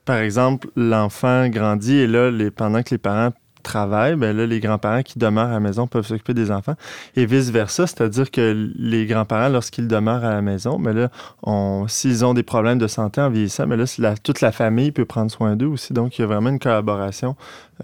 par 0.05 0.17
exemple, 0.17 0.69
l'enfant 0.75 1.47
grandit 1.49 1.97
et 1.97 2.07
là, 2.07 2.31
les, 2.31 2.51
pendant 2.51 2.83
que 2.83 2.89
les 2.91 2.97
parents 2.97 3.31
travail, 3.63 4.15
ben 4.15 4.35
là, 4.35 4.45
les 4.45 4.59
grands-parents 4.59 5.03
qui 5.03 5.19
demeurent 5.19 5.49
à 5.49 5.53
la 5.53 5.59
maison 5.59 5.87
peuvent 5.87 6.05
s'occuper 6.05 6.33
des 6.33 6.51
enfants 6.51 6.75
et 7.15 7.25
vice-versa, 7.25 7.87
c'est-à-dire 7.87 8.31
que 8.31 8.69
les 8.77 9.05
grands-parents, 9.05 9.49
lorsqu'ils 9.49 9.87
demeurent 9.87 10.23
à 10.23 10.31
la 10.31 10.41
maison, 10.41 10.77
mais 10.77 10.93
ben 10.93 11.09
là, 11.45 11.87
s'ils 11.87 12.25
ont 12.25 12.33
des 12.33 12.43
problèmes 12.43 12.79
de 12.79 12.87
santé 12.87 13.21
en 13.21 13.29
vieillissant, 13.29 13.67
mais 13.67 13.77
ben 13.77 13.85
là, 13.97 14.15
toute 14.21 14.41
la 14.41 14.51
famille 14.51 14.91
peut 14.91 15.05
prendre 15.05 15.31
soin 15.31 15.55
d'eux 15.55 15.67
aussi. 15.67 15.93
Donc, 15.93 16.17
il 16.17 16.21
y 16.21 16.23
a 16.23 16.27
vraiment 16.27 16.49
une 16.49 16.59
collaboration, 16.59 17.35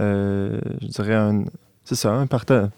euh, 0.02 0.60
je 0.82 0.88
dirais 0.88 1.16
un, 1.16 1.44
c'est 1.86 1.96
ça, 1.96 2.12
un 2.12 2.28
partenariat. 2.28 2.72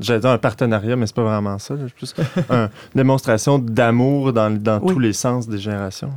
J'allais 0.00 0.20
dire 0.20 0.30
un 0.30 0.38
partenariat, 0.38 0.96
mais 0.96 1.06
c'est 1.06 1.16
pas 1.16 1.22
vraiment 1.22 1.58
ça. 1.58 1.74
C'est 1.78 1.94
plus 1.94 2.14
une 2.50 2.68
démonstration 2.94 3.58
d'amour 3.58 4.32
dans, 4.32 4.50
dans 4.50 4.80
tous 4.80 4.98
les 4.98 5.12
sens 5.12 5.48
des 5.48 5.58
générations. 5.58 6.12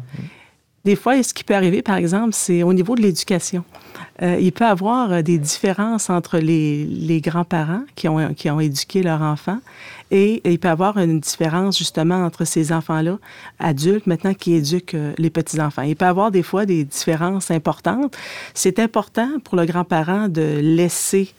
Des 0.84 0.98
fois, 0.98 1.22
ce 1.24 1.34
qui 1.34 1.46
peut 1.46 1.56
arriver, 1.56 1.82
par 1.82 1.96
exemple, 1.96 2.34
c'est 2.34 2.64
au 2.64 2.74
niveau 2.74 2.96
de 2.96 3.02
l'éducation. 3.02 3.64
Euh, 4.24 4.38
il 4.40 4.52
peut 4.54 4.64
y 4.64 4.68
avoir 4.68 5.12
euh, 5.12 5.22
des 5.22 5.38
différences 5.38 6.10
entre 6.10 6.38
les, 6.38 6.86
les 6.86 7.20
grands-parents 7.20 7.84
qui 7.96 8.08
ont, 8.08 8.34
qui 8.34 8.50
ont 8.50 8.60
éduqué 8.60 9.04
leur 9.04 9.22
enfant 9.22 9.60
et, 10.12 10.42
il 10.46 10.60
peut 10.60 10.70
y 10.70 10.72
avoir 10.72 10.98
une 10.98 11.20
différence 11.20 11.78
justement 11.78 12.24
entre 12.24 12.46
ces 12.46 12.72
enfants-là, 12.72 13.18
adultes 13.60 14.08
maintenant, 14.08 14.34
qui 14.34 14.54
éduquent 14.54 14.94
euh, 14.94 15.14
les 15.18 15.30
petits-enfants. 15.30 15.82
Il 15.82 15.96
peut 15.96 16.06
y 16.06 16.08
avoir 16.08 16.32
des 16.32 16.44
fois 16.44 16.66
des 16.66 16.86
différences 16.86 17.52
importantes. 17.52 18.16
C'est 18.54 18.80
important 18.80 19.28
pour 19.44 19.58
le 19.58 19.66
grand-parent 19.66 20.30
de 20.30 20.60
laisser 20.62 21.34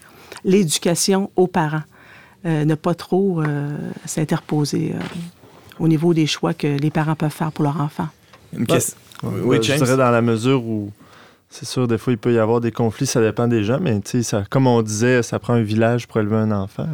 l'éducation 0.44 1.30
aux 1.36 1.46
parents, 1.46 1.84
ne 2.44 2.74
pas 2.74 2.94
trop 2.94 3.42
s'interposer 4.04 4.94
au 5.78 5.88
niveau 5.88 6.12
des 6.12 6.26
choix 6.26 6.52
que 6.52 6.66
les 6.66 6.90
parents 6.90 7.14
peuvent 7.14 7.30
faire 7.30 7.52
pour 7.52 7.64
leur 7.64 7.80
enfant. 7.80 8.08
Une 8.52 8.66
question. 8.66 8.96
Oui, 9.22 9.56
Je 9.62 9.74
dirais 9.74 9.96
dans 9.96 10.10
la 10.10 10.20
mesure 10.20 10.62
où 10.64 10.90
c'est 11.54 11.66
sûr, 11.66 11.86
des 11.86 11.98
fois, 11.98 12.12
il 12.12 12.18
peut 12.18 12.32
y 12.32 12.38
avoir 12.40 12.60
des 12.60 12.72
conflits, 12.72 13.06
ça 13.06 13.20
dépend 13.20 13.46
des 13.46 13.62
gens, 13.62 13.78
mais 13.80 14.00
ça, 14.22 14.42
comme 14.50 14.66
on 14.66 14.82
disait, 14.82 15.22
ça 15.22 15.38
prend 15.38 15.52
un 15.52 15.62
village 15.62 16.08
pour 16.08 16.18
élever 16.18 16.34
un 16.34 16.50
enfant. 16.50 16.88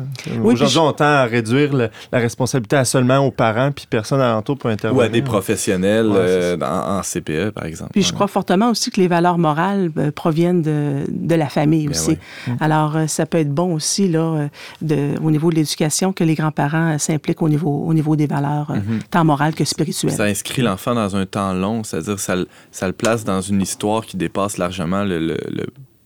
Aujourd'hui, 0.44 0.76
on 0.76 0.92
tend 0.92 1.04
à 1.06 1.24
réduire 1.24 1.72
la 1.74 1.88
responsabilité 2.12 2.76
à 2.76 2.84
seulement 2.84 3.20
aux 3.20 3.30
parents, 3.30 3.72
puis 3.72 3.86
personne 3.88 4.20
alentour 4.20 4.58
pour 4.58 4.68
intervenir. 4.68 5.02
Ou 5.02 5.06
à 5.06 5.08
des 5.08 5.22
professionnels 5.22 6.10
euh, 6.14 6.58
en, 6.60 7.00
CPE, 7.00 7.52
par 7.54 7.64
exemple. 7.64 7.92
Puis 7.92 8.02
je 8.02 8.12
crois 8.12 8.26
fortement 8.26 8.68
aussi 8.68 8.90
que 8.90 9.00
les 9.00 9.08
valeurs 9.08 9.38
morales 9.38 9.90
euh, 9.96 10.10
proviennent 10.10 10.60
de, 10.60 11.06
de, 11.08 11.34
la 11.34 11.48
famille 11.48 11.86
ben 11.86 11.92
aussi. 11.92 12.18
Alors, 12.60 12.96
euh, 12.96 13.06
ça 13.06 13.24
peut 13.24 13.38
être 13.38 13.54
bon 13.54 13.72
aussi, 13.72 14.08
là, 14.08 14.50
de, 14.82 15.14
au 15.22 15.30
niveau 15.30 15.48
de 15.48 15.54
l'éducation, 15.54 16.12
que 16.12 16.22
les 16.22 16.34
grands-parents 16.34 16.98
s'impliquent 16.98 17.40
au 17.40 17.48
niveau, 17.48 17.86
au 17.86 17.94
niveau 17.94 18.14
des 18.14 18.26
valeurs, 18.26 18.70
mm-hmm. 18.70 19.08
tant 19.10 19.24
morales 19.24 19.54
que 19.54 19.64
spirituelles. 19.64 20.12
Ça 20.12 20.24
inscrit 20.24 20.60
l'enfant 20.60 20.94
dans 20.94 21.16
un 21.16 21.24
temps 21.24 21.54
long, 21.54 21.82
c'est-à-dire 21.82 22.20
ça, 22.20 22.34
ça 22.70 22.86
le 22.86 22.92
place 22.92 23.24
dans 23.24 23.40
une 23.40 23.62
histoire 23.62 24.04
qui 24.04 24.18
dépasse 24.18 24.49
largement 24.58 25.04
le, 25.04 25.36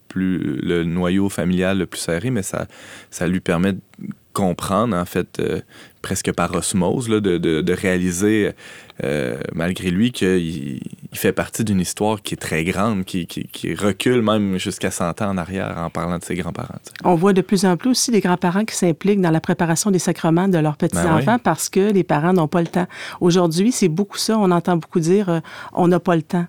plus, 0.08 0.60
le 0.62 0.84
noyau 0.84 1.28
familial 1.28 1.78
le 1.78 1.86
plus 1.86 2.00
serré, 2.00 2.30
mais 2.30 2.42
ça, 2.42 2.66
ça 3.10 3.26
lui 3.26 3.40
permet 3.40 3.72
de 3.72 3.80
comprendre, 4.32 4.96
en 4.96 5.04
fait, 5.04 5.38
euh, 5.38 5.60
presque 6.02 6.32
par 6.32 6.54
osmose, 6.54 7.08
là, 7.08 7.20
de, 7.20 7.38
de, 7.38 7.72
réaliser, 7.72 8.52
euh, 9.02 9.40
malgré 9.54 9.90
lui, 9.90 10.12
qu'il 10.12 10.80
il 11.14 11.18
fait 11.18 11.32
partie 11.32 11.64
d'une 11.64 11.80
histoire 11.80 12.20
qui 12.20 12.34
est 12.34 12.38
très 12.38 12.64
grande, 12.64 13.04
qui, 13.04 13.26
qui, 13.26 13.74
recule 13.74 14.20
même 14.20 14.58
jusqu'à 14.58 14.90
100 14.90 15.22
ans 15.22 15.30
en 15.30 15.38
arrière 15.38 15.78
en 15.78 15.88
parlant 15.88 16.18
de 16.18 16.24
ses 16.24 16.34
grands-parents. 16.34 16.74
On 17.04 17.14
voit 17.14 17.32
de 17.32 17.40
plus 17.40 17.64
en 17.64 17.76
plus 17.76 17.90
aussi 17.90 18.10
des 18.10 18.20
grands-parents 18.20 18.64
qui 18.64 18.74
s'impliquent 18.74 19.20
dans 19.20 19.30
la 19.30 19.40
préparation 19.40 19.92
des 19.92 20.00
sacrements 20.00 20.48
de 20.48 20.58
leurs 20.58 20.76
petits-enfants 20.76 21.24
ben 21.24 21.38
parce 21.38 21.68
que 21.68 21.92
les 21.92 22.02
parents 22.02 22.32
n'ont 22.32 22.48
pas 22.48 22.60
le 22.60 22.66
temps. 22.66 22.86
Aujourd'hui, 23.20 23.70
c'est 23.70 23.88
beaucoup 23.88 24.18
ça. 24.18 24.36
On 24.36 24.50
entend 24.50 24.76
beaucoup 24.76 25.00
dire 25.00 25.28
euh, 25.28 25.40
on 25.72 25.86
n'a 25.86 26.00
pas 26.00 26.16
le 26.16 26.22
temps. 26.22 26.46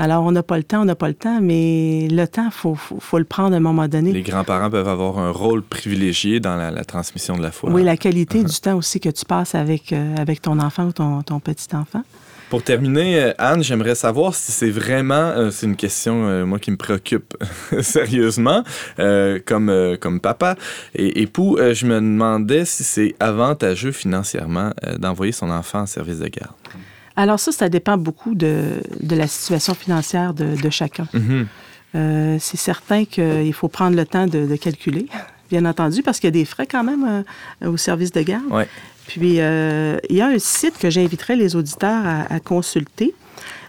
Alors, 0.00 0.22
on 0.22 0.30
n'a 0.30 0.44
pas 0.44 0.56
le 0.56 0.62
temps, 0.62 0.82
on 0.82 0.84
n'a 0.84 0.94
pas 0.94 1.08
le 1.08 1.14
temps, 1.14 1.40
mais 1.42 2.06
le 2.08 2.24
temps, 2.28 2.46
il 2.46 2.52
faut, 2.52 2.76
faut, 2.76 3.18
le 3.18 3.24
prendre 3.24 3.54
à 3.54 3.56
un 3.56 3.60
moment 3.60 3.88
donné. 3.88 4.12
Les 4.12 4.22
grands-parents 4.22 4.70
peuvent 4.70 4.86
avoir 4.86 5.18
un 5.18 5.32
rôle 5.32 5.60
privilégié 5.60 6.38
dans 6.38 6.54
la, 6.54 6.84
transmission 6.84 7.36
de 7.36 7.42
la 7.42 7.50
foi. 7.50 7.68
Oui, 7.72 7.82
la 7.82 7.96
qualité 7.96 8.42
uh-huh. 8.42 8.48
du 8.48 8.60
temps 8.60 8.76
aussi 8.76 9.00
que 9.00 9.08
tu 9.08 9.24
passes 9.24 9.56
avec, 9.56 9.92
euh, 9.92 10.14
avec 10.16 10.40
ton 10.40 10.60
enfant 10.60 10.84
ou 10.84 10.92
ton, 10.92 11.22
ton 11.22 11.40
petit-enfant. 11.40 12.04
Pour 12.48 12.62
terminer, 12.62 13.20
euh, 13.20 13.32
Anne, 13.38 13.64
j'aimerais 13.64 13.96
savoir 13.96 14.36
si 14.36 14.52
c'est 14.52 14.70
vraiment, 14.70 15.14
euh, 15.14 15.50
c'est 15.50 15.66
une 15.66 15.74
question, 15.74 16.46
moi, 16.46 16.60
qui 16.60 16.70
me 16.70 16.76
préoccupe 16.76 17.34
sérieusement, 17.80 18.62
comme, 19.46 19.96
comme 20.00 20.20
papa 20.20 20.54
et 20.94 21.22
époux, 21.22 21.58
je 21.58 21.86
me 21.86 21.96
demandais 21.96 22.64
si 22.64 22.84
c'est 22.84 23.16
avantageux 23.18 23.90
financièrement 23.90 24.70
d'envoyer 24.96 25.32
son 25.32 25.50
enfant 25.50 25.80
en 25.80 25.86
service 25.86 26.20
de 26.20 26.28
garde. 26.28 26.54
Alors 27.18 27.40
ça, 27.40 27.52
ça 27.52 27.68
dépend 27.68 27.98
beaucoup 27.98 28.34
de, 28.34 28.80
de 29.00 29.16
la 29.16 29.26
situation 29.26 29.74
financière 29.74 30.34
de, 30.34 30.54
de 30.54 30.70
chacun. 30.70 31.08
Mm-hmm. 31.14 32.38
c'est 32.38 32.56
certain 32.56 33.04
qu'il 33.04 33.52
faut 33.52 33.68
prendre 33.68 33.96
le 33.96 34.06
temps 34.06 34.26
de, 34.26 34.46
de 34.46 34.56
calculer 34.56 35.06
bien 35.50 35.64
entendu, 35.64 36.02
parce 36.02 36.20
qu'il 36.20 36.28
y 36.28 36.28
a 36.28 36.38
des 36.42 36.44
frais 36.44 36.66
quand 36.66 36.84
même 36.84 37.24
au 37.64 37.78
service 37.78 38.12
de 38.12 38.20
garde. 38.20 38.44
Ouais. 38.50 38.68
Puis, 39.08 39.40
euh, 39.40 39.96
il 40.10 40.16
y 40.16 40.20
a 40.20 40.26
un 40.26 40.38
site 40.38 40.78
que 40.78 40.90
j'inviterais 40.90 41.34
les 41.34 41.56
auditeurs 41.56 42.04
à, 42.06 42.40
consulter, 42.40 43.14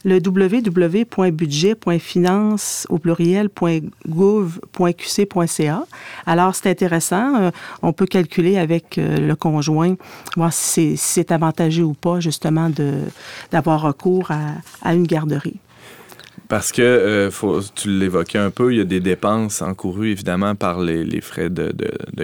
le 0.03 0.19
www.budget.finance 0.25 2.87
au 2.89 2.97
pluriel.gouv.qc.ca. 2.99 5.85
Alors, 6.25 6.55
c'est 6.55 6.69
intéressant. 6.69 7.35
Euh, 7.35 7.51
on 7.81 7.91
peut 7.93 8.05
calculer 8.05 8.57
avec 8.57 8.97
euh, 8.97 9.17
le 9.17 9.35
conjoint, 9.35 9.95
voir 10.35 10.51
si 10.53 10.97
c'est 10.97 11.31
avantageux 11.31 11.83
ou 11.83 11.93
pas, 11.93 12.19
justement, 12.19 12.69
d'avoir 13.51 13.81
recours 13.81 14.31
à 14.81 14.93
une 14.93 15.07
garderie. 15.07 15.59
Parce 16.49 16.71
que, 16.71 16.81
euh, 16.81 17.29
faut, 17.29 17.61
tu 17.75 17.91
l'évoquais 17.91 18.39
un 18.39 18.49
peu, 18.49 18.73
il 18.73 18.79
y 18.79 18.81
a 18.81 18.83
des 18.83 18.99
dépenses 18.99 19.61
encourues 19.61 20.09
évidemment 20.09 20.55
par 20.55 20.81
les, 20.81 21.21
frais 21.21 21.51
de, 21.51 21.71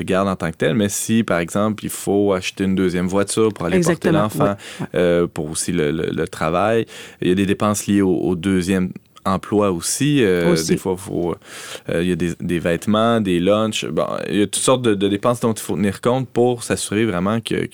garde 0.01 0.27
en 0.27 0.35
tant 0.35 0.49
que 0.49 0.57
tel, 0.57 0.73
mais 0.73 0.89
si, 0.89 1.23
par 1.23 1.37
exemple, 1.37 1.85
il 1.85 1.91
faut 1.91 2.33
acheter 2.33 2.63
une 2.63 2.73
deuxième 2.73 3.07
voiture 3.07 3.53
pour 3.53 3.67
aller 3.67 3.81
porter 3.81 4.11
l'enfant, 4.11 4.55
euh, 4.95 5.27
pour 5.31 5.51
aussi 5.51 5.71
le, 5.71 6.25
travail, 6.25 6.87
il 7.21 7.29
y 7.29 7.31
a 7.31 7.35
des 7.35 7.45
dépenses 7.45 7.85
liées 7.85 8.01
au, 8.01 8.33
deuxième 8.33 8.89
emploi 9.25 9.71
aussi. 9.71 10.23
Euh, 10.23 10.55
des 10.67 10.77
fois, 10.77 10.97
faut, 10.97 11.35
il 11.93 12.07
y 12.07 12.11
a 12.11 12.15
des, 12.15 12.59
vêtements, 12.59 13.21
des 13.21 13.39
lunchs. 13.39 13.85
Bon, 13.85 14.07
il 14.27 14.37
y 14.37 14.41
a 14.41 14.47
toutes 14.47 14.55
sortes 14.55 14.81
de, 14.81 15.07
dépenses 15.07 15.39
dont 15.39 15.53
il 15.53 15.61
faut 15.61 15.75
tenir 15.75 16.01
compte 16.01 16.27
pour 16.29 16.63
s'assurer 16.63 17.05
vraiment 17.05 17.41
que, 17.41 17.67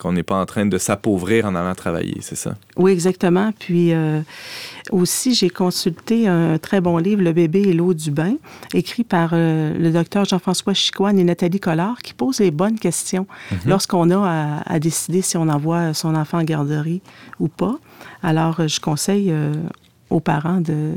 qu'on 0.00 0.12
n'est 0.12 0.22
pas 0.22 0.40
en 0.40 0.46
train 0.46 0.64
de 0.64 0.78
s'appauvrir 0.78 1.44
en 1.44 1.54
allant 1.54 1.74
travailler, 1.74 2.16
c'est 2.20 2.36
ça? 2.36 2.54
Oui, 2.76 2.90
exactement. 2.90 3.52
Puis 3.58 3.92
euh, 3.92 4.22
aussi, 4.90 5.34
j'ai 5.34 5.50
consulté 5.50 6.26
un 6.26 6.58
très 6.58 6.80
bon 6.80 6.96
livre, 6.96 7.22
Le 7.22 7.32
bébé 7.32 7.60
et 7.60 7.72
l'eau 7.74 7.92
du 7.92 8.10
bain, 8.10 8.34
écrit 8.72 9.04
par 9.04 9.30
euh, 9.34 9.76
le 9.78 9.90
docteur 9.90 10.24
Jean-François 10.24 10.72
Chicoine 10.72 11.18
et 11.18 11.24
Nathalie 11.24 11.60
Collard, 11.60 11.98
qui 11.98 12.14
pose 12.14 12.40
les 12.40 12.50
bonnes 12.50 12.78
questions 12.78 13.26
mhm. 13.52 13.58
lorsqu'on 13.66 14.10
a 14.10 14.62
à, 14.64 14.78
décider 14.78 15.20
si 15.20 15.36
on 15.36 15.48
envoie 15.48 15.92
son 15.92 16.14
enfant 16.14 16.38
en 16.38 16.44
garderie 16.44 17.02
ou 17.38 17.48
pas. 17.48 17.76
Alors, 18.22 18.66
je 18.66 18.80
conseille 18.80 19.30
euh, 19.30 19.52
aux 20.10 20.20
parents 20.20 20.60
de, 20.60 20.92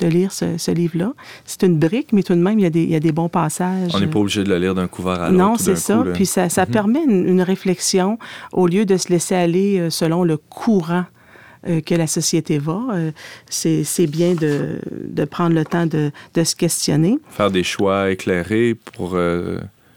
de 0.00 0.06
lire 0.06 0.32
ce, 0.32 0.70
livre-là. 0.70 1.14
C'est 1.44 1.62
une 1.62 1.78
brique, 1.78 2.12
mais 2.12 2.22
tout 2.22 2.34
de 2.34 2.40
même, 2.40 2.58
il 2.58 2.62
y 2.62 2.66
a 2.66 2.70
des, 2.70 2.82
il 2.82 2.90
y 2.90 2.94
a 2.94 3.00
des 3.00 3.12
bons 3.12 3.28
passages. 3.28 3.90
On 3.94 4.00
n'est 4.00 4.06
pas 4.06 4.18
obligé 4.18 4.44
de 4.44 4.50
le 4.50 4.58
lire 4.58 4.74
d'un 4.74 4.86
couvert 4.86 5.20
à 5.20 5.30
l'autre. 5.30 5.42
Non, 5.42 5.56
c'est 5.56 5.76
ça. 5.76 6.04
Puis 6.14 6.26
ça, 6.26 6.48
ça 6.48 6.66
mhm. 6.66 6.72
permet 6.72 7.04
une, 7.04 7.40
réflexion 7.40 8.18
au 8.52 8.66
lieu 8.66 8.84
de 8.84 8.98
se 8.98 9.08
laisser 9.08 9.34
aller 9.34 9.78
euh, 9.78 9.88
selon 9.88 10.24
le 10.24 10.36
courant 10.36 11.04
euh, 11.66 11.80
que 11.80 11.94
la 11.94 12.06
société 12.06 12.58
va. 12.58 12.82
Euh, 12.92 13.12
c'est 13.48 14.06
bien 14.06 14.34
de, 14.34 14.78
de, 14.90 15.24
prendre 15.24 15.54
le 15.54 15.64
temps 15.64 15.86
de, 15.86 16.10
de, 16.34 16.44
se 16.44 16.54
questionner. 16.54 17.18
Faire 17.30 17.50
des 17.50 17.62
choix 17.62 18.10
éclairés 18.10 18.74
pour 18.74 19.16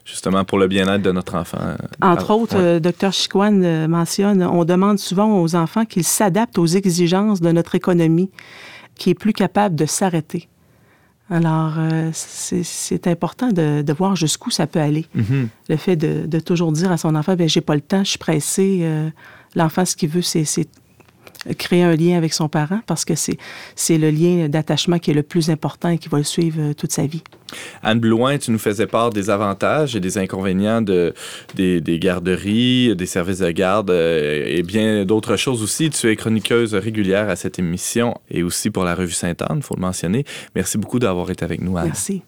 justement 0.05 0.43
pour 0.43 0.57
le 0.57 0.67
bien-être 0.67 1.01
de 1.01 1.11
notre 1.11 1.35
enfant. 1.35 1.59
Entre 2.01 2.31
ah, 2.31 2.35
autres, 2.35 2.57
euh, 2.57 2.79
Dr 2.79 3.11
Chiquan 3.11 3.61
euh, 3.63 3.87
mentionne, 3.87 4.43
on 4.43 4.65
demande 4.65 4.99
souvent 4.99 5.41
aux 5.41 5.55
enfants 5.55 5.85
qu'ils 5.85 6.03
s'adaptent 6.03 6.57
aux 6.57 6.65
exigences 6.65 7.41
de 7.41 7.51
notre 7.51 7.75
économie, 7.75 8.29
qui 8.95 9.11
est 9.11 9.15
plus 9.15 9.33
capable 9.33 9.75
de 9.75 9.85
s'arrêter. 9.85 10.49
Alors, 11.29 11.75
euh, 11.77 12.09
c'est 12.13 13.07
important 13.07 13.49
de, 13.49 13.93
voir 13.93 14.15
jusqu'où 14.15 14.51
ça 14.51 14.67
peut 14.67 14.81
aller. 14.81 15.07
Mm-hmm. 15.17 15.47
Le 15.69 15.77
fait 15.77 15.95
de, 15.95 16.39
toujours 16.39 16.71
dire 16.73 16.91
à 16.91 16.97
son 16.97 17.15
enfant, 17.15 17.35
ben 17.35 17.47
j'ai 17.47 17.61
pas 17.61 17.75
le 17.75 17.81
temps, 17.81 18.03
je 18.03 18.09
suis 18.09 18.19
pressé. 18.19 18.85
L'enfant, 19.55 19.85
ce 19.85 19.95
qu'il 19.95 20.09
veut, 20.09 20.21
c'est 20.21 20.45
créer 21.57 21.83
un 21.83 21.95
lien 21.95 22.17
avec 22.17 22.33
son 22.33 22.49
parent 22.49 22.79
parce 22.87 23.05
que 23.05 23.13
c'est 23.15 23.97
le 23.97 24.09
lien 24.09 24.47
d'attachement 24.49 24.99
qui 24.99 25.11
est 25.11 25.13
le 25.13 25.23
plus 25.23 25.49
important 25.49 25.89
et 25.89 25.97
qui 25.97 26.09
va 26.09 26.17
le 26.17 26.23
suivre 26.23 26.59
euh, 26.59 26.73
toute 26.73 26.91
sa 26.91 27.05
vie. 27.05 27.23
Anne 27.83 27.99
Blouin, 27.99 28.37
tu 28.37 28.51
nous 28.51 28.59
faisais 28.59 28.87
part 28.87 29.11
des 29.11 29.29
avantages 29.29 29.95
et 29.95 29.99
des 29.99 30.17
inconvénients 30.17 30.81
de, 30.81 31.13
des, 31.55 31.99
garderies, 31.99 32.95
des 32.95 33.05
services 33.05 33.39
de 33.39 33.51
garde 33.51 33.91
euh, 33.91 34.43
et 34.47 34.63
bien 34.63 35.05
d'autres 35.05 35.35
choses 35.35 35.61
aussi. 35.61 35.89
Tu 35.89 36.09
es 36.09 36.15
chroniqueuse 36.15 36.73
régulière 36.73 37.29
à 37.29 37.35
cette 37.35 37.59
émission 37.59 38.15
et 38.29 38.43
aussi 38.43 38.69
pour 38.69 38.83
la 38.83 38.95
revue 38.95 39.13
Sainte-Anne, 39.13 39.57
il 39.57 39.63
faut 39.63 39.75
le 39.75 39.81
mentionner. 39.81 40.25
Merci 40.55 40.77
beaucoup 40.77 40.99
d'avoir 40.99 41.29
été 41.29 41.45
avec 41.45 41.61
nous, 41.61 41.77
Anne. 41.77 41.87
Merci. 41.87 42.23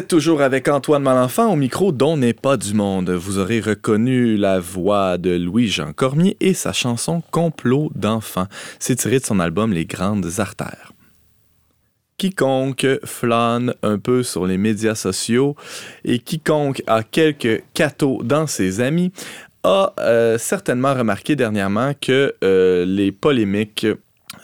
Êtes 0.00 0.08
toujours 0.08 0.40
avec 0.40 0.66
Antoine 0.68 1.02
Malenfant 1.02 1.52
au 1.52 1.56
micro 1.56 1.92
dont 1.92 2.16
n'est 2.16 2.32
pas 2.32 2.56
du 2.56 2.72
monde. 2.72 3.10
Vous 3.10 3.36
aurez 3.36 3.60
reconnu 3.60 4.38
la 4.38 4.58
voix 4.58 5.18
de 5.18 5.36
Louis-Jean 5.36 5.92
Cormier 5.92 6.38
et 6.40 6.54
sa 6.54 6.72
chanson 6.72 7.22
Complot 7.30 7.90
d'enfant. 7.94 8.46
C'est 8.78 8.96
tiré 8.96 9.18
de 9.18 9.26
son 9.26 9.40
album 9.40 9.74
Les 9.74 9.84
Grandes 9.84 10.30
Artères. 10.38 10.92
Quiconque 12.16 12.86
flâne 13.04 13.74
un 13.82 13.98
peu 13.98 14.22
sur 14.22 14.46
les 14.46 14.56
médias 14.56 14.94
sociaux 14.94 15.54
et 16.06 16.18
quiconque 16.18 16.82
a 16.86 17.02
quelques 17.02 17.62
cathos 17.74 18.22
dans 18.22 18.46
ses 18.46 18.80
amis 18.80 19.12
a 19.64 19.92
euh, 19.98 20.38
certainement 20.38 20.94
remarqué 20.94 21.36
dernièrement 21.36 21.92
que 22.00 22.34
euh, 22.42 22.86
les 22.86 23.12
polémiques 23.12 23.86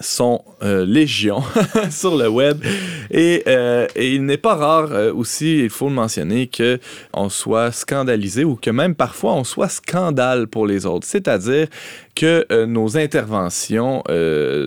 sont 0.00 0.44
euh, 0.62 0.84
légion 0.84 1.42
sur 1.90 2.16
le 2.16 2.28
web. 2.28 2.62
Et, 3.10 3.42
euh, 3.46 3.86
et 3.94 4.14
il 4.14 4.24
n'est 4.24 4.36
pas 4.36 4.54
rare 4.54 4.92
euh, 4.92 5.12
aussi, 5.12 5.60
il 5.64 5.70
faut 5.70 5.88
le 5.88 5.94
mentionner, 5.94 6.46
que 6.46 6.78
on 7.12 7.28
soit 7.28 7.72
scandalisé 7.72 8.44
ou 8.44 8.56
que 8.56 8.70
même 8.70 8.94
parfois 8.94 9.34
on 9.34 9.44
soit 9.44 9.68
scandale 9.68 10.46
pour 10.46 10.66
les 10.66 10.86
autres, 10.86 11.06
c'est-à-dire 11.06 11.68
que 12.14 12.64
nos 12.64 12.96
interventions 12.96 14.02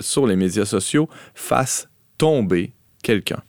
sur 0.01 0.27
les 0.27 0.36
médias 0.36 0.65
sociaux 0.65 1.09
fassent 1.34 1.88
tomber 2.17 2.73
quelqu'un. 3.02 3.41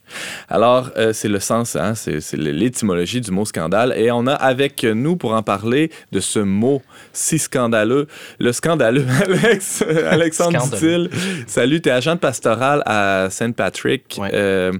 Alors, 0.49 0.91
euh, 0.97 1.13
c'est 1.13 1.27
le 1.27 1.39
sens, 1.39 1.75
hein, 1.75 1.93
c'est 1.95 2.33
l'étymologie 2.33 3.21
du 3.21 3.31
mot 3.31 3.45
scandale. 3.45 3.93
Et 3.97 4.11
on 4.11 4.27
a 4.27 4.33
avec 4.33 4.83
nous 4.83 5.15
pour 5.15 5.33
en 5.33 5.43
parler 5.43 5.91
de 6.11 6.19
ce 6.19 6.39
mot 6.39 6.81
si 7.13 7.39
scandaleux, 7.39 8.07
le 8.39 8.51
scandaleux 8.51 9.05
Alex, 9.23 9.83
Alexandre 10.09 10.69
Dutil. 10.69 11.09
Salut, 11.47 11.81
tu 11.81 11.89
es 11.89 11.91
agent 11.91 12.17
pastoral 12.17 12.83
à 12.85 13.27
Saint-Patrick. 13.29 14.19
Euh, 14.33 14.71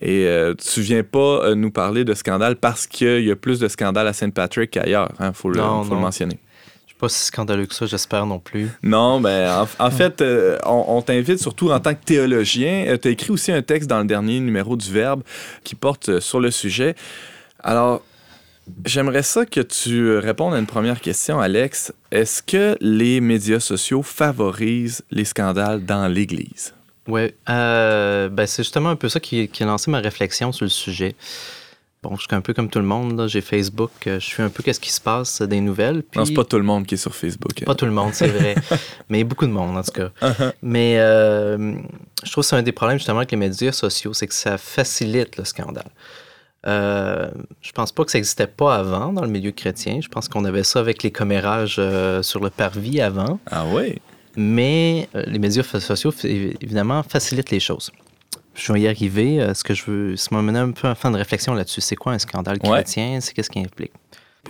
et 0.00 0.26
euh, 0.26 0.54
tu 0.54 0.80
viens 0.80 1.04
pas 1.04 1.54
nous 1.54 1.70
parler 1.70 2.04
de 2.04 2.14
scandale 2.14 2.56
parce 2.56 2.86
qu'il 2.86 3.24
y 3.24 3.30
a 3.30 3.36
plus 3.36 3.60
de 3.60 3.68
scandales 3.68 4.08
à 4.08 4.12
Saint-Patrick 4.12 4.72
qu'ailleurs. 4.72 5.08
Il 5.20 5.26
hein, 5.26 5.32
faut, 5.32 5.48
le, 5.48 5.60
faut 5.60 5.94
le 5.94 6.00
mentionner 6.00 6.38
pas 7.02 7.08
si 7.08 7.24
scandaleux 7.24 7.66
que 7.66 7.74
ça, 7.74 7.84
j'espère 7.84 8.26
non 8.26 8.38
plus. 8.38 8.70
Non, 8.84 9.18
mais 9.18 9.44
ben, 9.44 9.66
en, 9.80 9.90
fait, 9.90 10.22
euh, 10.22 10.56
on, 10.64 11.02
t'invite 11.02 11.40
surtout 11.40 11.72
en 11.72 11.80
tant 11.80 11.94
que 11.94 12.04
théologien. 12.04 12.84
Euh, 12.86 12.96
tu 12.96 13.08
as 13.08 13.10
écrit 13.10 13.32
aussi 13.32 13.50
un 13.50 13.60
texte 13.60 13.90
dans 13.90 13.98
le 13.98 14.04
dernier 14.04 14.38
numéro 14.38 14.76
du 14.76 14.88
Verbe 14.88 15.24
qui 15.64 15.74
porte 15.74 16.10
euh, 16.10 16.20
sur 16.20 16.38
le 16.38 16.52
sujet. 16.52 16.94
Alors, 17.58 18.02
j'aimerais 18.86 19.24
ça 19.24 19.44
que 19.46 19.58
tu 19.58 20.16
répondes 20.16 20.54
à 20.54 20.60
une 20.60 20.66
première 20.66 21.00
question, 21.00 21.40
Alex. 21.40 21.92
Est-ce 22.12 22.40
que 22.40 22.76
les 22.80 23.20
médias 23.20 23.58
sociaux 23.58 24.04
favorisent 24.04 25.02
les 25.10 25.24
scandales 25.24 25.84
dans 25.84 26.06
l'Église? 26.06 26.72
Oui, 27.08 27.34
ben 27.48 28.46
c'est 28.46 28.62
justement 28.62 28.90
un 28.90 28.96
peu 28.96 29.08
ça 29.08 29.18
qui, 29.18 29.48
qui 29.48 29.64
a 29.64 29.66
lancé 29.66 29.90
ma 29.90 29.98
réflexion 29.98 30.52
sur 30.52 30.66
le 30.66 30.70
sujet. 30.70 31.16
Bon, 32.02 32.16
je 32.16 32.22
suis 32.22 32.34
un 32.34 32.40
peu 32.40 32.52
comme 32.52 32.68
tout 32.68 32.80
le 32.80 32.84
monde. 32.84 33.28
J'ai 33.28 33.40
Facebook. 33.40 33.90
Euh, 34.08 34.18
je 34.18 34.26
suis 34.26 34.42
un 34.42 34.48
peu 34.48 34.64
qu'est-ce 34.64 34.80
qui 34.80 34.90
se 34.90 35.00
passe 35.00 35.40
des 35.40 35.60
nouvelles. 35.60 36.02
Puis... 36.02 36.18
Non, 36.18 36.24
c'est 36.24 36.34
pas 36.34 36.44
tout 36.44 36.56
le 36.56 36.64
monde 36.64 36.84
qui 36.84 36.94
est 36.94 36.98
sur 36.98 37.14
Facebook. 37.14 37.52
Hein. 37.62 37.64
Pas 37.64 37.76
tout 37.76 37.84
le 37.84 37.92
monde, 37.92 38.12
c'est 38.12 38.26
vrai. 38.26 38.56
mais 39.08 39.22
beaucoup 39.22 39.46
de 39.46 39.52
monde, 39.52 39.76
en 39.76 39.82
tout 39.82 39.92
cas. 39.92 40.10
Uh-huh. 40.20 40.52
Mais 40.62 40.98
euh, 40.98 41.74
je 42.24 42.32
trouve 42.32 42.42
que 42.42 42.48
c'est 42.48 42.56
un 42.56 42.62
des 42.62 42.72
problèmes, 42.72 42.98
justement, 42.98 43.18
avec 43.18 43.30
les 43.30 43.36
médias 43.36 43.70
sociaux, 43.70 44.12
c'est 44.14 44.26
que 44.26 44.34
ça 44.34 44.58
facilite 44.58 45.36
le 45.36 45.44
scandale. 45.44 45.90
Euh, 46.66 47.30
je 47.60 47.70
pense 47.70 47.92
pas 47.92 48.04
que 48.04 48.10
ça 48.10 48.18
n'existait 48.18 48.48
pas 48.48 48.74
avant 48.74 49.12
dans 49.12 49.22
le 49.22 49.30
milieu 49.30 49.52
chrétien. 49.52 50.00
Je 50.00 50.08
pense 50.08 50.28
qu'on 50.28 50.44
avait 50.44 50.64
ça 50.64 50.80
avec 50.80 51.04
les 51.04 51.12
commérages 51.12 51.76
euh, 51.78 52.22
sur 52.22 52.40
le 52.40 52.50
parvis 52.50 53.00
avant. 53.00 53.38
Ah 53.48 53.64
oui? 53.72 54.00
Mais 54.34 55.08
les 55.14 55.38
médias 55.38 55.62
sociaux, 55.62 56.12
évidemment, 56.24 57.04
facilitent 57.04 57.50
les 57.50 57.60
choses 57.60 57.92
je 58.54 58.72
vais 58.72 58.80
y 58.82 58.88
arriver. 58.88 59.40
Euh, 59.40 59.54
ce 59.54 59.64
que 59.64 59.74
je 59.74 59.84
veux, 59.84 60.16
ça 60.16 60.28
m'a 60.32 60.42
mené 60.42 60.58
un 60.58 60.70
peu 60.70 60.88
à 60.88 60.94
faire 60.94 61.10
une 61.10 61.16
réflexion 61.16 61.54
là-dessus. 61.54 61.80
C'est 61.80 61.96
quoi 61.96 62.12
un 62.12 62.18
scandale 62.18 62.58
chrétien? 62.58 63.20
C'est 63.20 63.32
qu'est-ce 63.32 63.50
qui 63.50 63.60
implique? 63.60 63.92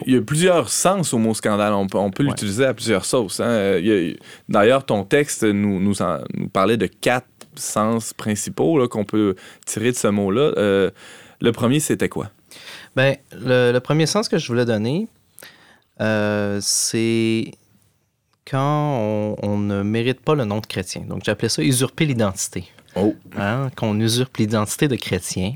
Il 0.07 0.15
y 0.15 0.17
a 0.17 0.23
plusieurs 0.23 0.71
sens 0.71 1.13
au 1.13 1.19
mot 1.19 1.35
scandale. 1.35 1.73
On 1.75 1.87
peut, 1.87 2.23
l'utiliser 2.23 2.65
à 2.65 2.75
plusieurs 2.75 3.05
sauces. 3.05 3.41
Hein. 3.41 3.81
D'ailleurs, 4.49 4.87
ton 4.87 5.05
texte 5.05 5.45
nous, 5.45 5.81
nous, 5.81 5.95
parlait 6.53 6.79
de 6.79 6.87
quatre 6.87 7.27
sens 7.55 8.15
principaux 8.15 8.89
qu'on 8.89 9.05
peut 9.05 9.37
tirer 9.67 9.93
de 9.93 9.97
ce 9.97 10.09
mot-là. 10.09 10.53
Euh, 10.57 10.91
le 11.41 11.53
premier, 11.53 11.79
c'était 11.79 12.09
quoi? 12.09 12.31
Ben, 12.97 13.17
le, 13.33 13.79
premier 13.81 14.07
sens 14.07 14.29
que 14.29 14.39
je 14.39 14.47
voulais 14.49 14.65
donner, 14.65 15.09
euh, 16.01 16.59
c'est 16.63 17.53
quand 18.51 18.97
on, 18.99 19.37
on, 19.43 19.59
ne 19.59 19.83
mérite 19.83 20.21
pas 20.21 20.35
le 20.35 20.45
nom 20.45 20.61
de 20.61 20.67
chrétien. 20.67 21.03
Donc, 21.03 21.23
j'appelais 21.25 21.51
ça 21.51 21.63
usurper 21.63 22.07
l'identité. 22.07 22.65
Oh. 22.97 23.15
Hein, 23.37 23.71
qu'on 23.77 23.99
usurpe 24.01 24.37
l'identité 24.37 24.89
de 24.89 24.97
chrétien. 24.97 25.55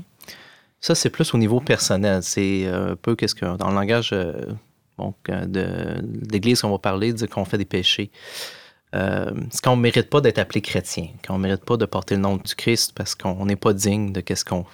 Ça, 0.79 0.95
c'est 0.95 1.09
plus 1.09 1.33
au 1.33 1.37
niveau 1.37 1.59
personnel. 1.59 2.23
C'est 2.23 2.65
euh, 2.65 2.93
un 2.93 2.95
peu 2.95 3.15
qu'est-ce 3.15 3.35
que, 3.35 3.57
dans 3.57 3.69
le 3.69 3.75
langage 3.75 4.11
euh, 4.13 4.55
de, 5.27 6.01
l'Église 6.31 6.61
qu'on 6.61 6.71
va 6.71 6.79
parler, 6.79 7.13
dire 7.13 7.29
qu'on 7.29 7.45
fait 7.45 7.57
des 7.57 7.65
péchés. 7.65 8.11
Euh, 8.95 9.31
c'est 9.49 9.61
qu'on 9.61 9.75
ne 9.75 9.81
mérite 9.81 10.09
pas 10.09 10.21
d'être 10.21 10.39
appelé 10.39 10.61
chrétien, 10.61 11.09
qu'on 11.27 11.37
ne 11.37 11.43
mérite 11.43 11.65
pas 11.65 11.75
de 11.75 11.85
porter 11.85 12.15
le 12.15 12.21
nom 12.21 12.37
du 12.37 12.55
Christ 12.55 12.93
parce 12.95 13.15
qu'on 13.15 13.45
n'est 13.45 13.57
pas 13.57 13.73
digne 13.73 14.13
de, 14.13 14.21
qu'est-ce 14.21 14.45
qu'on, 14.45 14.65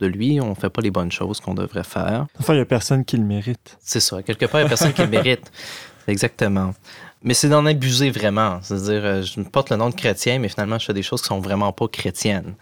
de 0.00 0.06
lui, 0.06 0.38
on 0.38 0.50
ne 0.50 0.54
fait 0.54 0.68
pas 0.68 0.82
les 0.82 0.90
bonnes 0.90 1.10
choses 1.10 1.40
qu'on 1.40 1.54
devrait 1.54 1.82
faire. 1.82 2.26
Enfin, 2.38 2.52
il 2.52 2.56
n'y 2.56 2.62
a 2.62 2.66
personne 2.66 3.06
qui 3.06 3.16
le 3.16 3.24
mérite. 3.24 3.78
C'est 3.80 4.00
ça. 4.00 4.22
Quelque 4.22 4.44
part, 4.44 4.60
il 4.60 4.64
n'y 4.64 4.66
a 4.66 4.68
personne 4.68 4.92
qui 4.92 5.00
le 5.00 5.08
mérite. 5.08 5.50
Exactement. 6.06 6.74
Mais 7.24 7.32
c'est 7.32 7.48
d'en 7.48 7.64
abuser 7.64 8.10
vraiment. 8.10 8.60
C'est-à-dire, 8.62 9.04
euh, 9.04 9.22
je 9.22 9.40
porte 9.40 9.70
le 9.70 9.76
nom 9.76 9.88
de 9.88 9.94
chrétien, 9.94 10.38
mais 10.38 10.48
finalement, 10.48 10.78
je 10.78 10.84
fais 10.84 10.92
des 10.92 11.02
choses 11.02 11.22
qui 11.22 11.28
sont 11.28 11.40
vraiment 11.40 11.72
pas 11.72 11.88
chrétiennes. 11.88 12.54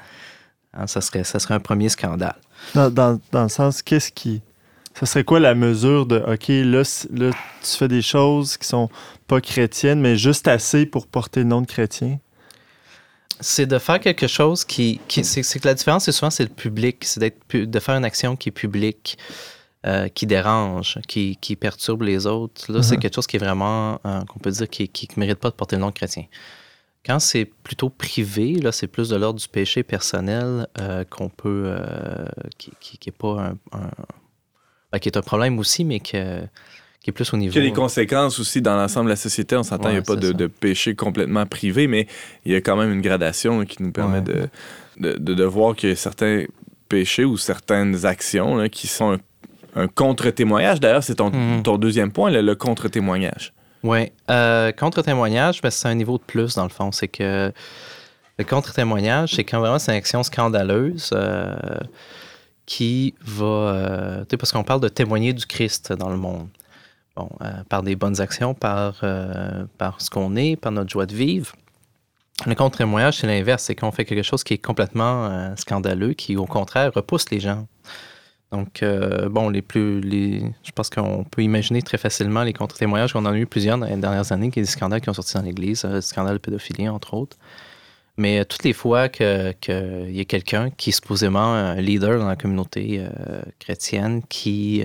Hein, 0.72 0.86
ça, 0.86 1.00
serait, 1.00 1.24
ça 1.24 1.40
serait 1.40 1.54
un 1.54 1.60
premier 1.60 1.88
scandale. 1.88 2.36
Dans, 2.74 2.88
dans, 2.88 3.20
dans 3.32 3.42
le 3.42 3.48
sens, 3.48 3.82
qu'est-ce 3.82 4.12
qui. 4.12 4.40
Ça 4.94 5.06
serait 5.06 5.24
quoi 5.24 5.40
la 5.40 5.54
mesure 5.54 6.06
de 6.06 6.18
OK, 6.18 6.48
là, 6.48 6.82
là, 7.12 7.30
tu 7.62 7.76
fais 7.76 7.88
des 7.88 8.02
choses 8.02 8.56
qui 8.56 8.68
sont 8.68 8.88
pas 9.26 9.40
chrétiennes, 9.40 10.00
mais 10.00 10.16
juste 10.16 10.46
assez 10.46 10.86
pour 10.86 11.06
porter 11.06 11.40
le 11.40 11.46
nom 11.46 11.60
de 11.60 11.66
chrétien? 11.66 12.18
C'est 13.40 13.66
de 13.66 13.78
faire 13.78 13.98
quelque 13.98 14.28
chose 14.28 14.64
qui. 14.64 15.00
qui 15.08 15.24
c'est 15.24 15.42
que 15.42 15.66
la 15.66 15.74
différence, 15.74 16.04
c'est 16.04 16.12
souvent, 16.12 16.30
c'est 16.30 16.44
le 16.44 16.50
public. 16.50 17.04
C'est 17.04 17.34
de 17.52 17.80
faire 17.80 17.96
une 17.96 18.04
action 18.04 18.36
qui 18.36 18.50
est 18.50 18.52
publique. 18.52 19.18
Euh, 19.84 20.06
qui 20.06 20.26
dérange, 20.26 21.00
qui, 21.08 21.36
qui, 21.40 21.56
perturbe 21.56 22.02
les 22.02 22.28
autres. 22.28 22.70
Là, 22.72 22.84
c'est 22.84 22.94
mhm. 22.94 23.00
quelque 23.00 23.16
chose 23.16 23.26
qui 23.26 23.34
est 23.34 23.40
vraiment, 23.40 24.00
euh, 24.06 24.20
qu'on 24.26 24.38
peut 24.38 24.52
dire, 24.52 24.68
qui 24.68 25.08
ne 25.16 25.20
mérite 25.20 25.40
pas 25.40 25.50
de 25.50 25.56
porter 25.56 25.74
le 25.74 25.80
nom 25.80 25.88
de 25.88 25.92
chrétien. 25.92 26.26
Quand 27.04 27.18
c'est 27.18 27.46
plutôt 27.46 27.88
privé, 27.88 28.60
là, 28.60 28.70
c'est 28.70 28.86
plus 28.86 29.08
de 29.08 29.16
l'ordre 29.16 29.40
du 29.40 29.48
péché 29.48 29.82
personnel 29.82 30.68
euh, 30.78 31.02
qu'on 31.10 31.28
peut, 31.28 31.76
qui, 32.58 32.70
qui, 32.78 33.08
est 33.08 33.10
pas 33.10 33.54
un, 33.72 33.90
ben, 34.92 35.00
qui 35.00 35.08
est 35.08 35.16
un 35.16 35.22
problème 35.22 35.58
aussi, 35.58 35.84
mais 35.84 35.98
que, 35.98 36.42
qui 37.00 37.10
est 37.10 37.12
plus 37.12 37.34
au 37.34 37.36
niveau. 37.36 37.52
Il 37.52 37.64
y 37.64 37.66
a 37.66 37.68
des 37.68 37.74
conséquences 37.74 38.38
aussi 38.38 38.62
dans 38.62 38.76
l'ensemble 38.76 39.06
de 39.06 39.14
la 39.14 39.16
société. 39.16 39.56
On 39.56 39.64
s'entend, 39.64 39.88
il 39.88 39.94
n'y 39.94 39.98
a 39.98 40.02
pas 40.02 40.14
de, 40.14 40.46
péché 40.46 40.94
complètement 40.94 41.44
privé, 41.44 41.88
mais 41.88 42.06
il 42.44 42.52
y 42.52 42.54
a 42.54 42.60
quand 42.60 42.76
même 42.76 42.92
une 42.92 43.02
gradation 43.02 43.64
qui 43.64 43.82
nous 43.82 43.90
permet 43.90 44.20
de, 44.20 44.48
de, 44.98 45.16
de, 45.18 45.44
voir 45.44 45.74
qu'il 45.74 45.88
y 45.88 45.92
a 45.92 45.96
certains 45.96 46.44
péchés 46.88 47.24
ou 47.24 47.36
certaines 47.36 48.06
actions 48.06 48.68
qui 48.68 48.86
sont 48.86 49.10
un 49.10 49.18
un 49.74 49.88
contre-témoignage. 49.88 50.80
D'ailleurs, 50.80 51.02
c'est 51.02 51.16
ton, 51.16 51.30
mhm. 51.30 51.62
ton, 51.62 51.78
deuxième 51.78 52.12
point, 52.12 52.30
le, 52.30 52.54
contre-témoignage. 52.54 53.52
Oui. 53.82 54.12
Euh, 54.30 54.72
contre-témoignage, 54.72 55.60
ben, 55.60 55.70
c'est 55.70 55.88
un 55.88 55.94
niveau 55.94 56.18
de 56.18 56.22
plus, 56.22 56.54
dans 56.54 56.64
le 56.64 56.68
fond. 56.68 56.92
C'est 56.92 57.08
que 57.08 57.52
le 58.38 58.44
contre-témoignage, 58.44 59.34
c'est 59.34 59.44
quand 59.44 59.60
vraiment 59.60 59.78
c'est 59.78 59.92
une 59.92 59.98
action 59.98 60.22
scandaleuse 60.22 61.10
euh, 61.12 61.54
qui 62.66 63.14
va. 63.24 63.44
Euh, 63.44 64.20
tu 64.20 64.26
sais, 64.30 64.36
parce 64.36 64.52
qu'on 64.52 64.64
parle 64.64 64.80
de 64.80 64.88
témoigner 64.88 65.32
du 65.32 65.46
Christ 65.46 65.92
dans 65.92 66.10
le 66.10 66.16
monde. 66.16 66.48
Bon, 67.14 67.28
par 67.68 67.82
des 67.82 67.94
bonnes 67.94 68.22
actions, 68.22 68.54
par, 68.54 69.04
par 69.76 70.00
ce 70.00 70.08
qu'on 70.08 70.34
est, 70.34 70.56
par 70.56 70.72
notre 70.72 70.88
joie 70.88 71.04
de 71.04 71.14
vivre. 71.14 71.52
Le 72.46 72.54
contre-témoignage, 72.54 73.18
c'est 73.18 73.26
l'inverse. 73.26 73.64
C'est 73.64 73.74
qu'on 73.74 73.92
fait 73.92 74.06
quelque 74.06 74.22
chose 74.22 74.42
qui 74.42 74.54
est 74.54 74.58
complètement 74.58 75.54
scandaleux, 75.56 76.14
qui, 76.14 76.38
au 76.38 76.46
contraire, 76.46 76.90
repousse 76.94 77.28
les 77.30 77.38
gens. 77.38 77.66
Donc, 78.52 78.82
euh, 78.82 79.30
bon, 79.30 79.48
les 79.48 79.62
plus. 79.62 80.02
Je 80.62 80.72
pense 80.74 80.90
qu'on 80.90 81.24
peut 81.24 81.42
imaginer 81.42 81.80
très 81.80 81.96
facilement 81.96 82.42
les 82.42 82.52
contre-témoignages. 82.52 83.16
On 83.16 83.20
en 83.20 83.32
a 83.32 83.36
eu 83.36 83.46
plusieurs 83.46 83.78
dans 83.78 83.86
les 83.86 83.96
dernières 83.96 84.30
années, 84.30 84.50
qui 84.50 84.60
des 84.60 84.66
scandales 84.66 85.00
qui 85.00 85.08
ont 85.08 85.14
sorti 85.14 85.34
dans 85.34 85.42
l'Église, 85.42 85.84
euh, 85.86 86.02
scandales 86.02 86.34
de 86.34 86.38
pédophilie, 86.38 86.88
entre 86.88 87.14
autres. 87.14 87.38
Mais 88.18 88.40
euh, 88.40 88.44
toutes 88.44 88.64
les 88.64 88.74
fois 88.74 89.08
qu'il 89.08 89.56
y 89.66 90.20
a 90.20 90.24
quelqu'un 90.26 90.68
qui 90.70 90.90
est 90.90 90.92
supposément 90.92 91.54
un 91.54 91.80
leader 91.80 92.18
dans 92.18 92.28
la 92.28 92.36
communauté 92.36 93.04
chrétienne 93.58 94.22
qui. 94.28 94.84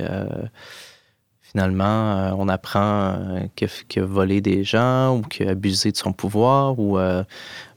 Finalement, 1.41 2.35
on 2.37 2.49
apprend 2.49 3.47
qu'il 3.55 4.03
a, 4.03 4.05
volé 4.05 4.41
des 4.41 4.65
gens 4.65 5.15
ou 5.17 5.21
qu'il 5.21 5.47
a 5.47 5.51
abusé 5.51 5.93
de 5.93 5.97
son 5.97 6.11
pouvoir 6.11 6.77
ou 6.77 6.97
bon, 6.97 7.25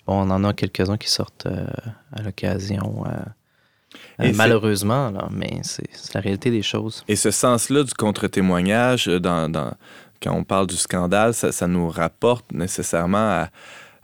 on 0.06 0.28
en 0.30 0.42
a 0.42 0.52
quelques-uns 0.52 0.96
qui 0.96 1.08
sortent 1.08 1.46
à 2.12 2.20
l'occasion 2.22 3.04
euh, 4.20 4.32
malheureusement, 4.34 5.12
mais 5.30 5.60
c'est 5.62 6.14
la 6.14 6.20
réalité 6.20 6.50
des 6.50 6.62
choses. 6.62 7.04
Et 7.08 7.16
ce 7.16 7.30
sens-là 7.30 7.82
du 7.82 7.94
contre-témoignage, 7.94 9.08
euh, 9.08 9.18
dans, 9.18 9.74
quand 10.22 10.34
on 10.34 10.44
parle 10.44 10.66
du 10.66 10.76
scandale, 10.76 11.34
ça, 11.34 11.66
nous 11.66 11.88
rapporte 11.88 12.52
nécessairement 12.52 13.46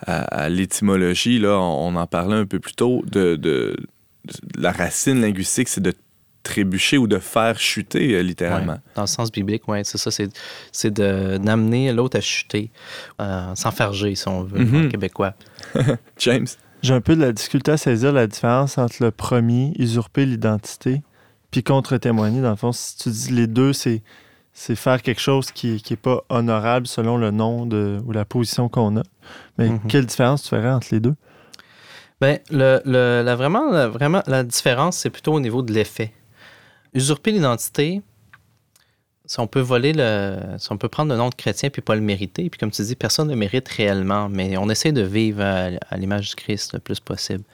à, 0.07 0.49
l'étymologie. 0.49 1.39
Là, 1.39 1.59
on, 1.59 1.95
en 1.97 2.07
parlait 2.07 2.37
un 2.37 2.47
peu 2.47 2.59
plus 2.59 2.75
tôt 2.75 3.03
de, 3.07 3.37
de 3.37 3.77
la 4.57 4.73
racine 4.73 5.21
linguistique, 5.21 5.69
c'est 5.69 5.81
de 5.81 5.95
trébucher 6.43 6.97
ou 6.97 7.07
de 7.07 7.19
faire 7.19 7.59
chuter, 7.59 8.23
littéralement. 8.23 8.79
dans 8.95 9.03
le 9.03 9.09
sens 9.09 9.33
biblique, 9.33 9.67
oui, 9.69 9.79
c'est 9.85 9.99
ça. 9.99 10.11
C'est 10.73 10.91
d'amener 10.93 11.93
l'autre 11.93 12.19
à 12.19 12.21
chuter, 12.21 12.71
s'enfarger, 13.55 14.15
si 14.15 14.29
on 14.29 14.43
veut, 14.45 14.61
en 14.61 14.65
mhm. 14.65 14.89
québécois. 14.89 15.35
James? 16.19 16.47
J'ai 16.83 16.95
un 16.95 17.01
peu 17.01 17.17
de 17.17 17.21
la 17.21 17.33
difficulté 17.33 17.73
à 17.73 17.77
saisir 17.77 18.13
la 18.13 18.27
différence 18.27 18.79
entre 18.79 18.97
le 19.01 19.11
premier, 19.11 19.73
usurper 19.79 20.27
l'identité, 20.27 21.03
puis 21.51 21.63
contre-témoigner. 21.63 22.41
Dans 22.41 22.51
le 22.51 22.57
fond, 22.57 22.73
si 22.73 22.97
tu 22.97 23.11
dis 23.11 23.33
les 23.33 23.47
deux, 23.47 23.73
c'est 23.73 24.03
c'est 24.59 24.75
faire 24.75 25.03
quelque 25.03 25.21
chose 25.21 25.51
qui 25.51 25.73
n'est 25.73 25.77
est 25.77 25.97
pas 25.97 26.25
honorable 26.31 26.87
selon 26.87 27.19
le 27.19 27.31
nom 27.31 27.67
de, 27.67 28.01
ou 28.07 28.13
la 28.13 28.25
position 28.25 28.71
qu'on 28.71 28.97
a. 28.97 29.03
Mais 29.59 29.69
mhm. 29.69 29.81
quelle 29.87 30.07
différence 30.07 30.45
tu 30.45 30.49
ferais 30.49 30.71
entre 30.71 30.89
les 30.93 30.99
deux? 30.99 31.15
Bien, 32.23 32.39
le, 32.51 32.81
la, 32.87 33.37
vraiment, 33.37 33.89
vraiment, 33.91 34.23
la 34.27 34.43
différence, 34.45 34.97
c'est 34.97 35.11
plutôt 35.11 35.35
au 35.35 35.41
niveau 35.41 35.61
de 35.61 35.75
l'effet. 35.75 36.15
Usurper 36.95 37.33
l'identité, 37.33 38.01
si 39.27 39.41
on 39.41 39.47
peut 39.47 39.61
voler 39.61 39.93
le. 39.93 40.39
Si 40.59 40.71
on 40.73 40.79
peut 40.79 40.89
prendre 40.89 41.13
le 41.13 41.19
nom 41.19 41.29
de 41.29 41.35
chrétien 41.35 41.71
puis 41.71 41.83
pas 41.83 41.95
le 41.95 42.01
mériter, 42.01 42.49
puis 42.49 42.59
comme 42.59 42.71
tu 42.71 42.83
dis, 42.83 42.97
personne 42.97 43.27
ne 43.27 43.33
le 43.33 43.39
mérite 43.39 43.69
réellement, 43.69 44.29
mais 44.29 44.57
on 44.57 44.69
essaie 44.71 44.93
de 44.93 45.03
vivre 45.03 45.43
à 45.43 45.97
l'image 45.97 46.31
du 46.31 46.35
Christ 46.37 46.75
le 46.75 46.79
plus 46.79 47.01
possible. 47.01 47.45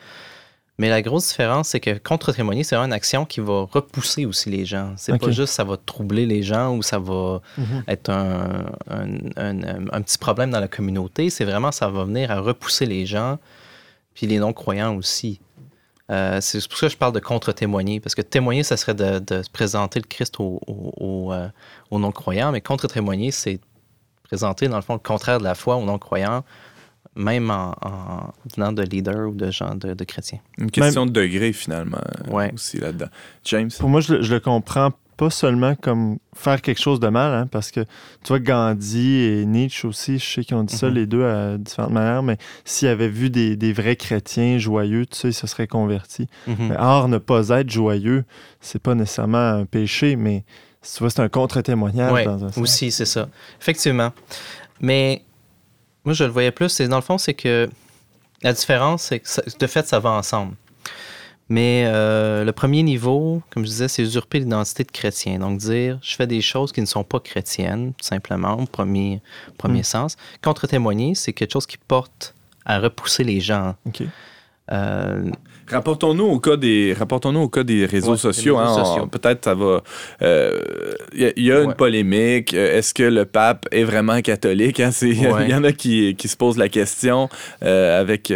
Mais 0.79 0.89
la 0.89 1.03
grosse 1.03 1.29
différence, 1.29 1.68
c'est 1.68 1.81
que 1.81 1.99
contre-témoigner, 1.99 2.64
c'est 2.64 2.77
une 2.77 2.93
action 2.93 3.25
qui 3.27 3.41
va 3.41 3.68
repousser 3.70 4.25
aussi 4.25 4.51
les 4.51 4.64
gens. 4.64 4.95
C'est 4.97 5.16
pas 5.18 5.31
juste 5.31 5.53
ça 5.53 5.64
va 5.64 5.77
troubler 5.77 6.27
les 6.27 6.43
gens 6.43 6.75
ou 6.75 6.83
ça 6.83 6.99
va 6.99 7.41
mhm. 7.59 7.85
être 7.89 8.11
un, 8.11 8.64
un, 8.89 10.03
petit 10.03 10.18
problème 10.18 10.51
dans 10.51 10.61
la 10.61 10.68
communauté. 10.68 11.31
C'est 11.31 11.45
vraiment 11.45 11.73
ça 11.73 11.89
va 11.89 12.05
venir 12.05 12.31
à 12.31 12.41
repousser 12.41 12.87
les 12.87 13.05
gens, 13.07 13.39
puis 14.14 14.27
les 14.27 14.39
non-croyants 14.39 14.97
aussi. 14.97 15.41
Euh, 16.13 16.39
c'est 16.41 16.67
pour 16.69 16.79
ça 16.79 16.87
que 16.87 16.93
je 16.93 16.99
parle 16.99 17.13
de 17.13 17.21
contre-témoigner, 17.21 17.99
parce 17.99 18.15
que 18.15 18.23
témoigner, 18.23 18.63
ça 18.63 18.77
serait 18.77 18.95
de, 18.95 19.43
présenter 19.53 19.99
le 19.99 20.07
Christ 20.07 20.37
aux, 20.39 20.61
euh, 21.33 21.49
aux 21.91 21.99
non-croyants, 21.99 22.53
mais 22.53 22.61
contre-témoigner, 22.61 23.31
c'est 23.31 23.61
présenter, 24.23 24.69
dans 24.69 24.77
le 24.77 24.83
fond, 24.83 24.95
le 24.95 24.99
contraire 24.99 25.39
de 25.39 25.45
la 25.45 25.55
foi 25.55 25.77
aux 25.77 25.85
non-croyants 25.85 26.45
même 27.15 27.51
en, 27.51 28.33
venant 28.55 28.73
de 28.73 28.83
leaders 28.83 29.29
ou 29.29 29.35
de 29.35 29.51
gens 29.51 29.75
de, 29.75 30.05
chrétiens. 30.05 30.41
Une 30.59 30.71
question 30.71 31.07
de 31.07 31.11
degré, 31.11 31.53
finalement, 31.53 32.01
aussi 32.55 32.79
là-dedans. 32.79 33.09
James? 33.45 33.71
Pour 33.79 33.89
moi, 33.89 34.01
je, 34.01 34.15
le 34.15 34.41
comprends 34.41 34.93
pas 35.23 35.31
seulement 35.31 35.77
comme 35.77 36.18
faire 36.35 36.61
quelque 36.61 36.81
chose 36.81 36.99
de 36.99 37.07
mal, 37.07 37.33
hein, 37.33 37.47
parce 37.47 37.70
que 37.70 37.81
tu 38.25 38.29
vois, 38.29 38.41
Gandhi 38.41 39.20
et 39.20 39.47
Nietzsche 39.47 39.87
aussi, 39.87 40.18
je 40.18 40.25
sais 40.25 40.43
qu'ils 40.43 40.57
ont 40.57 40.64
dit 40.64 40.77
ça 40.77 40.89
mhm. 40.89 40.95
les 40.95 41.07
deux 41.07 41.25
à 41.25 41.59
différentes 41.59 41.93
manières, 41.93 42.25
mais 42.25 42.39
s'ils 42.64 42.89
avaient 42.89 43.09
vu 43.09 43.31
des, 43.31 43.73
vrais 43.73 43.95
chrétiens 43.95 44.59
joyeux, 44.59 45.07
tu 45.07 45.16
sais, 45.16 45.29
ils 45.29 45.33
se 45.33 45.47
seraient 45.47 45.68
convertis. 45.68 46.27
Mhm. 46.49 46.77
or, 46.77 47.07
ne 47.07 47.18
pas 47.18 47.51
être 47.51 47.70
joyeux, 47.70 48.25
c'est 48.61 48.83
pas 48.83 48.97
nécessairement 48.97 49.39
un 49.39 49.64
péché, 49.64 50.16
mais 50.16 50.43
tu 50.83 50.99
vois, 50.99 51.11
c'est 51.11 51.20
un 51.20 51.29
contre-témoignage 51.29 52.25
dans 52.25 52.45
un 52.45 52.49
sens. 52.49 52.59
Aussi, 52.59 52.91
c'est 52.91 53.07
ça. 53.07 53.29
Effectivement. 53.61 54.11
Mais 54.81 55.23
moi, 56.05 56.14
je 56.14 56.25
le 56.25 56.31
voyais 56.31 56.51
plus. 56.51 56.68
C'est, 56.68 56.89
dans 56.89 56.97
le 56.97 57.03
fond, 57.03 57.16
c'est 57.16 57.35
que 57.35 57.70
la 58.43 58.53
différence, 58.53 59.03
c'est 59.03 59.20
que 59.20 59.57
de 59.57 59.66
fait, 59.68 59.87
ça 59.87 60.01
va 60.01 60.11
ensemble. 60.11 60.57
Mais 61.53 61.85
euh, 61.85 62.45
le 62.45 62.53
premier 62.53 62.83
niveau, 62.83 63.43
comme 63.51 63.65
je 63.65 63.69
disais, 63.69 63.87
c'est 63.87 64.01
usurper 64.01 64.39
l'identité 64.39 64.85
de 64.85 64.91
chrétien. 64.91 65.39
Donc, 65.39 65.59
dire 65.59 65.99
je 66.01 66.17
fais 66.17 66.27
des 66.27 66.41
choses 66.41 66.73
qui 66.73 66.81
ne 66.81 66.87
sont 66.87 67.05
pas 67.05 67.21
chrétiennes, 67.21 67.93
tout 67.93 68.07
simplement, 68.07 68.55
au 68.55 68.65
premier, 68.65 69.21
premier 69.59 69.81
hmm. 69.81 69.95
sens. 69.95 70.17
Contre-témoigner, 70.43 71.15
c'est 71.15 71.35
quelque 71.35 71.53
chose 71.53 71.67
qui 71.67 71.77
porte 71.77 72.35
à 72.65 72.79
repousser 72.79 73.23
les 73.23 73.43
gens. 73.43 73.75
Euh, 74.71 75.31
Rapportons-nous 75.69 76.25
au 76.25 76.41
cas 76.41 76.57
des, 76.57 76.95
rapportons-nous 76.99 77.41
au 77.41 77.49
cas 77.49 77.63
des 77.63 77.87
réseaux 77.87 78.17
sociaux. 78.17 78.59
Hein, 78.59 79.09
peut-être 79.11 79.45
ça 79.45 79.55
va. 79.55 79.83
Il 80.21 80.27
euh, 80.27 81.33
y, 81.37 81.53
a 81.53 81.63
une 81.63 81.75
polémique. 81.75 82.55
Euh, 82.55 82.79
est-ce 82.79 82.95
que 82.95 83.03
le 83.03 83.25
pape 83.25 83.67
est 83.71 83.85
vraiment 83.85 84.21
catholique 84.21 84.81
hein? 84.81 84.91
Il 85.03 85.49
y 85.49 85.55
en 85.55 85.65
a 85.65 85.73
qui, 85.73 86.15
qui, 86.17 86.29
se 86.29 86.37
posent 86.37 86.59
la 86.59 86.69
question 86.69 87.29
euh, 87.63 88.01
avec, 88.01 88.33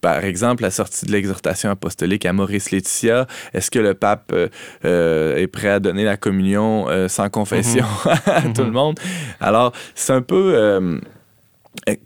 par 0.00 0.24
exemple, 0.24 0.62
la 0.62 0.70
sortie 0.70 1.06
de 1.06 1.12
l'exhortation 1.12 1.70
apostolique 1.70 2.24
à 2.26 2.32
Maurice 2.32 2.70
Laetitia. 2.70 3.26
Est-ce 3.52 3.70
que 3.70 3.78
le 3.78 3.94
pape 3.94 4.32
est 4.84 5.52
prêt 5.52 5.68
à 5.68 5.80
donner 5.80 6.04
la 6.04 6.16
communion 6.16 6.86
sans 7.08 7.28
confession 7.28 7.84
mm-hmm. 7.84 8.30
à 8.30 8.42
tout 8.42 8.62
le 8.62 8.68
mm-hmm. 8.68 8.72
monde? 8.72 9.00
Alors, 9.40 9.72
c'est 9.94 10.12
un 10.12 10.22
peu 10.22 11.00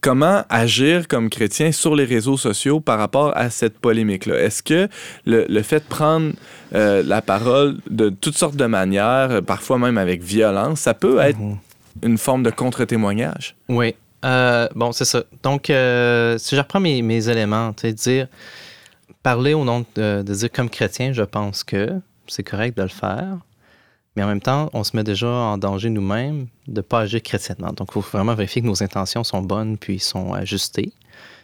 comment 0.00 0.44
agir 0.48 1.08
comme 1.08 1.30
chrétien 1.30 1.72
sur 1.72 1.94
les 1.94 2.04
réseaux 2.04 2.36
sociaux 2.36 2.80
par 2.80 2.98
rapport 2.98 3.36
à 3.36 3.50
cette 3.50 3.78
polémique-là? 3.78 4.38
Est-ce 4.38 4.62
que 4.62 4.88
le, 5.26 5.62
fait 5.62 5.80
de 5.80 5.88
prendre 5.88 6.32
euh, 6.74 7.02
la 7.04 7.22
parole 7.22 7.78
de 7.88 8.08
toutes 8.08 8.36
sortes 8.36 8.56
de 8.56 8.66
manières, 8.66 9.30
euh, 9.30 9.40
parfois 9.40 9.78
même 9.78 9.98
avec 9.98 10.22
violence, 10.22 10.80
ça 10.80 10.94
peut 10.94 11.18
être 11.20 11.38
mhm. 11.38 11.58
une 12.02 12.18
forme 12.18 12.42
de 12.42 12.50
contre-témoignage? 12.50 13.56
Oui. 13.68 13.94
bon, 14.22 14.92
c'est 14.92 15.04
ça. 15.04 15.24
Donc, 15.42 15.64
si 15.66 15.72
je 15.72 16.58
reprends 16.58 16.80
mes, 16.80 17.02
mes 17.02 17.28
éléments, 17.28 17.72
tu 17.72 17.88
sais, 17.88 17.92
dire, 17.92 18.28
parler 19.22 19.54
au 19.54 19.64
nom 19.64 19.84
de, 19.94 20.22
de 20.22 20.34
dire 20.34 20.50
comme 20.50 20.70
chrétien, 20.70 21.12
je 21.12 21.22
pense 21.22 21.64
que 21.64 22.00
c'est 22.26 22.42
correct 22.42 22.76
de 22.76 22.82
le 22.82 22.88
faire. 22.88 23.38
Mais 24.14 24.22
en 24.22 24.26
même 24.26 24.40
temps, 24.40 24.68
on 24.74 24.84
se 24.84 24.94
met 24.96 25.04
déjà 25.04 25.28
en 25.28 25.58
danger 25.58 25.88
nous-mêmes 25.88 26.46
de 26.66 26.76
ne 26.76 26.80
pas 26.82 27.00
agir 27.00 27.22
chrétiennement. 27.22 27.72
Donc, 27.72 27.88
il 27.90 27.92
faut 27.92 28.00
vraiment 28.00 28.34
vérifier 28.34 28.60
que 28.62 28.66
nos 28.66 28.82
intentions 28.82 29.24
sont 29.24 29.40
bonnes 29.40 29.78
puis 29.78 29.98
sont 29.98 30.34
ajustées. 30.34 30.92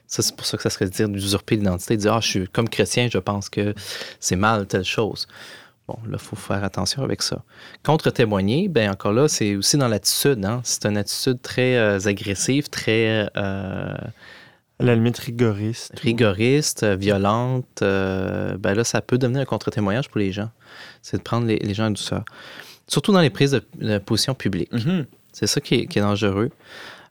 Ça, 0.06 0.22
c'est 0.22 0.34
pour 0.34 0.46
ça 0.46 0.56
que 0.56 0.62
ça 0.62 0.70
serait 0.70 0.88
dire 0.88 1.08
d'usurper 1.08 1.56
l'identité, 1.56 1.96
de 1.96 2.02
dire 2.02 2.14
Ah, 2.14 2.20
je 2.20 2.28
suis 2.28 2.48
comme 2.48 2.68
chrétien, 2.68 3.08
je 3.10 3.18
pense 3.18 3.48
que 3.48 3.74
c'est 4.20 4.36
mal 4.36 4.66
telle 4.66 4.84
chose. 4.84 5.26
Bon, 5.86 5.98
là, 6.06 6.12
il 6.12 6.18
faut 6.18 6.36
faire 6.36 6.64
attention 6.64 7.02
avec 7.02 7.22
ça. 7.22 7.42
Contre-témoigner, 7.82 8.68
bien 8.68 8.92
encore 8.92 9.12
là, 9.12 9.28
c'est 9.28 9.56
aussi 9.56 9.78
dans 9.78 9.88
l'attitude. 9.88 10.44
Hein? 10.44 10.60
C'est 10.62 10.84
une 10.84 10.98
attitude 10.98 11.40
très 11.40 11.76
euh, 11.76 11.98
agressive, 12.04 12.68
très. 12.68 13.28
Euh, 13.36 13.94
à 14.80 14.84
la 14.84 14.94
limite 14.94 15.18
rigoriste. 15.18 15.98
Rigoriste, 16.00 16.82
euh, 16.84 16.96
violente. 16.96 17.66
ben 17.80 18.74
là, 18.74 18.84
ça 18.84 19.00
peut 19.00 19.18
devenir 19.18 19.42
un 19.42 19.44
contre-témoignage 19.44 20.08
pour 20.08 20.18
les 20.18 20.32
gens 20.32 20.50
c'est 21.02 21.18
de 21.18 21.22
prendre 21.22 21.46
les, 21.46 21.74
gens 21.74 21.86
en 21.86 21.90
douceur. 21.90 22.24
Surtout 22.86 23.12
dans 23.12 23.20
les 23.20 23.30
prises 23.30 23.60
de, 23.78 23.98
position 23.98 24.34
publique. 24.34 24.72
Mm-hmm. 24.72 25.06
C'est 25.32 25.46
ça 25.46 25.60
qui 25.60 25.74
est, 25.74 25.98
dangereux. 25.98 26.50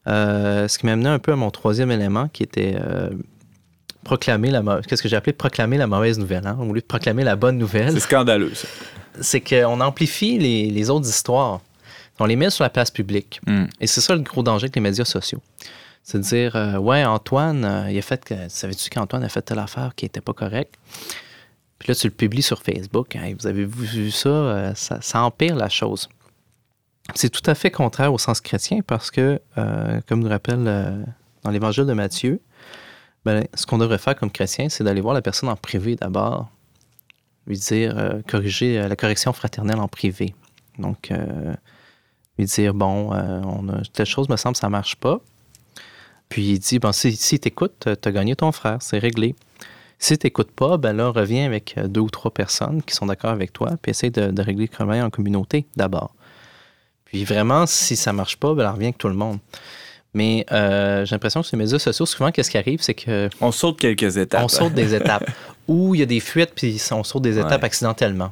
Euh, 0.07 0.67
ce 0.67 0.77
qui 0.77 0.85
m'a 0.85 0.93
amené 0.93 1.09
un 1.09 1.19
peu 1.19 1.33
à 1.33 1.35
mon 1.35 1.51
troisième 1.51 1.91
élément, 1.91 2.27
qui 2.29 2.43
était 2.43 2.77
euh, 2.79 3.09
proclamer 4.03 4.51
la 4.51 4.81
qu'est-ce 4.87 5.03
que 5.03 5.09
j'ai 5.09 5.15
appelé 5.15 5.33
proclamer 5.33 5.77
la 5.77 5.87
mauvaise 5.87 6.17
nouvelle, 6.17 6.47
hein, 6.47 6.57
au 6.59 6.73
lieu 6.73 6.81
de 6.81 6.85
proclamer 6.85 7.23
la 7.23 7.35
bonne 7.35 7.57
nouvelle. 7.57 7.91
C'est 7.91 7.99
scandaleux, 7.99 8.53
ça. 8.53 8.67
C'est 9.19 9.41
qu'on 9.41 9.81
amplifie 9.81 10.37
les, 10.37 10.89
autres 10.91 11.09
histoires. 11.09 11.61
On 12.19 12.25
les 12.25 12.35
met 12.35 12.51
sur 12.51 12.63
la 12.63 12.69
place 12.69 12.91
publique. 12.91 13.41
Mm. 13.47 13.63
Et 13.81 13.87
c'est 13.87 13.99
ça 13.99 14.13
le 14.13 14.21
gros 14.21 14.43
danger 14.43 14.65
avec 14.65 14.75
les 14.75 14.81
médias 14.81 15.05
sociaux. 15.05 15.41
C'est 16.09 16.19
de 16.19 16.23
dire, 16.23 16.55
euh, 16.55 16.77
ouais, 16.77 17.03
Antoine, 17.03 17.87
il 17.89 17.97
a 17.97 18.01
fait, 18.01 18.33
savais-tu 18.47 18.89
qu'Antoine 18.89 19.25
a 19.25 19.29
fait 19.29 19.41
telle 19.41 19.59
affaire 19.59 19.93
qui 19.93 20.05
n'était 20.05 20.21
pas 20.21 20.31
correcte? 20.31 20.75
Puis 21.79 21.89
là, 21.89 21.95
tu 21.95 22.07
le 22.07 22.13
publies 22.13 22.41
sur 22.41 22.61
Facebook. 22.61 23.17
vous 23.37 23.45
avez 23.45 23.65
vu 23.65 24.09
euh, 24.25 24.73
ça, 24.73 25.01
ça, 25.01 25.21
empire 25.21 25.57
la 25.57 25.67
chose. 25.67 26.07
C'est 27.13 27.29
tout 27.29 27.43
à 27.45 27.55
fait 27.55 27.71
contraire 27.71 28.13
au 28.13 28.17
sens 28.17 28.39
chrétien 28.39 28.79
parce 28.87 29.11
que, 29.11 29.41
euh, 29.57 29.99
comme 30.07 30.21
nous 30.21 30.29
rappelle 30.29 30.63
euh, 30.65 31.03
dans 31.43 31.51
l'évangile 31.51 31.85
de 31.85 31.91
Matthieu, 31.91 32.39
ben, 33.25 33.45
ce 33.53 33.65
qu'on 33.65 33.77
devrait 33.77 33.97
faire 33.97 34.15
comme 34.15 34.31
chrétien, 34.31 34.69
c'est 34.69 34.85
d'aller 34.85 35.01
voir 35.01 35.13
la 35.13 35.21
personne 35.21 35.49
en 35.49 35.57
privé 35.57 35.97
d'abord, 35.97 36.49
lui 37.47 37.57
dire, 37.57 38.21
corriger 38.29 38.87
la 38.87 38.95
correction 38.95 39.33
fraternelle 39.33 39.81
en 39.81 39.89
privé. 39.89 40.33
Donc, 40.79 41.11
lui 42.37 42.45
dire, 42.45 42.73
bon, 42.73 43.11
on 43.11 43.67
a, 43.67 43.81
telle 43.91 44.05
chose, 44.05 44.29
me 44.29 44.37
semble, 44.37 44.55
ça 44.55 44.69
marche 44.69 44.95
pas. 44.95 45.19
Puis 46.29 46.43
il 46.43 46.59
dit, 46.59 46.79
bon, 46.79 46.91
si, 46.91 47.15
si 47.15 47.39
tu 47.39 47.47
écoutes, 47.47 47.87
tu 48.01 48.09
as 48.09 48.11
gagné 48.11 48.35
ton 48.35 48.51
frère, 48.51 48.77
c'est 48.81 48.99
réglé. 48.99 49.35
Si 49.99 50.17
tu 50.17 50.27
n'écoutes 50.27 50.51
pas, 50.51 50.77
ben 50.77 50.95
là, 50.95 51.09
reviens 51.09 51.45
avec 51.45 51.75
euh, 51.77 51.87
deux 51.87 52.01
ou 52.01 52.09
trois 52.09 52.31
personnes 52.31 52.83
qui 52.83 52.93
sont 52.93 53.07
d'accord 53.07 53.31
avec 53.31 53.51
toi, 53.51 53.71
puis 53.81 53.91
essaye 53.91 54.11
de, 54.11 54.41
régler 54.41 54.65
le 54.65 54.75
problème 54.75 55.05
en 55.05 55.09
communauté 55.09 55.65
d'abord. 55.75 56.13
Puis 57.05 57.23
vraiment, 57.23 57.65
si 57.65 57.95
ça 57.95 58.11
ne 58.11 58.17
marche 58.17 58.37
pas, 58.37 58.53
ben 58.53 58.69
reviens 58.69 58.89
avec 58.89 58.97
tout 58.97 59.07
le 59.07 59.15
monde. 59.15 59.39
Mais 60.13 60.45
euh, 60.51 61.05
j'ai 61.05 61.15
l'impression 61.15 61.41
que 61.41 61.47
sur 61.47 61.57
les 61.57 61.63
médias 61.63 61.79
sociaux, 61.79 62.05
souvent, 62.05 62.31
qu'est-ce 62.31 62.51
qui 62.51 62.57
arrive, 62.57 62.81
c'est 62.81 62.93
que. 62.93 63.29
On 63.41 63.51
saute 63.51 63.79
quelques 63.79 64.17
étapes. 64.17 64.43
On 64.43 64.47
saute 64.47 64.73
des 64.73 64.93
étapes. 64.95 65.29
Ou 65.67 65.95
il 65.95 65.99
y 65.99 66.03
a 66.03 66.05
des 66.05 66.19
fuites, 66.19 66.51
puis 66.55 66.81
on 66.91 67.03
saute 67.03 67.23
des 67.23 67.39
étapes 67.39 67.63
accidentellement. 67.63 68.31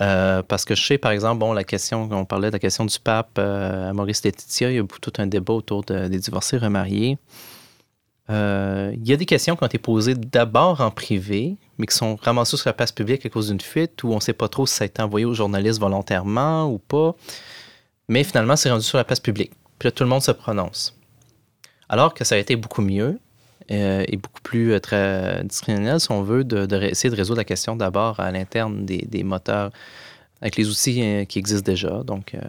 Euh, 0.00 0.42
parce 0.42 0.64
que 0.64 0.74
je 0.74 0.84
sais, 0.84 0.98
par 0.98 1.10
exemple, 1.10 1.40
bon, 1.40 1.52
la 1.52 1.64
question, 1.64 2.08
on 2.10 2.24
parlait 2.24 2.48
de 2.48 2.52
la 2.52 2.58
question 2.58 2.84
du 2.84 2.98
pape 2.98 3.38
à 3.38 3.92
Maurice 3.92 4.22
Laetitia, 4.24 4.70
il 4.70 4.76
y 4.76 4.78
a 4.78 4.84
tout 5.00 5.12
un 5.18 5.26
débat 5.26 5.54
autour 5.54 5.82
des 5.82 6.18
divorcés 6.18 6.56
remariés. 6.56 7.18
Euh, 8.30 8.92
il 8.94 9.08
y 9.08 9.12
a 9.12 9.16
des 9.16 9.24
questions 9.24 9.56
qui 9.56 9.62
ont 9.62 9.66
été 9.66 9.78
posées 9.78 10.14
d'abord 10.14 10.80
en 10.80 10.90
privé, 10.90 11.56
mais 11.78 11.86
qui 11.86 11.96
sont 11.96 12.16
ramassées 12.16 12.56
sur 12.56 12.68
la 12.68 12.74
place 12.74 12.92
publique 12.92 13.24
à 13.24 13.30
cause 13.30 13.48
d'une 13.48 13.60
fuite 13.60 14.02
où 14.04 14.12
on 14.12 14.16
ne 14.16 14.20
sait 14.20 14.34
pas 14.34 14.48
trop 14.48 14.66
si 14.66 14.74
ça 14.74 14.84
a 14.84 14.86
été 14.86 15.00
envoyé 15.00 15.24
aux 15.24 15.34
journalistes 15.34 15.80
volontairement 15.80 16.70
ou 16.70 16.78
pas. 16.78 17.14
Mais 18.08 18.24
finalement, 18.24 18.56
c'est 18.56 18.70
rendu 18.70 18.84
sur 18.84 18.98
la 18.98 19.04
place 19.04 19.20
publique. 19.20 19.52
Puis 19.78 19.86
là, 19.86 19.92
tout 19.92 20.02
le 20.02 20.10
monde 20.10 20.22
se 20.22 20.30
prononce. 20.32 20.94
Alors 21.88 22.12
que 22.12 22.24
ça 22.24 22.34
a 22.34 22.38
été 22.38 22.56
beaucoup 22.56 22.82
mieux 22.82 23.18
euh, 23.70 24.04
et 24.08 24.16
beaucoup 24.16 24.40
plus 24.42 24.72
euh, 24.72 24.78
très 24.78 25.42
si 25.50 26.10
on 26.10 26.22
veut, 26.22 26.44
de, 26.44 26.82
essayer 26.82 27.10
de 27.10 27.16
résoudre 27.16 27.38
la 27.38 27.44
question 27.44 27.76
d'abord 27.76 28.20
à 28.20 28.30
l'interne 28.30 28.84
des, 28.84 29.24
moteurs 29.24 29.70
avec 30.40 30.56
les 30.56 30.68
outils 30.68 31.02
euh, 31.02 31.24
qui 31.24 31.38
existent 31.38 31.70
déjà. 31.70 32.02
Donc, 32.04 32.34
euh, 32.34 32.40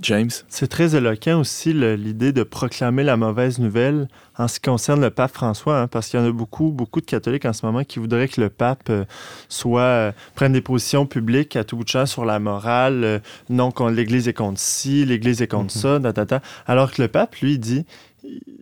James? 0.00 0.30
C'est 0.48 0.68
très 0.68 0.94
éloquent 0.94 1.40
aussi 1.40 1.72
l'idée 1.72 2.32
de 2.32 2.42
proclamer 2.42 3.02
la 3.02 3.16
mauvaise 3.16 3.58
nouvelle 3.58 4.08
en 4.36 4.46
ce 4.46 4.56
qui 4.60 4.68
concerne 4.68 5.00
le 5.00 5.10
pape 5.10 5.32
François, 5.32 5.80
hein, 5.80 5.88
parce 5.88 6.08
qu'il 6.08 6.20
y 6.20 6.22
en 6.22 6.26
a 6.26 6.32
beaucoup, 6.32 6.70
beaucoup 6.70 7.00
de 7.00 7.06
catholiques 7.06 7.46
en 7.46 7.54
ce 7.54 7.64
moment 7.64 7.82
qui 7.82 7.98
voudraient 7.98 8.28
que 8.28 8.40
le 8.40 8.50
pape 8.50 8.90
euh, 8.90 9.04
soit 9.48 9.80
euh, 9.80 10.12
prenne 10.34 10.52
des 10.52 10.60
positions 10.60 11.06
publiques 11.06 11.56
à 11.56 11.64
tout 11.64 11.78
bout 11.78 11.84
de 11.84 11.88
champ 11.88 12.04
sur 12.04 12.26
la 12.26 12.38
morale, 12.38 13.04
euh, 13.04 13.18
non 13.48 13.72
l'Église 13.88 14.28
est 14.28 14.34
contre 14.34 14.60
ci, 14.60 15.06
l'Église 15.06 15.40
est 15.40 15.48
contre 15.48 15.74
Mhm. 15.74 16.12
ça, 16.12 16.26
ta. 16.26 16.42
alors 16.66 16.92
que 16.92 17.00
le 17.00 17.08
pape 17.08 17.36
lui 17.36 17.58
dit 17.58 17.86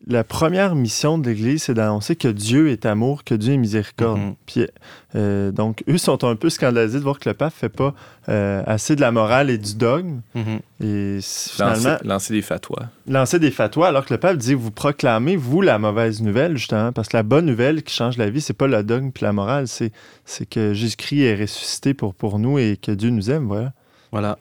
la 0.07 0.23
première 0.23 0.75
mission 0.75 1.17
de 1.19 1.29
l'Église, 1.29 1.65
c'est 1.65 1.75
d'annoncer 1.75 2.15
que 2.15 2.29
Dieu 2.29 2.69
est 2.69 2.85
amour, 2.85 3.25
que 3.25 3.35
Dieu 3.35 3.55
est 3.55 3.59
miséricorde. 3.59 4.21
Mhm. 4.21 4.35
Puis, 4.47 4.67
euh, 5.15 5.51
donc, 5.51 5.83
eux 5.89 5.97
sont 5.97 6.25
un 6.25 6.37
peu 6.37 6.51
scandalisés 6.51 6.99
de 6.99 7.05
voir 7.05 7.19
que 7.19 7.29
le 7.29 7.35
pape 7.35 7.55
fait 7.55 7.71
pas 7.71 7.95
euh, 8.29 8.63
assez 8.67 8.97
de 8.97 9.01
la 9.01 9.13
morale 9.13 9.49
et 9.49 9.57
du 9.57 9.75
dogme. 9.77 10.21
mhm. 10.35 10.61
Et 10.83 11.19
finalement, 11.23 11.75
Lancer, 11.75 12.05
lancer 12.05 12.35
des 12.35 12.43
fatwas. 12.43 12.91
lancer 13.09 13.39
des 13.39 13.51
fatwas, 13.51 13.89
alors 13.89 14.05
que 14.05 14.13
le 14.13 14.21
pape 14.21 14.37
dit 14.37 14.55
vous 14.55 14.71
proclamez, 14.71 15.37
vous, 15.37 15.63
la 15.63 15.79
mauvaise 15.79 16.21
nouvelle, 16.21 16.57
justement, 16.59 16.93
parce 16.93 17.09
que 17.09 17.17
la 17.17 17.23
bonne 17.23 17.47
nouvelle 17.47 17.83
qui 17.83 17.95
change 17.95 18.19
la 18.19 18.29
vie, 18.29 18.41
c'est 18.41 18.53
pas 18.53 18.67
le 18.67 18.83
dogme 18.83 19.11
puis 19.11 19.25
la 19.25 19.33
morale, 19.33 19.69
c'est, 19.69 19.93
c'est 20.27 20.47
que 20.47 20.75
Jésus-Christ 20.75 21.23
est 21.23 21.41
ressuscité 21.41 21.95
pour, 21.95 22.15
pour 22.15 22.39
nous 22.39 22.59
et 22.59 22.79
que 22.81 22.93
Dieu 22.93 23.11
nous 23.11 23.31
aime, 23.31 23.47
voilà. 23.47 23.73
voilà. 24.13 24.39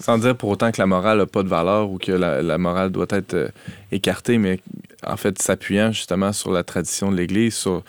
Sans 0.00 0.18
dire 0.18 0.36
pour 0.36 0.50
autant 0.50 0.70
que 0.72 0.80
la 0.80 0.86
morale 0.86 1.18
n'a 1.18 1.26
pas 1.26 1.42
de 1.42 1.48
valeur 1.48 1.90
ou 1.90 1.98
que 1.98 2.12
la, 2.12 2.58
morale 2.58 2.90
doit 2.90 3.06
être 3.10 3.34
euh, 3.34 3.48
écartée, 3.92 4.38
mais 4.38 4.60
en 5.06 5.16
fait 5.16 5.40
s'appuyant 5.40 5.92
justement 5.92 6.32
sur 6.32 6.50
la 6.52 6.64
tradition 6.64 7.12
de 7.12 7.16
l'Église, 7.16 7.54
sur, 7.54 7.82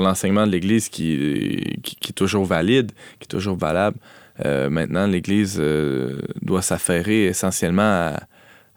l'enseignement 0.00 0.46
de 0.46 0.52
l'Église 0.52 0.88
qui, 0.88 1.78
qui, 1.82 1.96
qui 1.96 2.10
est 2.10 2.14
toujours 2.14 2.44
valide, 2.44 2.92
qui 3.18 3.24
est 3.24 3.28
toujours 3.30 3.56
valable. 3.56 3.96
Euh, 4.44 4.70
maintenant, 4.70 5.06
l'Église 5.06 5.56
euh, 5.58 6.20
doit 6.42 6.62
s'affairer 6.62 7.24
essentiellement 7.26 7.82
à, 7.82 8.20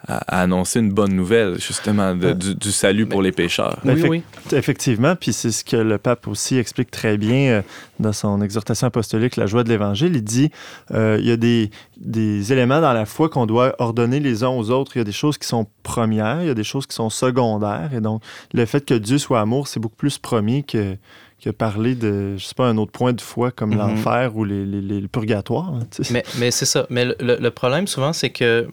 à- 0.08 0.38
à 0.40 0.42
annoncer 0.42 0.80
une 0.80 0.92
bonne 0.92 1.14
nouvelle, 1.14 1.60
justement, 1.62 2.16
de- 2.16 2.28
Euh, 2.28 2.34
du, 2.34 2.56
du 2.56 2.72
salut 2.72 3.06
pour 3.06 3.22
les 3.22 3.32
pécheurs. 3.32 3.80
Ben, 3.84 3.96
oui, 4.02 4.08
oui. 4.10 4.24
Effectivement, 4.58 5.16
puis 5.16 5.32
c'est 5.34 5.52
ce 5.52 5.64
que 5.64 5.76
le 5.76 5.98
pape 5.98 6.28
aussi 6.28 6.58
explique 6.58 6.90
très 6.92 7.18
bien 7.18 7.52
euh, 7.52 7.62
dans 8.00 8.14
son 8.14 8.42
exhortation 8.42 8.88
apostolique, 8.88 9.36
La 9.36 9.46
joie 9.46 9.64
de 9.64 9.70
l'Évangile. 9.70 10.16
Il 10.16 10.24
dit 10.24 10.50
euh, 10.92 11.18
il 11.20 11.28
y 11.28 11.32
a 11.32 11.38
des, 11.38 11.70
des 11.98 12.52
éléments 12.52 12.82
dans 12.82 12.94
la 12.94 13.06
foi 13.06 13.30
qu'on 13.30 13.46
doit 13.46 13.76
ordonner 13.80 14.20
les 14.20 14.44
uns 14.44 14.50
aux 14.50 14.70
autres. 14.72 14.96
Il 14.96 15.00
y 15.00 15.02
a 15.02 15.06
des 15.06 15.12
choses 15.12 15.38
qui 15.38 15.48
sont 15.48 15.68
premières, 15.84 16.42
il 16.42 16.48
y 16.48 16.52
a 16.52 16.56
des 16.56 16.64
choses 16.64 16.88
qui 16.88 16.96
sont 16.96 17.10
secondaires. 17.10 17.92
Et 17.96 18.02
donc, 18.02 18.22
le 18.54 18.66
fait 18.66 18.84
que 18.86 18.94
Dieu 18.96 19.18
soit 19.18 19.40
amour, 19.42 19.68
c'est 19.68 19.80
beaucoup 19.80 19.96
plus 19.96 20.18
premier 20.18 20.64
que, 20.64 20.96
que 21.44 21.50
parler 21.52 21.96
de, 21.96 22.38
je 22.38 22.46
sais 22.46 22.56
pas, 22.56 22.68
un 22.68 22.78
autre 22.78 22.92
point 22.92 23.14
de 23.14 23.22
foi 23.22 23.52
comme 23.52 23.72
Mhm. 23.72 23.78
l'enfer 23.78 24.36
ou 24.36 24.44
les, 24.46 24.66
les- 24.66 24.82
les- 24.82 25.02
le 25.02 25.08
purgatoire. 25.08 25.70
hein. 25.76 25.80
Mais, 26.12 26.24
mais 26.40 26.50
c'est 26.52 26.66
ça. 26.66 26.86
Mais 26.90 27.06
le, 27.06 27.16
le- 27.20 27.38
le 27.40 27.52
problème, 27.52 27.88
souvent, 27.88 28.14
c'est 28.14 28.30
que 28.32 28.68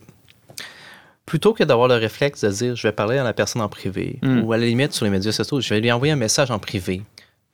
plutôt 1.31 1.53
que 1.53 1.65
d'avoir 1.65 1.89
le 1.89 1.95
réflexe 2.07 2.41
de 2.45 2.51
dire 2.51 2.75
je 2.77 2.85
vais 2.89 2.93
parler 3.03 3.19
à 3.19 3.25
la 3.25 3.35
personne 3.41 3.61
en 3.63 3.69
privé, 3.69 4.19
Mm. 4.23 4.41
ou 4.43 4.53
à 4.55 4.57
la 4.59 4.67
limite 4.67 4.93
sur 4.95 5.05
les 5.05 5.11
médias 5.11 5.33
sociaux, 5.33 5.61
je 5.61 5.69
vais 5.75 5.81
lui 5.81 5.93
envoyer 5.93 6.13
un 6.13 6.23
message 6.27 6.51
en 6.51 6.59
privé 6.59 7.03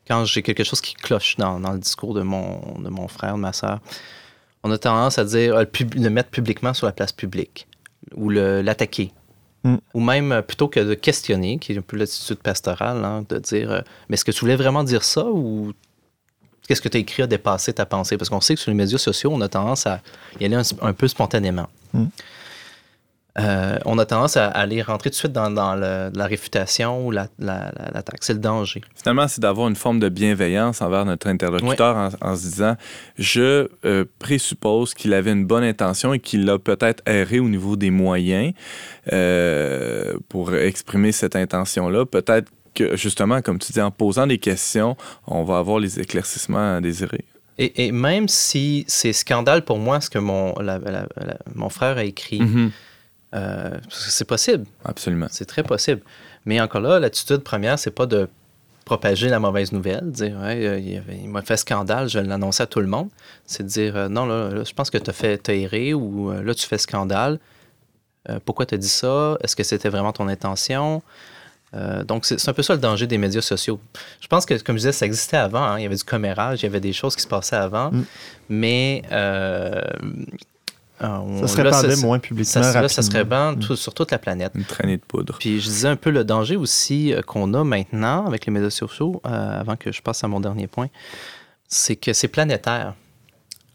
quand 0.09 0.25
j'ai 0.27 0.43
quelque 0.43 0.65
chose 0.65 0.81
qui 0.81 0.95
cloche 0.95 1.37
dans, 1.37 1.59
dans 1.65 1.73
le 1.73 1.79
discours 1.79 2.15
de 2.15 2.23
mon, 2.23 2.79
de 2.79 2.91
mon 2.91 3.09
frère, 3.09 3.35
de 3.35 3.41
ma 3.41 3.53
soeur, 3.53 3.81
on 4.63 4.71
a 4.71 4.79
tendance 4.79 5.19
à 5.19 5.25
dire 5.25 5.57
euh, 5.57 5.61
le, 5.61 5.67
pub- 5.67 5.95
le 5.95 6.11
mettre 6.11 6.31
publiquement 6.31 6.73
sur 6.75 6.87
la 6.87 6.93
place 6.93 7.13
publique 7.13 7.67
ou 8.15 8.29
l'attaquer. 8.31 9.13
Mm. 9.65 9.77
Ou 9.95 10.01
même, 10.01 10.31
euh, 10.33 10.43
plutôt 10.43 10.69
que 10.69 10.81
de 10.81 10.95
questionner, 10.95 11.59
qui 11.59 11.73
est 11.73 11.79
un 11.79 11.83
peu 11.83 11.97
l'attitude 11.97 12.39
pastorale, 12.39 13.03
hein, 13.05 13.25
de 13.29 13.39
dire 13.39 13.71
euh, 13.73 13.81
Mais 14.09 14.15
est-ce 14.15 14.25
que 14.27 14.31
tu 14.33 14.41
voulais 14.41 14.57
vraiment 14.57 14.85
dire 14.85 15.03
ça 15.03 15.25
ou 15.25 15.73
qu'est-ce 16.69 16.83
que 16.83 16.89
tu 16.91 16.99
as 16.99 17.01
écrit 17.01 17.23
a 17.23 17.27
dépassé 17.27 17.73
ta 17.73 17.87
pensée? 17.87 18.17
Parce 18.19 18.29
qu'on 18.31 18.41
sait 18.43 18.55
que 18.55 18.61
sur 18.61 18.71
les 18.71 18.77
médias 18.77 18.99
sociaux, 18.99 19.31
on 19.33 19.41
a 19.41 19.49
tendance 19.49 19.87
à 19.87 20.01
y 20.41 20.45
aller 20.45 20.57
un, 20.57 20.63
un 20.83 20.93
peu 20.93 21.09
spontanément. 21.09 21.69
Mm. 21.95 22.05
Euh, 23.37 23.79
on 23.85 23.99
a 23.99 24.07
tendance 24.07 24.37
à 24.37 24.47
aller 24.47 24.81
rentrer 24.81 25.11
tout 25.11 25.15
de 25.15 25.19
suite 25.19 25.33
dans, 25.33 25.51
dans 25.51 25.75
le- 25.75 26.11
la 26.15 26.27
réfutation 26.27 27.05
ou 27.05 27.11
la- 27.11 27.27
la- 27.41 27.73
la- 27.77 27.91
l'attaque. 27.93 28.19
c'est 28.23 28.33
le 28.35 28.39
danger. 28.39 28.81
Finalement, 28.95 29.27
c'est 29.27 29.41
d'avoir 29.41 29.67
une 29.69 29.75
forme 29.75 29.99
de 29.99 30.09
bienveillance 30.09 30.81
envers 30.81 31.05
notre 31.05 31.27
interlocuteur 31.27 31.97
en, 31.97 32.11
en 32.21 32.37
se 32.37 32.43
disant 32.43 32.77
je 33.19 33.67
euh, 33.85 34.05
présuppose 34.21 34.95
qu'il 34.95 35.13
avait 35.15 35.33
une 35.33 35.47
bonne 35.47 35.65
intention 35.65 36.15
et 36.15 36.21
qu'il 36.21 36.49
a 36.49 36.61
peut-être 36.61 37.03
erré 37.07 37.41
au 37.41 37.49
niveau 37.49 37.75
des 37.75 37.91
moyens 37.91 38.53
euh, 39.13 40.15
pour 40.29 40.55
exprimer 40.55 41.13
cette 41.13 41.37
intention-là. 41.37 42.07
Peut-être 42.07 42.51
que, 42.75 42.97
justement, 42.97 43.41
comme 43.43 43.59
tu 43.59 43.73
dis, 43.73 43.81
en 43.81 43.91
posant 43.91 44.27
des 44.27 44.39
questions, 44.39 44.97
on 45.27 45.45
va 45.45 45.59
avoir 45.59 45.79
les 45.79 46.01
éclaircissements 46.01 46.81
désirés. 46.81 47.25
Et, 47.59 47.87
et 47.87 47.93
même 47.93 48.27
si 48.29 48.85
c'est 48.89 49.13
scandale 49.13 49.65
pour 49.65 49.79
moi 49.79 50.01
ce 50.01 50.11
que 50.11 50.19
mon, 50.19 50.55
frère 51.71 51.99
a 51.99 52.05
écrit, 52.05 52.41
Mhm. 52.41 52.71
Euh, 53.35 53.79
c'est 53.91 54.27
possible, 54.27 54.65
Absolument. 54.85 55.27
c'est 55.31 55.45
très 55.47 55.63
possible. 55.63 56.03
Mais 56.47 56.61
encore 56.61 56.81
là, 56.83 56.99
l'attitude 57.01 57.39
première, 57.43 57.79
c'est 57.79 57.91
pas 57.91 58.07
de 58.07 58.29
propager 58.85 59.29
la 59.31 59.41
mauvaise 59.41 59.73
nouvelle, 59.73 60.11
dire 60.13 60.37
ouais, 60.43 60.67
euh, 60.67 60.79
il, 60.79 61.29
m'a 61.31 61.41
fait 61.43 61.57
scandale, 61.57 62.09
je 62.09 62.19
l'annoncer 62.19 62.63
à 62.63 62.67
tout 62.67 62.81
le 62.81 62.87
monde. 62.87 63.09
C'est 63.47 63.63
de 63.63 63.69
dire 63.69 63.97
euh, 63.97 64.09
non, 64.09 64.27
là, 64.27 64.51
là, 64.51 64.63
je 64.65 64.73
pense 64.75 64.91
que 64.91 64.99
tu 64.99 65.09
as 65.09 65.13
fait 65.15 65.49
erré 65.49 65.95
ou 65.95 66.31
euh, 66.31 66.43
là, 66.43 66.55
tu 66.55 66.67
fais 66.67 66.77
scandale. 66.79 67.39
Euh, 68.29 68.39
pourquoi 68.45 68.67
tu 68.67 68.75
as 68.75 68.79
dit 68.79 68.89
ça? 68.89 69.37
Est-ce 69.43 69.57
que 69.57 69.63
c'était 69.63 69.89
vraiment 69.89 70.13
ton 70.13 70.29
intention? 70.29 71.03
Euh, 71.75 72.05
donc, 72.05 72.25
c'est 72.27 72.39
c'est 72.39 72.51
un 72.51 72.53
peu 72.53 72.63
ça 72.63 72.75
le 72.75 72.79
danger 72.81 73.07
des 73.07 73.19
médias 73.19 73.41
sociaux. 73.41 73.81
Je 74.21 74.29
pense 74.29 74.45
que, 74.47 74.55
comme 74.63 74.77
je 74.77 74.81
disais, 74.81 74.93
ça 74.93 75.07
existait 75.07 75.39
avant. 75.39 75.63
hein. 75.65 75.79
Il 75.79 75.83
y 75.83 75.87
avait 75.87 75.97
du 75.97 76.05
commérage, 76.05 76.61
il 76.61 76.65
y 76.65 76.69
avait 76.69 76.81
des 76.81 76.93
choses 76.93 77.17
qui 77.17 77.23
se 77.23 77.29
passaient 77.29 77.57
avant. 77.57 77.91
Mm. 77.91 78.05
Mais. 78.51 79.03
euh, 79.13 79.81
on- 81.11 81.41
Ça 81.47 81.49
se 81.49 81.61
là, 81.63 81.73
ça- 81.73 81.97
moins 82.07 82.19
publiquement. 82.19 82.63
ça, 82.63 82.83
là, 82.83 82.89
ça 82.89 83.03
se 83.03 83.11
rapidement. 83.11 83.49
répand 83.49 83.61
tout- 83.61 83.77
sur 83.77 83.95
toute 83.95 84.11
la 84.11 84.19
planète. 84.19 84.53
Une 84.55 84.65
traînée 84.65 84.97
de 84.97 85.03
poudre. 85.03 85.37
Puis 85.39 85.61
je 85.61 85.67
disais 85.69 85.89
un 85.89 85.97
peu 85.97 86.11
le 86.11 86.25
danger 86.25 86.57
aussi 86.57 87.13
euh, 87.13 87.23
qu'on 87.23 87.53
a 87.55 87.65
maintenant 87.65 88.27
avec 88.27 88.47
les 88.47 88.53
médias 88.53 88.71
sociaux, 88.71 89.21
euh, 89.27 89.61
avant 89.61 89.77
que 89.77 89.93
je 89.93 90.03
passe 90.03 90.23
à 90.25 90.29
mon 90.29 90.41
dernier 90.41 90.67
point, 90.67 90.89
c'est 91.69 91.97
que 91.97 92.13
c'est 92.13 92.29
planétaire. 92.29 92.95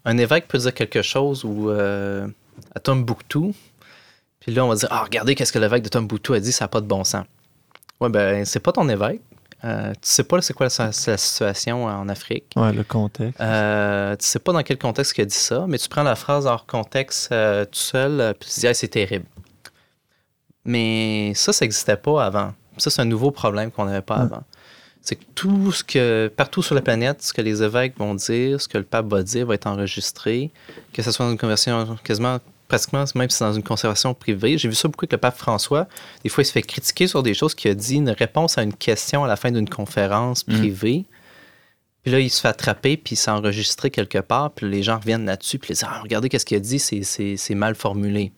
Un 0.06 0.18
évêque 0.18 0.48
peut 0.48 0.58
dire 0.58 0.74
quelque 0.74 1.02
chose 1.02 1.44
ou 1.44 1.70
euh, 1.70 2.28
à 2.76 2.80
Tombouctou, 2.80 3.54
puis 4.40 4.54
là 4.54 4.64
on 4.66 4.70
va 4.70 4.76
dire 4.76 4.88
Ah, 4.92 5.04
regardez 5.04 5.36
qu'est-ce 5.36 5.52
que 5.52 5.60
l'évêque 5.60 5.84
de 5.84 5.90
Tombouctou 5.90 6.34
a 6.34 6.40
dit, 6.40 6.52
ça 6.52 6.66
n'a 6.66 6.70
pas 6.70 6.82
de 6.82 6.88
bon 6.88 7.04
sens. 7.04 7.26
Ouais, 8.00 8.10
ben 8.10 8.46
c'est 8.46 8.62
pas 8.62 8.72
ton 8.72 8.88
évêque. 8.88 9.22
Euh, 9.66 9.92
tu 9.94 9.98
sais 10.04 10.24
pas 10.24 10.42
c'est 10.42 10.54
quoi 10.54 10.68
la, 10.78 10.86
la 10.86 10.92
situation 11.18 11.86
en 11.86 12.08
Afrique? 12.08 12.46
Ouais, 12.56 12.72
le 12.72 12.84
contexte. 12.84 13.42
Euh, 13.42 14.16
tu 14.16 14.26
sais 14.26 14.40
pas 14.40 14.54
dans 14.54 14.64
quel 14.64 14.78
contexte 14.78 15.18
il 15.18 15.22
a 15.22 15.26
dit 15.26 15.36
ça, 15.36 15.66
mais 15.68 15.78
tu 15.78 15.90
prends 15.90 16.04
la 16.04 16.16
phrase 16.16 16.46
hors 16.46 16.66
contexte 16.66 17.32
euh, 17.34 17.66
tout 17.66 17.80
seul, 17.80 18.34
puis 18.40 18.50
tu 18.54 18.60
dis 18.62 18.68
Hey, 18.68 18.76
c'est 18.76 18.88
terrible. 18.88 19.26
Mais 20.66 21.34
ça, 21.36 21.54
ça 21.54 21.66
n'existait 21.66 21.98
pas 21.98 22.24
avant. 22.26 22.54
Ça, 22.78 22.90
c'est 22.90 23.02
un 23.02 23.06
nouveau 23.06 23.32
problème 23.32 23.72
qu'on 23.72 23.86
n'avait 23.86 24.02
pas 24.02 24.16
Ouais. 24.18 24.22
avant. 24.24 24.44
C'est 25.02 25.16
que 25.16 25.24
tout 25.34 25.72
ce 25.72 25.84
que, 25.84 26.32
partout 26.36 26.62
sur 26.62 26.76
la 26.76 26.82
planète, 26.82 27.22
ce 27.24 27.34
que 27.34 27.42
les 27.42 27.64
évêques 27.64 27.98
vont 27.98 28.14
dire, 28.16 28.60
ce 28.62 28.68
que 28.68 28.78
le 28.78 28.84
pape 28.84 29.08
va 29.08 29.24
dire 29.24 29.46
va 29.48 29.56
être 29.56 29.66
enregistré, 29.68 30.52
que 30.94 31.02
ce 31.02 31.12
soit 31.12 31.26
dans 31.26 31.32
une 31.32 31.38
conversation 31.38 31.98
quasiment, 32.04 32.38
pratiquement, 32.70 33.04
même 33.16 33.30
si 33.30 33.38
c'est 33.38 33.44
dans 33.44 33.52
une 33.54 33.64
conservation 33.64 34.14
privée. 34.14 34.58
J'ai 34.58 34.70
vu 34.70 34.76
ça 34.76 34.88
beaucoup 34.88 35.04
avec 35.04 35.12
le 35.12 35.18
pape 35.18 35.38
François. 35.38 35.88
Des 36.24 36.30
fois, 36.30 36.44
il 36.44 36.46
se 36.46 36.54
fait 36.54 36.62
critiquer 36.62 37.08
sur 37.08 37.22
des 37.24 37.34
choses 37.34 37.54
qu'il 37.54 37.70
a 37.70 37.74
dit, 37.74 37.96
une 37.96 38.12
réponse 38.12 38.58
à 38.58 38.64
une 38.64 38.74
question 38.74 39.26
à 39.26 39.28
la 39.28 39.36
fin 39.36 39.52
d'une 39.52 39.68
conférence 39.68 40.48
Mhm. 40.48 40.58
privée. 40.58 41.06
Puis 42.04 42.14
là, 42.14 42.20
il 42.22 42.30
se 42.30 42.40
fait 42.40 42.48
attraper, 42.48 42.96
puis 42.96 43.18
c'est 43.18 43.30
enregistré 43.32 43.90
quelque 43.90 44.20
part, 44.20 44.52
puis 44.52 44.70
les 44.70 44.84
gens 44.84 44.98
reviennent 45.00 45.26
là-dessus, 45.26 45.60
puis 45.60 45.72
ils 45.72 45.74
disent 45.74 45.86
Ah, 45.86 46.00
regardez 46.02 46.30
qu'est-ce 46.30 46.46
qu'il 46.46 46.56
a 46.56 46.62
dit, 46.62 46.80
c'est- 46.80 47.04
c'est 47.04 47.36
c'est 47.36 47.56
mal 47.56 47.76
formulé. 47.76 48.32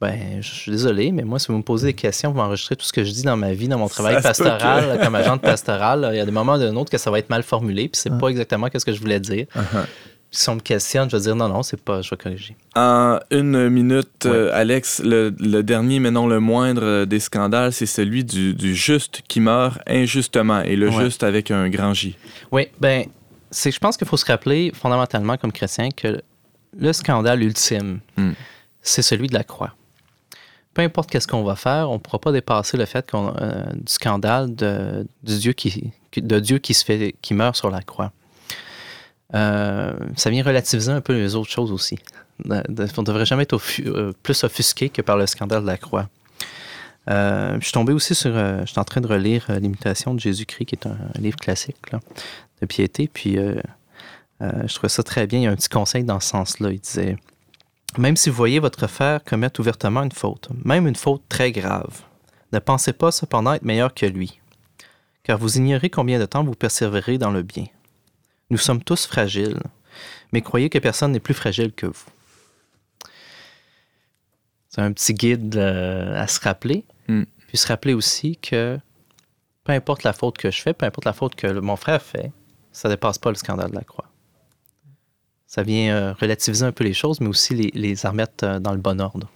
Ben, 0.00 0.42
je 0.42 0.50
suis 0.50 0.70
désolé, 0.72 1.12
mais 1.12 1.22
moi, 1.22 1.38
si 1.38 1.46
vous 1.48 1.56
me 1.56 1.62
posez 1.62 1.86
des 1.86 1.94
questions, 1.94 2.30
vous 2.30 2.36
m'enregistrez 2.36 2.76
tout 2.76 2.84
ce 2.84 2.92
que 2.92 3.04
je 3.04 3.10
dis 3.10 3.22
dans 3.22 3.36
ma 3.38 3.54
vie, 3.54 3.68
dans 3.68 3.78
mon 3.78 3.88
travail 3.88 4.16
Ça 4.16 4.22
pastoral, 4.22 4.98
que- 4.98 5.04
comme 5.04 5.14
agent 5.14 5.38
pastoral. 5.38 6.10
Il 6.12 6.16
y 6.16 6.20
a 6.20 6.26
des 6.26 6.30
moments 6.32 6.58
d'un 6.58 6.74
autre 6.76 6.90
que 6.90 6.98
ça 6.98 7.10
va 7.10 7.20
être 7.20 7.30
mal 7.30 7.42
formulé, 7.42 7.88
puis 7.88 7.98
c'est 7.98 8.10
Ah. 8.12 8.18
pas 8.18 8.28
exactement 8.28 8.68
ce 8.76 8.84
que 8.84 8.92
je 8.92 9.00
voulais 9.00 9.20
dire. 9.20 9.46
Uh-huh. 9.56 9.86
Si 10.36 10.48
on 10.48 10.56
me 10.56 10.60
questionne, 10.60 11.08
je 11.10 11.16
vais 11.16 11.22
dire 11.22 11.36
non, 11.36 11.48
non, 11.48 11.62
c'est 11.62 11.80
pas, 11.80 12.02
je 12.02 12.10
vais 12.10 12.16
corriger. 12.16 12.56
En 12.74 13.18
une 13.30 13.68
minute, 13.70 14.08
Ouais. 14.24 14.30
euh, 14.30 14.50
Alex, 14.54 15.00
le, 15.04 15.34
le 15.38 15.62
dernier, 15.62 16.00
mais 16.00 16.10
non 16.10 16.26
le 16.26 16.40
moindre 16.40 16.82
euh, 16.82 17.04
des 17.06 17.20
scandales, 17.20 17.72
c'est 17.72 17.86
celui 17.86 18.24
du, 18.24 18.54
du 18.54 18.74
juste 18.74 19.22
qui 19.28 19.40
meurt 19.40 19.78
injustement, 19.86 20.62
et 20.62 20.76
le 20.76 20.88
Ouais. 20.90 21.04
juste 21.04 21.22
avec 21.22 21.50
un 21.50 21.68
grand 21.68 21.94
J. 21.94 22.16
Oui, 22.52 22.68
ben, 22.80 23.06
c'est, 23.50 23.70
je 23.70 23.78
pense 23.78 23.96
qu'il 23.96 24.06
faut 24.06 24.16
se 24.16 24.26
rappeler 24.26 24.72
fondamentalement 24.74 25.36
comme 25.36 25.52
chrétien 25.52 25.88
que 25.90 26.20
le 26.76 26.92
scandale 26.92 27.42
ultime, 27.42 28.00
Hmm. 28.16 28.32
c'est 28.82 29.02
celui 29.02 29.28
de 29.28 29.34
la 29.34 29.44
croix. 29.44 29.74
Peu 30.74 30.82
importe 30.82 31.08
qu'est-ce 31.08 31.28
qu'on 31.28 31.44
va 31.44 31.54
faire, 31.54 31.88
on 31.88 31.94
ne 31.94 31.98
pourra 31.98 32.18
pas 32.18 32.32
dépasser 32.32 32.76
le 32.76 32.84
fait 32.84 33.08
qu'on, 33.08 33.32
euh, 33.40 33.62
du 33.74 33.92
scandale 33.92 34.52
de, 34.56 35.06
du 35.22 35.38
Dieu 35.38 35.52
qui, 35.52 35.92
de 36.16 36.40
Dieu 36.40 36.58
qui, 36.58 36.74
se 36.74 36.84
fait, 36.84 37.14
qui 37.22 37.32
meurt 37.34 37.54
sur 37.54 37.70
la 37.70 37.80
croix. 37.82 38.10
Euh, 39.32 39.94
ça 40.16 40.30
vient 40.30 40.42
relativiser 40.42 40.92
un 40.92 41.00
peu 41.00 41.14
les 41.14 41.34
autres 41.34 41.50
choses 41.50 41.72
aussi. 41.72 41.98
On 42.48 42.54
ne 42.54 43.04
devrait 43.04 43.24
jamais 43.24 43.44
être 43.44 43.58
euh, 43.80 44.12
plus 44.22 44.44
offusqué 44.44 44.88
que 44.90 45.02
par 45.02 45.16
le 45.16 45.26
scandale 45.26 45.62
de 45.62 45.66
la 45.66 45.78
croix. 45.78 46.08
Euh, 47.08 47.56
je 47.60 47.64
suis 47.64 47.72
tombé 47.72 47.92
aussi 47.92 48.14
sur. 48.14 48.34
je 48.34 48.66
suis 48.66 48.78
en 48.78 48.84
train 48.84 49.00
de 49.00 49.06
relire 49.06 49.46
L'imitation 49.60 50.14
de 50.14 50.20
Jésus-Christ, 50.20 50.66
qui 50.66 50.74
est 50.74 50.86
un, 50.86 50.96
livre 51.18 51.36
classique 51.36 51.76
de 52.60 52.66
piété. 52.66 53.08
Puis 53.12 53.36
je 54.40 54.74
trouvais 54.74 54.88
ça 54.88 55.02
très 55.02 55.26
bien. 55.26 55.40
Il 55.40 55.42
y 55.42 55.46
a 55.46 55.50
un 55.50 55.56
petit 55.56 55.68
conseil 55.68 56.04
dans 56.04 56.20
ce 56.20 56.28
sens-là. 56.28 56.70
Il 56.70 56.80
disait 56.80 57.16
Même 57.98 58.16
si 58.16 58.30
vous 58.30 58.36
voyez 58.36 58.58
votre 58.58 58.86
frère 58.86 59.22
commettre 59.24 59.60
ouvertement 59.60 60.02
une 60.02 60.12
faute, 60.12 60.48
même 60.64 60.86
une 60.86 60.96
faute 60.96 61.22
très 61.28 61.52
grave, 61.52 62.02
ne 62.52 62.58
pensez 62.58 62.92
pas 62.92 63.10
cependant 63.10 63.52
être 63.52 63.64
meilleur 63.64 63.92
que 63.92 64.06
lui, 64.06 64.40
car 65.24 65.38
vous 65.38 65.56
ignorez 65.56 65.90
combien 65.90 66.18
de 66.18 66.26
temps 66.26 66.44
vous 66.44 66.54
persévérez 66.54 67.18
dans 67.18 67.30
le 67.30 67.42
bien. 67.42 67.66
Nous 68.54 68.58
sommes 68.58 68.84
tous 68.84 69.06
fragiles, 69.06 69.60
mais 70.32 70.40
croyez 70.40 70.70
que 70.70 70.78
personne 70.78 71.10
n'est 71.10 71.18
plus 71.18 71.34
fragile 71.34 71.72
que 71.72 71.86
vous. 71.86 72.04
C'est 74.68 74.80
un 74.80 74.92
petit 74.92 75.12
guide 75.12 75.56
euh, 75.56 76.16
à 76.16 76.28
se 76.28 76.38
rappeler, 76.38 76.84
hmm. 77.08 77.24
puis 77.48 77.56
se 77.58 77.66
rappeler 77.66 77.94
aussi 77.94 78.36
que 78.36 78.78
peu 79.64 79.72
importe 79.72 80.04
la 80.04 80.12
faute 80.12 80.38
que 80.38 80.52
je 80.52 80.62
fais, 80.62 80.72
peu 80.72 80.86
importe 80.86 81.04
la 81.04 81.12
faute 81.12 81.34
que 81.34 81.48
mon 81.48 81.74
frère 81.74 82.00
fait, 82.00 82.30
ça 82.70 82.86
ne 82.86 82.92
dépasse 82.94 83.18
pas 83.18 83.30
le 83.30 83.34
scandale 83.34 83.72
de 83.72 83.74
la 83.74 83.82
croix. 83.82 84.08
Ça 85.48 85.64
vient 85.64 85.92
euh, 85.92 86.12
relativiser 86.12 86.64
un 86.64 86.70
peu 86.70 86.84
les 86.84 86.94
choses, 86.94 87.20
mais 87.20 87.26
aussi 87.26 87.56
les, 87.56 87.72
les 87.74 87.96
remettre 88.06 88.44
euh, 88.44 88.60
dans 88.60 88.70
le 88.70 88.78
bon 88.78 89.00
ordre. 89.00 89.28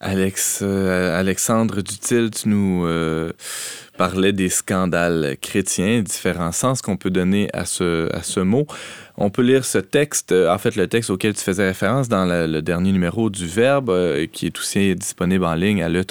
Alex, 0.00 0.62
Alexandre 0.62 1.82
Dutil, 1.82 2.30
tu 2.30 2.48
nous 2.48 2.86
parlait 4.00 4.32
des 4.32 4.48
scandales 4.48 5.36
chrétiens, 5.42 6.00
différents 6.00 6.52
sens 6.52 6.80
qu'on 6.80 6.96
peut 6.96 7.10
donner 7.10 7.50
à 7.52 7.66
ce, 7.66 8.10
à 8.16 8.22
ce 8.22 8.40
mot. 8.40 8.66
On 9.18 9.28
peut 9.28 9.42
lire 9.42 9.66
ce 9.66 9.76
texte, 9.76 10.32
en 10.32 10.56
fait 10.56 10.74
le 10.74 10.86
texte 10.88 11.10
auquel 11.10 11.34
tu 11.34 11.42
faisais 11.42 11.66
référence 11.66 12.08
dans 12.08 12.24
le, 12.24 12.62
dernier 12.62 12.92
numéro 12.92 13.28
du 13.28 13.46
Verbe, 13.46 13.90
euh, 13.90 14.26
qui 14.26 14.46
est 14.46 14.58
aussi 14.58 14.94
disponible 14.94 15.44
en 15.44 15.52
ligne 15.52 15.82
à 15.82 15.90
le 15.90 16.02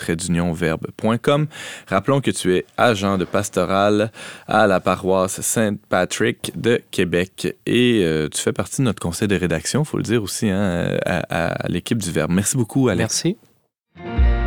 verbe.com. 0.53 1.47
Rappelons 1.87 2.21
que 2.21 2.29
tu 2.29 2.55
es 2.55 2.65
agent 2.77 3.17
de 3.17 3.25
pastoral 3.25 4.11
à 4.47 4.67
la 4.67 4.79
paroisse 4.79 5.41
Saint-Patrick 5.41 6.51
de 6.55 6.79
Québec 6.91 7.55
et 7.65 8.03
euh, 8.03 8.29
tu 8.29 8.39
fais 8.39 8.53
partie 8.53 8.81
de 8.81 8.85
notre 8.85 9.01
conseil 9.01 9.27
de 9.27 9.35
rédaction, 9.35 9.81
il 9.81 9.87
faut 9.87 9.97
le 9.97 10.03
dire 10.03 10.21
aussi, 10.21 10.47
hein, 10.47 10.95
à, 11.07 11.63
à 11.63 11.67
l'équipe 11.69 11.97
du 11.97 12.11
Verbe. 12.11 12.29
Merci 12.29 12.55
beaucoup, 12.55 12.87
Alex. 12.87 13.23
Merci. 13.25 13.48
Thank 14.01 14.23
you. 14.23 14.38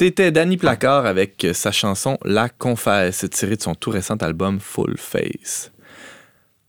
C'était 0.00 0.32
Danny 0.32 0.56
Placard 0.56 1.04
avec 1.04 1.46
sa 1.52 1.72
chanson 1.72 2.16
La 2.24 2.48
Confesse, 2.48 3.26
tirée 3.30 3.56
de 3.56 3.60
son 3.62 3.74
tout 3.74 3.90
récent 3.90 4.16
album 4.16 4.58
Full 4.58 4.96
Face. 4.96 5.72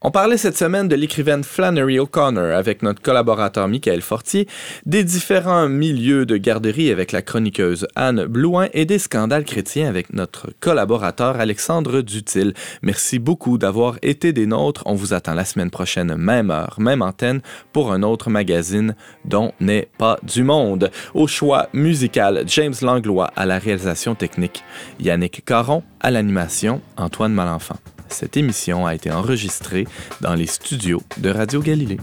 On 0.03 0.09
parlait 0.09 0.37
cette 0.37 0.57
semaine 0.57 0.87
de 0.87 0.95
l'écrivaine 0.95 1.43
Flannery 1.43 1.99
O'Connor 1.99 2.55
avec 2.55 2.81
notre 2.81 3.03
collaborateur 3.03 3.67
Michael 3.67 4.01
Fortier, 4.01 4.47
des 4.87 5.03
différents 5.03 5.69
milieux 5.69 6.25
de 6.25 6.37
garderie 6.37 6.89
avec 6.89 7.11
la 7.11 7.21
chroniqueuse 7.21 7.87
Anne 7.95 8.25
Blouin 8.25 8.67
et 8.73 8.85
des 8.85 8.97
scandales 8.97 9.45
chrétiens 9.45 9.87
avec 9.87 10.11
notre 10.11 10.49
collaborateur 10.59 11.39
Alexandre 11.39 12.01
Dutil. 12.01 12.55
Merci 12.81 13.19
beaucoup 13.19 13.59
d'avoir 13.59 13.99
été 14.01 14.33
des 14.33 14.47
nôtres. 14.47 14.81
On 14.87 14.95
vous 14.95 15.13
attend 15.13 15.35
la 15.35 15.45
semaine 15.45 15.69
prochaine, 15.69 16.15
même 16.15 16.49
heure, 16.49 16.77
même 16.79 17.03
antenne, 17.03 17.41
pour 17.71 17.91
un 17.91 18.01
autre 18.01 18.31
magazine 18.31 18.95
dont 19.25 19.51
n'est 19.59 19.87
pas 19.99 20.17
du 20.23 20.41
monde. 20.43 20.89
Au 21.13 21.27
choix 21.27 21.69
musical, 21.73 22.43
James 22.47 22.73
Langlois 22.81 23.29
à 23.35 23.45
la 23.45 23.59
réalisation 23.59 24.15
technique, 24.15 24.63
Yannick 24.99 25.45
Caron 25.45 25.83
à 25.99 26.09
l'animation, 26.09 26.81
Antoine 26.97 27.33
Malenfant. 27.33 27.77
Cette 28.11 28.37
émission 28.37 28.85
a 28.85 28.93
été 28.93 29.11
enregistrée 29.11 29.87
dans 30.19 30.35
les 30.35 30.45
studios 30.45 31.01
de 31.17 31.29
Radio 31.29 31.61
Galilée. 31.61 31.97